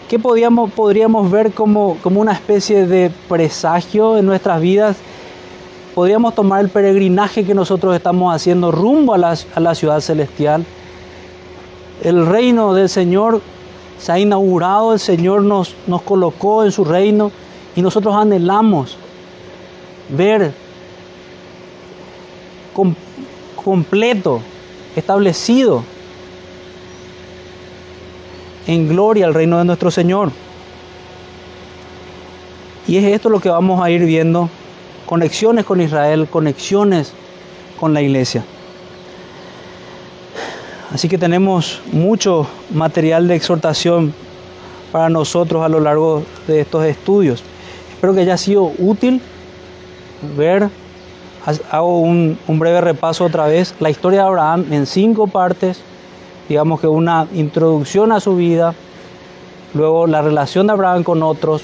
¿Qué 0.09 0.19
podríamos, 0.19 0.71
podríamos 0.71 1.29
ver 1.29 1.51
como, 1.51 1.97
como 2.01 2.21
una 2.21 2.31
especie 2.31 2.87
de 2.87 3.11
presagio 3.27 4.17
en 4.17 4.25
nuestras 4.25 4.61
vidas? 4.61 4.95
Podríamos 5.93 6.33
tomar 6.33 6.61
el 6.61 6.69
peregrinaje 6.69 7.43
que 7.43 7.53
nosotros 7.53 7.93
estamos 7.93 8.33
haciendo 8.33 8.71
rumbo 8.71 9.13
a 9.13 9.17
la, 9.17 9.37
a 9.53 9.59
la 9.59 9.75
ciudad 9.75 9.99
celestial. 9.99 10.65
El 12.01 12.25
reino 12.25 12.73
del 12.73 12.87
Señor 12.87 13.41
se 13.99 14.13
ha 14.13 14.19
inaugurado, 14.19 14.93
el 14.93 14.99
Señor 14.99 15.41
nos, 15.41 15.75
nos 15.87 16.01
colocó 16.03 16.63
en 16.63 16.71
su 16.71 16.85
reino 16.85 17.29
y 17.75 17.81
nosotros 17.81 18.15
anhelamos 18.15 18.95
ver 20.07 20.53
completo, 23.61 24.39
establecido 24.95 25.83
en 28.67 28.87
gloria 28.87 29.25
el 29.25 29.33
reino 29.33 29.57
de 29.57 29.65
nuestro 29.65 29.89
Señor. 29.89 30.31
Y 32.87 32.97
es 32.97 33.05
esto 33.05 33.29
lo 33.29 33.39
que 33.39 33.49
vamos 33.49 33.81
a 33.81 33.89
ir 33.89 34.05
viendo, 34.05 34.49
conexiones 35.05 35.65
con 35.65 35.81
Israel, 35.81 36.27
conexiones 36.29 37.13
con 37.79 37.93
la 37.93 38.01
iglesia. 38.01 38.43
Así 40.93 41.09
que 41.09 41.17
tenemos 41.17 41.81
mucho 41.91 42.47
material 42.73 43.27
de 43.27 43.35
exhortación 43.35 44.13
para 44.91 45.09
nosotros 45.09 45.63
a 45.63 45.69
lo 45.69 45.79
largo 45.79 46.23
de 46.47 46.61
estos 46.61 46.85
estudios. 46.85 47.43
Espero 47.91 48.13
que 48.13 48.21
haya 48.21 48.37
sido 48.37 48.71
útil 48.77 49.21
ver, 50.37 50.69
hago 51.71 51.99
un, 51.99 52.37
breve 52.47 52.81
repaso 52.81 53.25
otra 53.25 53.47
vez, 53.47 53.75
la 53.79 53.89
historia 53.89 54.21
de 54.21 54.27
Abraham 54.27 54.65
en 54.71 54.85
cinco 54.85 55.27
partes, 55.27 55.81
digamos 56.47 56.79
que 56.79 56.87
una 56.87 57.27
introducción 57.33 58.11
a 58.11 58.19
su 58.19 58.35
vida, 58.35 58.73
luego 59.73 60.07
la 60.07 60.21
relación 60.21 60.67
de 60.67 60.73
Abraham 60.73 61.03
con 61.03 61.23
otros, 61.23 61.63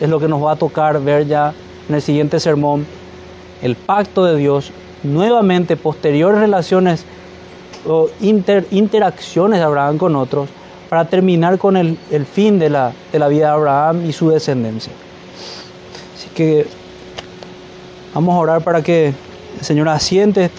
es 0.00 0.08
lo 0.08 0.18
que 0.18 0.28
nos 0.28 0.42
va 0.42 0.52
a 0.52 0.56
tocar 0.56 1.00
ver 1.02 1.26
ya 1.26 1.54
en 1.88 1.94
el 1.94 2.02
siguiente 2.02 2.40
sermón, 2.40 2.86
el 3.62 3.76
pacto 3.76 4.24
de 4.24 4.36
Dios, 4.36 4.72
nuevamente 5.02 5.76
posteriores 5.76 6.40
relaciones 6.40 7.04
o 7.86 8.08
interacciones 8.20 9.58
de 9.58 9.64
Abraham 9.64 9.98
con 9.98 10.16
otros, 10.16 10.48
para 10.88 11.06
terminar 11.06 11.58
con 11.58 11.76
el, 11.76 11.96
fin 12.26 12.58
de 12.58 12.68
la, 12.68 12.92
de 13.12 13.18
la 13.18 13.28
vida 13.28 13.46
de 13.46 13.52
Abraham 13.52 14.06
y 14.06 14.12
su 14.12 14.30
descendencia. 14.30 14.92
Que 16.34 16.66
vamos 18.14 18.34
a 18.34 18.38
orar 18.38 18.64
para 18.64 18.82
que 18.82 19.08
el 19.58 19.64
Señor 19.64 19.88
asiente 19.88 20.50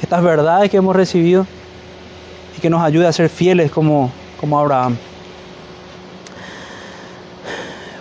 estas 0.00 0.22
verdades 0.22 0.70
que 0.70 0.76
hemos 0.76 0.94
recibido 0.94 1.46
que 2.62 2.70
nos 2.70 2.80
ayude 2.80 3.08
a 3.08 3.12
ser 3.12 3.28
fieles 3.28 3.72
como, 3.72 4.12
como 4.40 4.58
Abraham. 4.58 4.96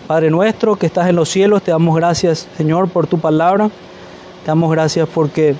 Padre 0.05 0.29
nuestro 0.29 0.75
que 0.75 0.85
estás 0.85 1.09
en 1.09 1.15
los 1.15 1.29
cielos, 1.29 1.63
te 1.63 1.71
damos 1.71 1.95
gracias 1.95 2.47
Señor 2.55 2.87
por 2.87 3.07
tu 3.07 3.17
palabra. 3.17 3.69
Te 4.43 4.47
damos 4.47 4.71
gracias 4.71 5.09
porque 5.11 5.55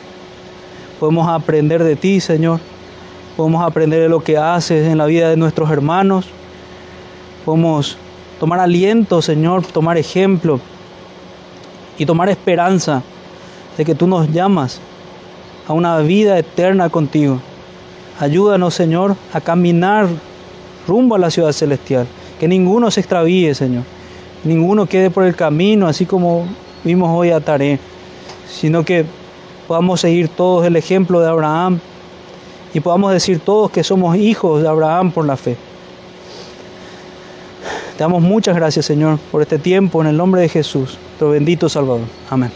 podemos 0.99 1.28
aprender 1.28 1.84
de 1.84 1.95
ti, 1.95 2.20
Señor. 2.20 2.60
Podemos 3.36 3.64
aprender 3.64 4.02
de 4.02 4.10
lo 4.10 4.20
que 4.20 4.38
haces 4.38 4.88
en 4.88 4.99
la 4.99 5.08
vida 5.08 5.30
de 5.30 5.38
nuestros 5.38 5.72
hermanos. 5.72 6.28
Podemos 7.43 7.97
tomar 8.39 8.60
aliento, 8.60 9.22
Señor, 9.24 9.66
tomar 9.66 9.97
ejemplo 9.97 10.60
y 11.97 12.06
tomar 12.06 12.30
esperanza 12.30 13.02
de 13.78 13.86
que 13.86 13.95
tú 13.95 14.06
nos 14.06 14.32
llamas 14.32 14.80
a 15.68 15.74
una 15.74 15.97
vida 15.99 16.38
eterna 16.38 16.89
contigo. 16.89 17.39
Ayúdanos, 18.22 18.76
Señor, 18.76 19.15
a 19.34 19.41
caminar 19.41 20.07
rumbo 20.88 21.15
a 21.15 21.17
la 21.17 21.32
ciudad 21.32 21.51
celestial. 21.53 22.05
Que 22.39 22.47
ninguno 22.47 22.91
se 22.91 22.99
extravíe, 22.99 23.55
Señor. 23.55 23.84
Ninguno 24.43 24.86
quede 24.86 25.09
por 25.09 25.24
el 25.24 25.36
camino, 25.36 25.88
así 25.88 26.05
como 26.05 26.45
vimos 26.84 27.09
hoy 27.11 27.32
a 27.32 27.39
Taré, 27.39 27.80
sino 28.47 28.86
que 28.86 29.05
podamos 29.67 30.01
seguir 30.01 30.30
todos 30.30 30.67
el 30.67 30.76
ejemplo 30.76 31.19
de 31.19 31.30
Abraham 31.30 31.80
y 32.76 32.80
podamos 32.80 33.11
decir 33.11 33.39
todos 33.39 33.72
que 33.72 33.84
somos 33.84 34.15
hijos 34.15 34.61
de 34.61 34.69
Abraham 34.69 35.11
por 35.11 35.26
la 35.26 35.36
fe. 35.36 35.57
Te 37.97 38.03
damos 38.03 38.22
muchas 38.22 38.55
gracias, 38.55 38.86
Señor, 38.86 39.17
por 39.32 39.41
este 39.41 39.57
tiempo 39.57 39.99
en 39.99 40.07
el 40.07 40.17
nombre 40.17 40.41
de 40.41 40.49
Jesús, 40.49 40.99
tu 41.17 41.32
bendito 41.32 41.69
Salvador. 41.69 42.05
Amén. 42.30 42.51